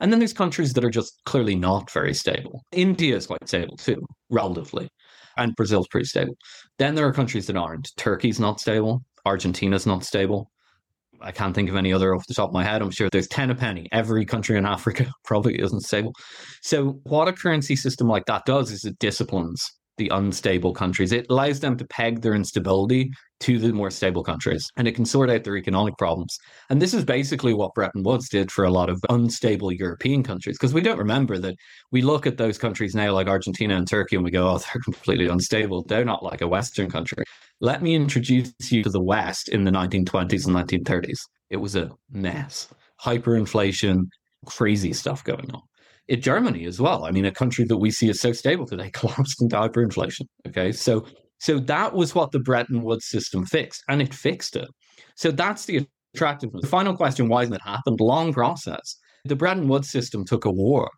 And 0.00 0.10
then 0.10 0.18
there's 0.18 0.32
countries 0.32 0.72
that 0.72 0.84
are 0.84 0.90
just 0.90 1.20
clearly 1.24 1.54
not 1.54 1.90
very 1.90 2.14
stable. 2.14 2.64
India 2.72 3.16
is 3.16 3.26
quite 3.26 3.46
stable 3.46 3.76
too, 3.76 4.02
relatively. 4.30 4.88
And 5.36 5.54
Brazil's 5.56 5.88
pretty 5.88 6.06
stable. 6.06 6.34
Then 6.78 6.94
there 6.94 7.06
are 7.06 7.12
countries 7.12 7.46
that 7.46 7.56
aren't. 7.56 7.90
Turkey's 7.96 8.40
not 8.40 8.60
stable. 8.60 9.02
Argentina's 9.26 9.86
not 9.86 10.04
stable. 10.04 10.50
I 11.22 11.32
can't 11.32 11.54
think 11.54 11.68
of 11.68 11.76
any 11.76 11.92
other 11.92 12.14
off 12.14 12.26
the 12.26 12.34
top 12.34 12.48
of 12.48 12.54
my 12.54 12.64
head. 12.64 12.80
I'm 12.80 12.90
sure 12.90 13.08
there's 13.10 13.28
10 13.28 13.50
a 13.50 13.54
penny. 13.54 13.86
Every 13.92 14.24
country 14.24 14.56
in 14.56 14.66
Africa 14.76 15.06
probably 15.24 15.60
isn't 15.60 15.82
stable. 15.82 16.14
So, 16.62 17.00
what 17.04 17.28
a 17.28 17.32
currency 17.32 17.76
system 17.76 18.08
like 18.08 18.24
that 18.26 18.46
does 18.46 18.70
is 18.70 18.84
it 18.84 18.98
disciplines 18.98 19.70
the 19.98 20.08
unstable 20.08 20.72
countries. 20.72 21.12
It 21.12 21.26
allows 21.28 21.60
them 21.60 21.76
to 21.76 21.84
peg 21.84 22.22
their 22.22 22.34
instability 22.34 23.12
to 23.40 23.58
the 23.58 23.72
more 23.72 23.90
stable 23.90 24.22
countries 24.22 24.70
and 24.76 24.86
it 24.86 24.94
can 24.94 25.04
sort 25.04 25.30
out 25.30 25.44
their 25.44 25.56
economic 25.56 25.96
problems. 25.96 26.38
And 26.68 26.80
this 26.80 26.94
is 26.94 27.04
basically 27.04 27.54
what 27.54 27.74
Bretton 27.74 28.02
Woods 28.02 28.28
did 28.28 28.50
for 28.50 28.64
a 28.64 28.70
lot 28.70 28.90
of 28.90 29.02
unstable 29.08 29.72
European 29.72 30.22
countries. 30.22 30.56
Because 30.58 30.74
we 30.74 30.82
don't 30.82 30.98
remember 30.98 31.38
that 31.38 31.56
we 31.90 32.02
look 32.02 32.26
at 32.26 32.36
those 32.36 32.58
countries 32.58 32.94
now 32.94 33.12
like 33.12 33.26
Argentina 33.26 33.76
and 33.76 33.88
Turkey 33.88 34.16
and 34.16 34.24
we 34.24 34.30
go, 34.30 34.48
oh, 34.48 34.58
they're 34.72 34.82
completely 34.82 35.26
unstable. 35.26 35.84
They're 35.84 36.04
not 36.04 36.22
like 36.22 36.42
a 36.42 36.48
Western 36.48 36.90
country. 36.90 37.24
Let 37.60 37.82
me 37.82 37.94
introduce 37.94 38.52
you 38.70 38.82
to 38.84 38.90
the 38.90 39.02
West 39.02 39.48
in 39.48 39.64
the 39.64 39.70
1920s 39.70 40.46
and 40.46 40.56
1930s. 40.56 41.20
It 41.50 41.56
was 41.56 41.76
a 41.76 41.90
mess, 42.10 42.68
hyperinflation, 43.02 44.04
crazy 44.46 44.92
stuff 44.92 45.24
going 45.24 45.50
on 45.52 45.62
in 46.08 46.20
Germany 46.20 46.64
as 46.64 46.80
well. 46.80 47.04
I 47.04 47.12
mean, 47.12 47.24
a 47.24 47.30
country 47.30 47.64
that 47.66 47.76
we 47.76 47.90
see 47.90 48.10
as 48.10 48.20
so 48.20 48.32
stable 48.32 48.66
today 48.66 48.90
collapsed 48.94 49.40
into 49.40 49.56
hyperinflation. 49.56 50.26
Okay, 50.48 50.72
so 50.72 51.06
so 51.40 51.58
that 51.58 51.94
was 51.94 52.14
what 52.14 52.32
the 52.32 52.38
Bretton 52.38 52.82
Woods 52.82 53.06
system 53.06 53.44
fixed, 53.46 53.82
and 53.88 54.00
it 54.00 54.14
fixed 54.14 54.56
it. 54.56 54.68
So 55.16 55.30
that's 55.30 55.64
the 55.64 55.86
attractiveness. 56.14 56.62
The 56.62 56.68
final 56.68 56.96
question: 56.96 57.28
Why 57.28 57.40
hasn't 57.40 57.56
it 57.56 57.68
happened? 57.68 58.00
Long 58.00 58.32
process. 58.32 58.96
The 59.24 59.36
Bretton 59.36 59.68
Woods 59.68 59.90
system 59.90 60.24
took 60.24 60.44
a 60.44 60.50
war, 60.50 60.90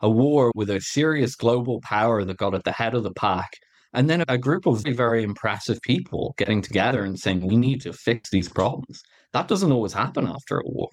a 0.00 0.10
war 0.10 0.52
with 0.54 0.70
a 0.70 0.80
serious 0.80 1.34
global 1.34 1.80
power 1.82 2.24
that 2.24 2.36
got 2.36 2.54
at 2.54 2.64
the 2.64 2.72
head 2.72 2.94
of 2.94 3.02
the 3.02 3.12
pack. 3.12 3.50
And 3.94 4.08
then 4.08 4.24
a 4.26 4.38
group 4.38 4.64
of 4.64 4.82
very, 4.82 4.94
very 4.94 5.22
impressive 5.22 5.78
people 5.82 6.34
getting 6.38 6.62
together 6.62 7.04
and 7.04 7.18
saying, 7.18 7.46
we 7.46 7.56
need 7.56 7.82
to 7.82 7.92
fix 7.92 8.30
these 8.30 8.48
problems. 8.48 9.02
That 9.34 9.48
doesn't 9.48 9.70
always 9.70 9.92
happen 9.92 10.26
after 10.26 10.58
a 10.58 10.64
war. 10.64 10.88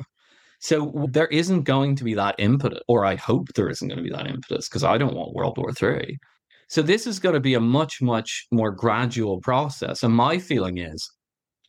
So 0.60 1.08
there 1.10 1.28
isn't 1.28 1.64
going 1.64 1.96
to 1.96 2.04
be 2.04 2.14
that 2.16 2.36
impetus, 2.38 2.82
or 2.90 3.06
I 3.06 3.16
hope 3.16 3.48
there 3.56 3.70
isn't 3.70 3.88
going 3.88 3.98
to 3.98 4.04
be 4.04 4.10
that 4.10 4.28
impetus, 4.28 4.68
because 4.68 4.84
I 4.84 4.98
don't 4.98 5.16
want 5.16 5.34
World 5.34 5.58
War 5.58 5.72
III. 5.72 6.18
So 6.70 6.84
this 6.84 7.08
is 7.08 7.20
going 7.20 7.34
to 7.34 7.40
be 7.40 7.56
a 7.56 7.60
much, 7.60 8.00
much 8.00 8.46
more 8.52 8.72
gradual 8.72 9.42
process. 9.42 10.04
And 10.04 10.14
my 10.14 10.38
feeling 10.38 10.78
is 10.78 11.10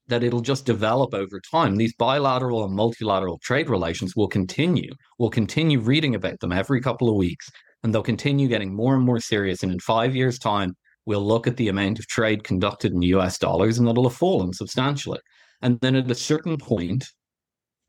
that 0.08 0.22
it'll 0.22 0.42
just 0.42 0.66
develop 0.66 1.14
over 1.14 1.40
time. 1.50 1.76
These 1.76 1.94
bilateral 1.94 2.64
and 2.64 2.74
multilateral 2.74 3.38
trade 3.42 3.70
relations 3.70 4.14
will 4.14 4.28
continue. 4.28 4.92
We'll 5.18 5.30
continue 5.30 5.80
reading 5.80 6.14
about 6.14 6.40
them 6.40 6.52
every 6.52 6.82
couple 6.82 7.08
of 7.08 7.16
weeks, 7.16 7.48
and 7.82 7.94
they'll 7.94 8.02
continue 8.02 8.46
getting 8.46 8.76
more 8.76 8.94
and 8.94 9.02
more 9.02 9.20
serious. 9.20 9.62
And 9.62 9.72
in 9.72 9.78
five 9.80 10.14
years' 10.14 10.38
time, 10.38 10.74
we'll 11.06 11.26
look 11.26 11.46
at 11.46 11.56
the 11.56 11.68
amount 11.68 11.98
of 11.98 12.06
trade 12.06 12.44
conducted 12.44 12.92
in 12.92 13.00
US 13.02 13.38
dollars, 13.38 13.78
and 13.78 13.88
it'll 13.88 14.08
have 14.08 14.18
fallen 14.18 14.52
substantially. 14.52 15.20
And 15.62 15.80
then 15.80 15.96
at 15.96 16.10
a 16.10 16.14
certain 16.14 16.58
point, 16.58 17.06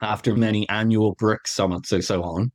after 0.01 0.33
many 0.33 0.67
annual 0.69 1.15
BRIC 1.15 1.45
summits 1.45 1.91
or 1.91 2.01
so 2.01 2.23
on, 2.23 2.53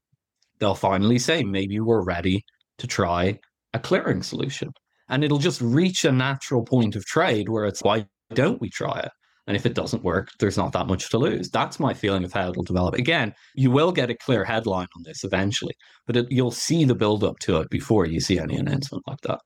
they'll 0.60 0.74
finally 0.74 1.18
say, 1.18 1.42
maybe 1.42 1.78
we're 1.78 2.02
ready 2.02 2.42
to 2.78 2.86
try 2.86 3.38
a 3.74 3.78
clearing 3.78 4.22
solution. 4.22 4.70
And 5.08 5.22
it'll 5.22 5.38
just 5.38 5.60
reach 5.60 6.04
a 6.04 6.12
natural 6.12 6.64
point 6.64 6.96
of 6.96 7.04
trade 7.04 7.48
where 7.48 7.64
it's 7.64 7.82
why 7.82 8.06
don't 8.34 8.60
we 8.60 8.70
try 8.70 8.98
it? 9.00 9.12
And 9.46 9.56
if 9.56 9.64
it 9.64 9.74
doesn't 9.74 10.02
work, 10.02 10.30
there's 10.40 10.56
not 10.56 10.72
that 10.72 10.88
much 10.88 11.08
to 11.10 11.18
lose. 11.18 11.50
That's 11.50 11.78
my 11.78 11.94
feeling 11.94 12.24
of 12.24 12.32
how 12.32 12.50
it'll 12.50 12.64
develop. 12.64 12.94
Again, 12.96 13.32
you 13.54 13.70
will 13.70 13.92
get 13.92 14.10
a 14.10 14.16
clear 14.16 14.44
headline 14.44 14.88
on 14.96 15.02
this 15.04 15.22
eventually, 15.22 15.74
but 16.06 16.16
it, 16.16 16.26
you'll 16.30 16.50
see 16.50 16.84
the 16.84 16.96
build 16.96 17.22
up 17.22 17.38
to 17.40 17.58
it 17.58 17.70
before 17.70 18.06
you 18.06 18.18
see 18.18 18.40
any 18.40 18.56
announcement 18.56 19.04
like 19.06 19.20
that, 19.22 19.38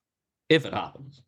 if 0.48 0.64
it 0.64 0.72
happens. 0.72 1.20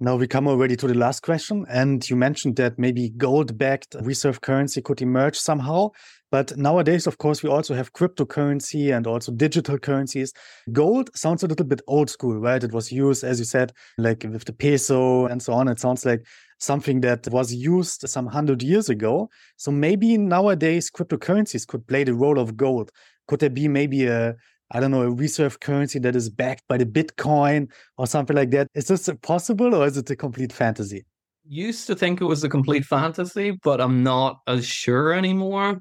Now 0.00 0.16
we 0.16 0.26
come 0.26 0.48
already 0.48 0.74
to 0.78 0.88
the 0.88 0.94
last 0.94 1.22
question. 1.22 1.64
And 1.68 2.08
you 2.10 2.16
mentioned 2.16 2.56
that 2.56 2.76
maybe 2.76 3.10
gold 3.10 3.56
backed 3.56 3.94
reserve 4.02 4.40
currency 4.40 4.82
could 4.82 5.00
emerge 5.00 5.38
somehow. 5.38 5.90
But 6.32 6.56
nowadays, 6.56 7.06
of 7.06 7.18
course, 7.18 7.42
we 7.42 7.50
also 7.50 7.74
have 7.74 7.92
cryptocurrency 7.92 8.96
and 8.96 9.06
also 9.06 9.30
digital 9.32 9.78
currencies. 9.78 10.32
Gold 10.72 11.10
sounds 11.14 11.42
a 11.42 11.46
little 11.46 11.66
bit 11.66 11.82
old 11.86 12.08
school, 12.08 12.38
right? 12.38 12.64
It 12.64 12.72
was 12.72 12.90
used, 12.90 13.22
as 13.22 13.38
you 13.38 13.44
said, 13.44 13.70
like 13.98 14.24
with 14.24 14.46
the 14.46 14.54
peso 14.54 15.26
and 15.26 15.42
so 15.42 15.52
on. 15.52 15.68
It 15.68 15.78
sounds 15.78 16.06
like 16.06 16.26
something 16.58 17.02
that 17.02 17.28
was 17.28 17.52
used 17.52 18.08
some 18.08 18.26
hundred 18.26 18.62
years 18.62 18.88
ago. 18.88 19.28
So 19.58 19.70
maybe 19.70 20.16
nowadays 20.16 20.90
cryptocurrencies 20.90 21.66
could 21.66 21.86
play 21.86 22.02
the 22.02 22.14
role 22.14 22.38
of 22.38 22.56
gold. 22.56 22.90
Could 23.28 23.40
there 23.40 23.50
be 23.50 23.68
maybe 23.68 24.06
a, 24.06 24.34
I 24.70 24.80
don't 24.80 24.90
know, 24.90 25.02
a 25.02 25.10
reserve 25.10 25.60
currency 25.60 25.98
that 25.98 26.16
is 26.16 26.30
backed 26.30 26.66
by 26.66 26.78
the 26.78 26.86
Bitcoin 26.86 27.70
or 27.98 28.06
something 28.06 28.34
like 28.34 28.52
that. 28.52 28.68
Is 28.74 28.86
this 28.86 29.10
possible 29.20 29.74
or 29.74 29.86
is 29.86 29.98
it 29.98 30.08
a 30.08 30.16
complete 30.16 30.52
fantasy? 30.52 31.04
Used 31.46 31.88
to 31.88 31.94
think 31.94 32.20
it 32.20 32.24
was 32.24 32.42
a 32.42 32.48
complete 32.48 32.86
fantasy, 32.86 33.58
but 33.62 33.80
I'm 33.80 34.02
not 34.02 34.38
as 34.46 34.64
sure 34.64 35.12
anymore. 35.12 35.80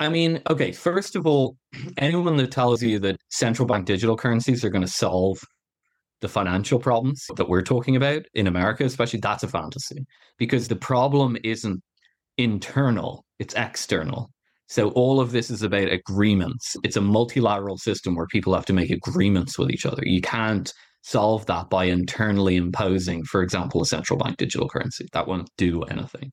I 0.00 0.08
mean, 0.08 0.40
okay, 0.48 0.72
first 0.72 1.16
of 1.16 1.26
all, 1.26 1.56
anyone 1.98 2.36
that 2.36 2.52
tells 2.52 2.82
you 2.82 2.98
that 3.00 3.20
central 3.30 3.66
bank 3.66 3.86
digital 3.86 4.16
currencies 4.16 4.64
are 4.64 4.70
going 4.70 4.84
to 4.84 4.88
solve 4.88 5.38
the 6.20 6.28
financial 6.28 6.78
problems 6.78 7.24
that 7.36 7.48
we're 7.48 7.62
talking 7.62 7.96
about 7.96 8.22
in 8.34 8.46
America, 8.46 8.84
especially, 8.84 9.20
that's 9.20 9.44
a 9.44 9.48
fantasy 9.48 10.04
because 10.36 10.68
the 10.68 10.76
problem 10.76 11.36
isn't 11.44 11.80
internal, 12.36 13.24
it's 13.38 13.54
external. 13.54 14.30
So 14.68 14.90
all 14.90 15.20
of 15.20 15.32
this 15.32 15.48
is 15.48 15.62
about 15.62 15.90
agreements. 15.90 16.76
It's 16.82 16.96
a 16.96 17.00
multilateral 17.00 17.78
system 17.78 18.14
where 18.14 18.26
people 18.26 18.54
have 18.54 18.66
to 18.66 18.72
make 18.72 18.90
agreements 18.90 19.58
with 19.58 19.70
each 19.70 19.86
other. 19.86 20.02
You 20.04 20.20
can't 20.20 20.72
solve 21.02 21.46
that 21.46 21.70
by 21.70 21.84
internally 21.84 22.56
imposing, 22.56 23.24
for 23.24 23.42
example, 23.42 23.80
a 23.80 23.86
central 23.86 24.18
bank 24.18 24.36
digital 24.36 24.68
currency. 24.68 25.06
That 25.12 25.26
won't 25.26 25.48
do 25.56 25.82
anything. 25.84 26.32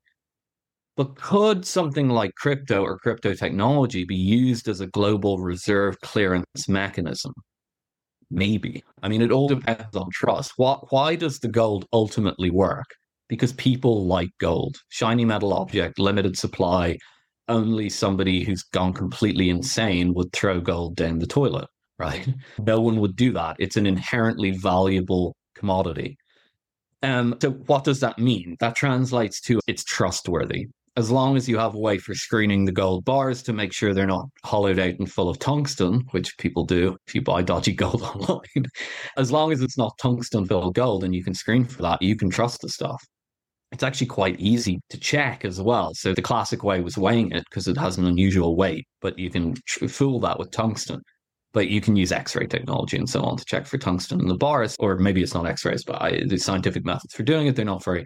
But 0.97 1.15
could 1.15 1.65
something 1.65 2.09
like 2.09 2.35
crypto 2.35 2.81
or 2.81 2.97
crypto 2.97 3.33
technology 3.33 4.05
be 4.05 4.15
used 4.15 4.69
as 4.69 4.79
a 4.79 4.87
global 4.87 5.39
reserve 5.39 5.99
clearance 5.99 6.69
mechanism? 6.69 7.33
Maybe. 8.31 8.83
I 9.03 9.09
mean, 9.09 9.21
it 9.21 9.31
all 9.31 9.47
depends 9.47 9.95
on 9.95 10.09
trust. 10.13 10.53
What, 10.55 10.91
why 10.91 11.15
does 11.15 11.39
the 11.39 11.49
gold 11.49 11.85
ultimately 11.91 12.49
work? 12.49 12.85
Because 13.27 13.53
people 13.53 14.05
like 14.05 14.29
gold, 14.39 14.77
shiny 14.89 15.25
metal 15.25 15.53
object, 15.53 15.99
limited 15.99 16.37
supply, 16.37 16.97
only 17.47 17.89
somebody 17.89 18.43
who's 18.43 18.63
gone 18.63 18.93
completely 18.93 19.49
insane 19.49 20.13
would 20.13 20.31
throw 20.31 20.61
gold 20.61 20.95
down 20.95 21.19
the 21.19 21.27
toilet, 21.27 21.67
right? 21.99 22.27
No 22.59 22.79
one 22.79 22.99
would 23.01 23.15
do 23.15 23.33
that. 23.33 23.57
It's 23.59 23.77
an 23.77 23.85
inherently 23.85 24.51
valuable 24.51 25.35
commodity. 25.55 26.17
Um, 27.03 27.35
so, 27.41 27.51
what 27.51 27.83
does 27.83 27.99
that 27.99 28.17
mean? 28.17 28.55
That 28.59 28.75
translates 28.75 29.39
to 29.41 29.59
it's 29.67 29.83
trustworthy. 29.83 30.67
As 30.97 31.11
long 31.11 31.35
as 31.35 31.49
you 31.49 31.57
have 31.57 31.75
a 31.75 31.79
way 31.79 31.97
for 31.97 32.15
screening 32.15 32.63
the 32.63 32.71
gold 32.71 33.03
bars 33.03 33.43
to 33.43 33.53
make 33.53 33.73
sure 33.73 33.93
they're 33.93 34.07
not 34.07 34.29
hollowed 34.43 34.79
out 34.79 34.97
and 34.97 35.11
full 35.11 35.27
of 35.27 35.39
tungsten, 35.39 36.05
which 36.11 36.37
people 36.37 36.65
do 36.65 36.97
if 37.05 37.13
you 37.13 37.21
buy 37.21 37.41
dodgy 37.41 37.73
gold 37.73 38.01
online, 38.15 38.65
as 39.17 39.31
long 39.31 39.51
as 39.51 39.61
it's 39.61 39.77
not 39.77 39.97
tungsten 39.97 40.45
filled 40.45 40.73
gold 40.73 41.03
and 41.03 41.13
you 41.13 41.23
can 41.23 41.33
screen 41.33 41.65
for 41.65 41.81
that, 41.81 42.01
you 42.01 42.15
can 42.15 42.29
trust 42.29 42.61
the 42.61 42.69
stuff 42.69 43.03
it's 43.75 43.83
actually 43.83 44.07
quite 44.07 44.39
easy 44.39 44.79
to 44.89 44.97
check 44.97 45.43
as 45.43 45.61
well. 45.61 45.93
So 45.93 46.13
the 46.13 46.21
classic 46.21 46.63
way 46.63 46.79
was 46.79 46.97
weighing 46.97 47.31
it 47.31 47.43
because 47.49 47.67
it 47.67 47.77
has 47.77 47.97
an 47.97 48.05
unusual 48.05 48.55
weight, 48.55 48.87
but 49.01 49.19
you 49.19 49.29
can 49.29 49.55
fool 49.89 50.19
that 50.21 50.39
with 50.39 50.51
tungsten. 50.51 51.01
But 51.51 51.67
you 51.67 51.81
can 51.81 51.95
use 51.95 52.11
X-ray 52.11 52.47
technology 52.47 52.97
and 52.97 53.09
so 53.09 53.21
on 53.21 53.37
to 53.37 53.45
check 53.45 53.65
for 53.65 53.77
tungsten 53.77 54.21
in 54.21 54.27
the 54.27 54.37
bars, 54.37 54.75
or 54.79 54.97
maybe 54.97 55.21
it's 55.21 55.33
not 55.33 55.45
X-rays, 55.45 55.83
but 55.83 56.01
I, 56.01 56.21
the 56.25 56.37
scientific 56.37 56.85
methods 56.85 57.13
for 57.13 57.23
doing 57.23 57.47
it 57.47 57.55
they're 57.55 57.65
not 57.65 57.83
very 57.83 58.05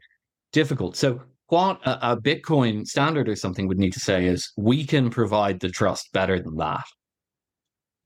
difficult. 0.53 0.95
So 0.95 1.21
what 1.49 1.79
a, 1.85 2.11
a 2.11 2.17
Bitcoin 2.17 2.85
standard 2.85 3.27
or 3.27 3.35
something 3.35 3.67
would 3.67 3.77
need 3.77 3.93
to 3.93 3.99
say 3.99 4.25
is 4.25 4.51
we 4.57 4.85
can 4.85 5.09
provide 5.09 5.59
the 5.59 5.69
trust 5.69 6.09
better 6.13 6.39
than 6.39 6.57
that. 6.57 6.85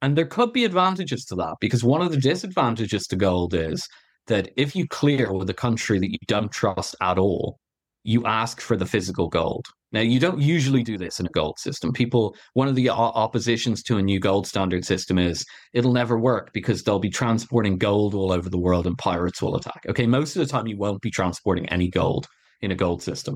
And 0.02 0.18
there 0.18 0.26
could 0.26 0.52
be 0.52 0.66
advantages 0.66 1.24
to 1.26 1.36
that 1.36 1.56
because 1.62 1.84
one 1.84 2.02
of 2.02 2.12
the 2.12 2.18
disadvantages 2.18 3.08
to 3.08 3.16
gold 3.16 3.54
is 3.54 3.88
that 4.28 4.50
if 4.58 4.76
you 4.76 4.88
clear 4.88 5.32
with 5.32 5.50
a 5.50 5.54
country 5.54 6.00
that 6.00 6.12
you 6.12 6.18
don't 6.28 6.52
trust 6.52 6.96
at 7.02 7.18
all, 7.18 7.58
you 8.04 8.26
ask 8.26 8.60
for 8.60 8.76
the 8.76 8.86
physical 8.86 9.30
gold. 9.30 9.66
Now, 9.94 10.02
you 10.02 10.20
don't 10.20 10.42
usually 10.42 10.84
do 10.84 10.98
this 10.98 11.20
in 11.20 11.26
a 11.26 11.30
gold 11.30 11.60
system. 11.60 11.94
People, 11.94 12.36
one 12.54 12.68
of 12.68 12.76
the 12.76 12.90
oppositions 12.90 13.84
to 13.84 13.98
a 13.98 14.02
new 14.02 14.20
gold 14.20 14.48
standard 14.48 14.84
system 14.84 15.18
is 15.18 15.46
it'll 15.72 15.94
never 15.94 16.20
work 16.20 16.52
because 16.52 16.84
they'll 16.84 17.00
be 17.00 17.10
transporting 17.10 17.78
gold 17.78 18.14
all 18.14 18.32
over 18.32 18.50
the 18.50 18.60
world 18.60 18.88
and 18.88 18.98
pirates 18.98 19.42
will 19.42 19.56
attack. 19.56 19.86
Okay, 19.88 20.08
most 20.08 20.36
of 20.36 20.40
the 20.42 20.52
time, 20.52 20.68
you 20.68 20.78
won't 20.78 21.02
be 21.02 21.12
transporting 21.12 21.70
any 21.70 21.90
gold 21.90 22.28
in 22.64 22.72
a 22.72 22.76
gold 22.76 23.04
system. 23.04 23.36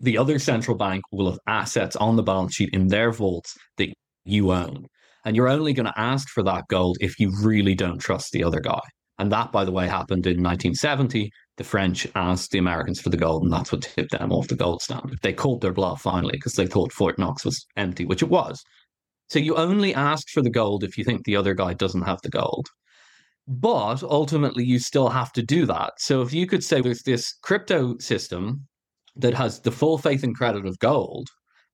The 0.00 0.18
other 0.18 0.38
central 0.38 0.76
bank 0.76 1.02
will 1.10 1.30
have 1.30 1.40
assets 1.46 1.96
on 1.96 2.16
the 2.16 2.22
balance 2.22 2.54
sheet 2.54 2.70
in 2.72 2.88
their 2.88 3.10
vaults 3.10 3.56
that 3.78 3.88
you 4.24 4.52
own. 4.52 4.86
And 5.24 5.34
you're 5.34 5.48
only 5.48 5.72
going 5.72 5.86
to 5.86 6.00
ask 6.00 6.28
for 6.28 6.42
that 6.44 6.64
gold 6.68 6.98
if 7.00 7.18
you 7.18 7.32
really 7.42 7.74
don't 7.74 7.98
trust 7.98 8.32
the 8.32 8.44
other 8.44 8.60
guy. 8.60 8.80
And 9.18 9.32
that, 9.32 9.50
by 9.50 9.64
the 9.64 9.72
way, 9.72 9.88
happened 9.88 10.26
in 10.26 10.42
1970 10.42 11.30
the 11.58 11.64
French 11.64 12.06
asked 12.14 12.52
the 12.52 12.58
Americans 12.58 13.00
for 13.00 13.10
the 13.10 13.16
gold, 13.16 13.42
and 13.42 13.52
that's 13.52 13.72
what 13.72 13.82
tipped 13.82 14.12
them 14.12 14.32
off 14.32 14.46
the 14.46 14.54
gold 14.54 14.80
standard. 14.80 15.18
They 15.22 15.32
called 15.32 15.60
their 15.60 15.72
bluff 15.72 16.00
finally 16.00 16.32
because 16.32 16.54
they 16.54 16.68
thought 16.68 16.92
Fort 16.92 17.18
Knox 17.18 17.44
was 17.44 17.66
empty, 17.76 18.06
which 18.06 18.22
it 18.22 18.28
was. 18.28 18.62
So 19.28 19.40
you 19.40 19.56
only 19.56 19.92
ask 19.92 20.28
for 20.30 20.40
the 20.40 20.50
gold 20.50 20.84
if 20.84 20.96
you 20.96 21.04
think 21.04 21.24
the 21.24 21.36
other 21.36 21.54
guy 21.54 21.74
doesn't 21.74 22.02
have 22.02 22.22
the 22.22 22.30
gold. 22.30 22.68
But 23.50 24.02
ultimately, 24.02 24.62
you 24.64 24.78
still 24.78 25.08
have 25.08 25.32
to 25.32 25.42
do 25.42 25.64
that. 25.66 25.94
So 25.96 26.20
if 26.20 26.34
you 26.34 26.46
could 26.46 26.62
say 26.62 26.82
there's 26.82 27.02
this 27.02 27.32
crypto 27.42 27.96
system 27.96 28.66
that 29.16 29.32
has 29.34 29.60
the 29.60 29.72
full 29.72 29.96
faith 29.96 30.22
and 30.22 30.36
credit 30.36 30.66
of 30.66 30.78
gold, 30.78 31.28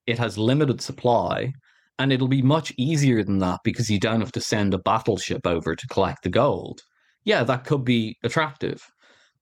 it 0.07 0.17
has 0.17 0.37
limited 0.37 0.79
supply, 0.79 1.51
and 1.99 2.13
it'll 2.13 2.29
be 2.29 2.41
much 2.41 2.73
easier 2.77 3.23
than 3.23 3.39
that 3.39 3.59
because 3.65 3.89
you 3.89 3.99
don't 3.99 4.21
have 4.21 4.31
to 4.31 4.41
send 4.41 4.73
a 4.73 4.79
battleship 4.79 5.45
over 5.45 5.75
to 5.75 5.87
collect 5.87 6.23
the 6.23 6.29
gold. 6.29 6.79
Yeah, 7.25 7.43
that 7.43 7.65
could 7.65 7.83
be 7.83 8.15
attractive. 8.23 8.81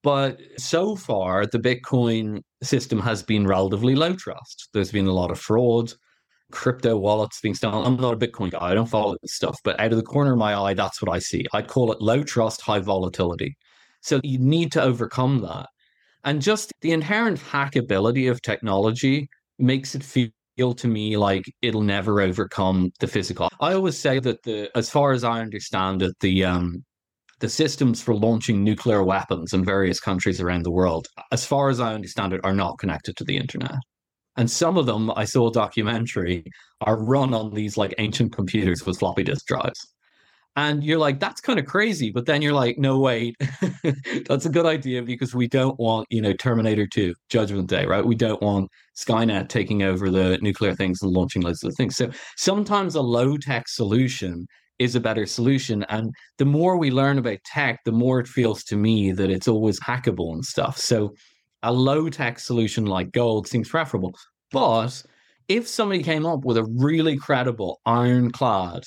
But 0.02 0.40
so 0.58 0.96
far, 0.96 1.46
the 1.46 1.60
Bitcoin 1.60 2.42
system 2.64 3.00
has 3.00 3.22
been 3.22 3.46
relatively 3.46 3.96
low 3.96 4.16
trust. 4.16 4.70
There's 4.74 4.92
been 4.92 5.08
a 5.08 5.14
lot 5.14 5.32
of 5.32 5.40
fraud, 5.40 5.94
crypto 6.54 6.96
wallets 6.96 7.42
being 7.42 7.56
stolen. 7.56 7.86
I'm 7.86 7.98
not 7.98 8.14
a 8.14 8.18
Bitcoin 8.18 8.52
guy, 8.52 8.60
I 8.60 8.74
don't 8.74 8.88
follow 8.88 9.18
this 9.22 9.34
stuff, 9.34 9.60
but 9.64 9.80
out 9.80 9.92
of 9.92 9.98
the 9.98 10.04
corner 10.04 10.34
of 10.34 10.38
my 10.38 10.56
eye, 10.56 10.74
that's 10.76 11.02
what 11.02 11.14
I 11.14 11.20
see. 11.20 11.46
I'd 11.52 11.68
call 11.68 11.92
it 11.92 12.02
low 12.02 12.24
trust, 12.24 12.62
high 12.62 12.80
volatility. 12.80 13.58
So 14.02 14.22
you 14.24 14.38
need 14.38 14.72
to 14.74 14.82
overcome 14.82 15.42
that. 15.42 15.68
And 16.24 16.42
just 16.42 16.72
the 16.82 16.92
inherent 16.92 17.40
hackability 17.40 18.30
of 18.30 18.42
technology 18.42 19.28
makes 19.58 19.96
it 19.96 20.04
feel 20.04 20.74
to 20.76 20.88
me 20.88 21.18
like 21.18 21.44
it'll 21.62 21.82
never 21.82 22.22
overcome 22.22 22.92
the 23.00 23.08
physical. 23.08 23.50
I 23.60 23.74
always 23.74 23.98
say 23.98 24.20
that 24.20 24.44
the 24.44 24.70
as 24.78 24.90
far 24.90 25.12
as 25.12 25.24
I 25.24 25.42
understand 25.42 26.04
it, 26.04 26.14
the 26.22 26.46
um 26.46 26.84
the 27.40 27.50
systems 27.50 28.02
for 28.02 28.16
launching 28.16 28.64
nuclear 28.64 29.04
weapons 29.04 29.54
in 29.54 29.66
various 29.66 30.00
countries 30.00 30.40
around 30.40 30.64
the 30.64 30.72
world, 30.72 31.08
as 31.32 31.46
far 31.46 31.70
as 31.70 31.80
I 31.80 31.94
understand 31.94 32.32
it, 32.32 32.42
are 32.44 32.54
not 32.54 32.78
connected 32.78 33.18
to 33.18 33.24
the 33.26 33.38
internet. 33.38 33.76
And 34.38 34.50
some 34.50 34.78
of 34.78 34.86
them, 34.86 35.12
I 35.16 35.26
saw 35.26 35.50
documentary, 35.50 36.44
are 36.82 37.04
run 37.04 37.34
on 37.34 37.54
these 37.54 37.78
like 37.78 37.94
ancient 37.98 38.34
computers 38.34 38.86
with 38.86 39.00
floppy 39.00 39.24
disk 39.24 39.46
drives. 39.46 39.88
And 40.56 40.84
you're 40.84 41.00
like, 41.00 41.20
that's 41.20 41.42
kind 41.42 41.58
of 41.58 41.66
crazy. 41.66 42.12
But 42.12 42.28
then 42.28 42.42
you're 42.42 42.54
like, 42.54 42.78
no, 42.78 43.00
wait, 43.00 43.36
that's 44.28 44.46
a 44.46 44.50
good 44.50 44.68
idea 44.68 45.02
because 45.02 45.34
we 45.34 45.48
don't 45.48 45.80
want, 45.80 46.06
you 46.12 46.22
know, 46.22 46.34
Terminator 46.34 46.86
2, 46.86 47.14
Judgment 47.30 47.70
Day, 47.70 47.86
right? 47.86 48.06
We 48.06 48.16
don't 48.16 48.42
want 48.42 48.70
Skynet 48.96 49.50
taking 49.50 49.82
over 49.82 50.12
the 50.12 50.38
nuclear 50.42 50.76
things 50.76 51.02
and 51.02 51.12
launching 51.12 51.42
loads 51.42 51.64
of 51.64 51.74
things. 51.76 51.96
So 51.96 52.12
sometimes 52.38 52.94
a 52.94 53.02
low 53.02 53.36
tech 53.38 53.68
solution 53.68 54.46
is 54.78 54.96
a 54.96 55.00
better 55.00 55.26
solution. 55.26 55.84
And 55.90 56.14
the 56.38 56.46
more 56.46 56.78
we 56.78 56.92
learn 56.92 57.18
about 57.18 57.40
tech, 57.46 57.80
the 57.86 57.92
more 57.92 58.20
it 58.20 58.28
feels 58.28 58.64
to 58.66 58.76
me 58.76 59.12
that 59.12 59.32
it's 59.32 59.48
always 59.48 59.80
hackable 59.80 60.34
and 60.34 60.46
stuff. 60.46 60.78
So 60.78 61.14
a 61.64 61.72
low 61.72 62.10
tax 62.10 62.46
solution 62.46 62.86
like 62.86 63.12
gold 63.12 63.48
seems 63.48 63.70
preferable. 63.70 64.14
But 64.52 65.04
if 65.48 65.68
somebody 65.68 66.04
came 66.04 66.26
up 66.26 66.46
with 66.46 66.58
a 66.58 66.64
really 66.64 67.18
credible, 67.18 67.82
ironclad 67.86 68.84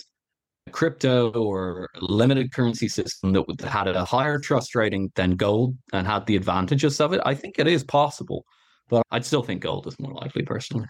crypto 0.73 1.31
or 1.33 1.89
limited 2.01 2.53
currency 2.53 2.89
system 2.89 3.33
that 3.33 3.61
had 3.63 3.89
a 3.89 4.05
higher 4.05 4.39
trust 4.39 4.75
rating 4.75 5.11
than 5.15 5.37
gold 5.37 5.77
and 5.93 6.07
had 6.07 6.27
the 6.27 6.37
advantages 6.37 7.01
of 7.01 7.13
it, 7.13 7.21
I 7.25 7.35
think 7.35 7.59
it 7.59 7.67
is 7.67 7.85
possible. 7.85 8.45
But 8.89 9.03
I'd 9.11 9.25
still 9.25 9.43
think 9.43 9.63
gold 9.63 9.87
is 9.87 9.99
more 9.99 10.15
likely 10.15 10.43
personally. 10.43 10.87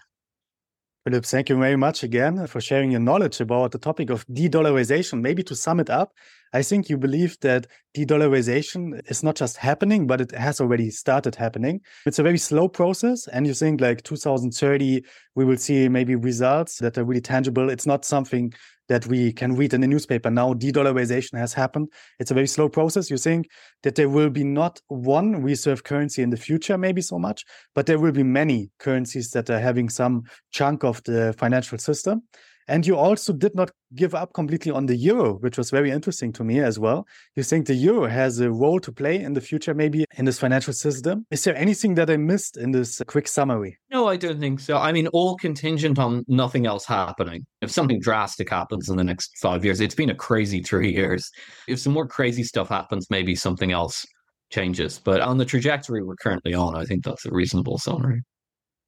Philip, 1.07 1.23
thank 1.23 1.47
you 1.47 1.57
very 1.57 1.77
much 1.77 2.03
again 2.03 2.45
for 2.47 2.59
sharing 2.59 2.91
your 2.91 2.99
knowledge 2.99 3.39
about 3.39 3.71
the 3.71 3.77
topic 3.77 4.09
of 4.09 4.25
de 4.27 4.49
dollarization. 4.49 5.21
Maybe 5.21 5.41
to 5.43 5.55
sum 5.55 5.79
it 5.79 5.89
up, 5.89 6.11
I 6.51 6.61
think 6.61 6.89
you 6.89 6.97
believe 6.97 7.39
that 7.39 7.65
de 7.93 8.05
dollarization 8.05 8.99
is 9.09 9.23
not 9.23 9.37
just 9.37 9.55
happening, 9.55 10.05
but 10.05 10.19
it 10.19 10.33
has 10.33 10.59
already 10.59 10.89
started 10.89 11.35
happening. 11.35 11.79
It's 12.05 12.19
a 12.19 12.23
very 12.23 12.37
slow 12.37 12.67
process. 12.67 13.25
And 13.29 13.47
you 13.47 13.53
think 13.53 13.79
like 13.79 14.03
2030, 14.03 15.01
we 15.33 15.45
will 15.45 15.55
see 15.55 15.87
maybe 15.87 16.15
results 16.15 16.79
that 16.79 16.97
are 16.97 17.05
really 17.05 17.21
tangible. 17.21 17.69
It's 17.69 17.85
not 17.85 18.03
something 18.03 18.51
that 18.89 19.05
we 19.07 19.33
can 19.33 19.55
read 19.55 19.73
in 19.73 19.81
the 19.81 19.87
newspaper. 19.87 20.29
Now 20.29 20.53
de-dollarization 20.53 21.37
has 21.37 21.53
happened. 21.53 21.89
It's 22.19 22.31
a 22.31 22.33
very 22.33 22.47
slow 22.47 22.69
process. 22.69 23.09
You 23.09 23.17
think 23.17 23.49
that 23.83 23.95
there 23.95 24.09
will 24.09 24.29
be 24.29 24.43
not 24.43 24.81
one 24.87 25.41
reserve 25.41 25.83
currency 25.83 26.21
in 26.21 26.29
the 26.29 26.37
future, 26.37 26.77
maybe 26.77 27.01
so 27.01 27.19
much, 27.19 27.43
but 27.75 27.85
there 27.85 27.99
will 27.99 28.11
be 28.11 28.23
many 28.23 28.69
currencies 28.79 29.31
that 29.31 29.49
are 29.49 29.59
having 29.59 29.89
some 29.89 30.23
chunk 30.51 30.83
of 30.83 31.01
the 31.03 31.33
financial 31.37 31.77
system. 31.77 32.23
And 32.67 32.85
you 32.85 32.97
also 32.97 33.31
did 33.31 33.55
not 33.55 33.71
give 33.95 34.13
up 34.13 34.33
completely 34.33 34.71
on 34.71 34.85
the 34.87 34.95
euro, 34.95 35.35
which 35.35 35.57
was 35.57 35.69
very 35.69 35.89
interesting 35.89 36.33
to 36.33 36.43
me 36.43 36.59
as 36.59 36.77
well. 36.77 37.07
You 37.35 37.43
think 37.43 37.65
the 37.65 37.73
euro 37.73 38.07
has 38.07 38.39
a 38.39 38.51
role 38.51 38.79
to 38.81 38.91
play 38.91 39.21
in 39.21 39.33
the 39.33 39.41
future, 39.41 39.73
maybe 39.73 40.05
in 40.17 40.25
this 40.25 40.39
financial 40.39 40.73
system? 40.73 41.25
Is 41.31 41.43
there 41.43 41.55
anything 41.55 41.95
that 41.95 42.09
I 42.09 42.17
missed 42.17 42.57
in 42.57 42.71
this 42.71 43.01
quick 43.07 43.27
summary? 43.27 43.77
No, 43.89 44.07
I 44.07 44.17
don't 44.17 44.39
think 44.39 44.59
so. 44.59 44.77
I 44.77 44.91
mean, 44.91 45.07
all 45.07 45.37
contingent 45.37 45.97
on 45.97 46.25
nothing 46.27 46.65
else 46.65 46.85
happening. 46.85 47.45
If 47.61 47.71
something 47.71 48.01
drastic 48.01 48.49
happens 48.49 48.89
in 48.89 48.97
the 48.97 49.03
next 49.03 49.37
five 49.37 49.63
years, 49.63 49.79
it's 49.79 49.95
been 49.95 50.09
a 50.09 50.15
crazy 50.15 50.61
three 50.61 50.91
years. 50.95 51.29
If 51.67 51.79
some 51.79 51.93
more 51.93 52.07
crazy 52.07 52.43
stuff 52.43 52.67
happens, 52.67 53.07
maybe 53.09 53.35
something 53.35 53.71
else 53.71 54.05
changes. 54.51 54.99
But 54.99 55.21
on 55.21 55.37
the 55.37 55.45
trajectory 55.45 56.03
we're 56.03 56.15
currently 56.15 56.53
on, 56.53 56.75
I 56.75 56.83
think 56.83 57.05
that's 57.05 57.25
a 57.25 57.31
reasonable 57.31 57.77
summary. 57.77 58.23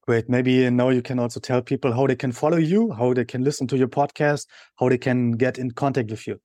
Great. 0.10 0.28
Maybe 0.28 0.68
now 0.72 0.90
you 0.90 1.04
can 1.04 1.20
also 1.20 1.40
tell 1.40 1.62
people 1.62 1.94
how 1.94 2.08
they 2.08 2.16
can 2.16 2.32
follow 2.32 2.58
you, 2.58 2.92
how 2.92 3.14
they 3.14 3.26
can 3.26 3.44
listen 3.44 3.68
to 3.68 3.78
your 3.78 3.88
podcast, 3.88 4.48
how 4.80 4.90
they 4.90 4.98
can 4.98 5.34
get 5.34 5.60
in 5.60 5.70
contact 5.70 6.10
with 6.10 6.26
you. 6.26 6.40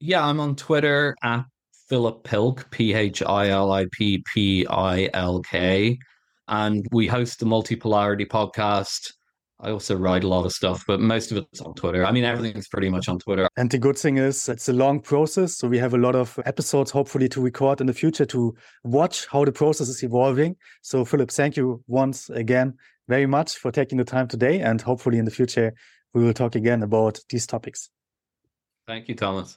Yeah, 0.00 0.26
I'm 0.26 0.40
on 0.40 0.56
Twitter 0.56 1.14
at 1.22 1.44
Philip 1.88 2.24
Pilk, 2.24 2.68
P 2.72 2.92
H 2.92 3.22
I 3.22 3.50
L 3.50 3.70
I 3.70 3.86
P 3.92 4.24
P 4.34 4.66
I 4.68 5.08
L 5.14 5.42
K. 5.42 5.96
And 6.48 6.84
we 6.90 7.06
host 7.06 7.38
the 7.38 7.46
Multipolarity 7.46 8.26
podcast 8.26 9.12
I 9.64 9.70
also 9.70 9.96
write 9.96 10.24
a 10.24 10.28
lot 10.28 10.44
of 10.44 10.52
stuff, 10.52 10.84
but 10.86 11.00
most 11.00 11.32
of 11.32 11.38
it's 11.38 11.62
on 11.62 11.72
Twitter. 11.72 12.04
I 12.04 12.12
mean, 12.12 12.24
everything's 12.24 12.68
pretty 12.68 12.90
much 12.90 13.08
on 13.08 13.18
Twitter. 13.18 13.48
And 13.56 13.70
the 13.70 13.78
good 13.78 13.96
thing 13.96 14.18
is, 14.18 14.46
it's 14.46 14.68
a 14.68 14.74
long 14.74 15.00
process. 15.00 15.56
So 15.56 15.68
we 15.68 15.78
have 15.78 15.94
a 15.94 15.98
lot 15.98 16.14
of 16.14 16.38
episodes, 16.44 16.90
hopefully, 16.90 17.30
to 17.30 17.40
record 17.40 17.80
in 17.80 17.86
the 17.86 17.94
future 17.94 18.26
to 18.26 18.54
watch 18.82 19.26
how 19.26 19.42
the 19.46 19.52
process 19.52 19.88
is 19.88 20.02
evolving. 20.02 20.56
So, 20.82 21.02
Philip, 21.06 21.30
thank 21.30 21.56
you 21.56 21.82
once 21.86 22.28
again 22.28 22.74
very 23.08 23.26
much 23.26 23.56
for 23.56 23.72
taking 23.72 23.96
the 23.96 24.04
time 24.04 24.28
today. 24.28 24.60
And 24.60 24.82
hopefully, 24.82 25.16
in 25.16 25.24
the 25.24 25.30
future, 25.30 25.72
we 26.12 26.22
will 26.22 26.34
talk 26.34 26.56
again 26.56 26.82
about 26.82 27.20
these 27.30 27.46
topics. 27.46 27.88
Thank 28.86 29.08
you, 29.08 29.14
Thomas. 29.14 29.56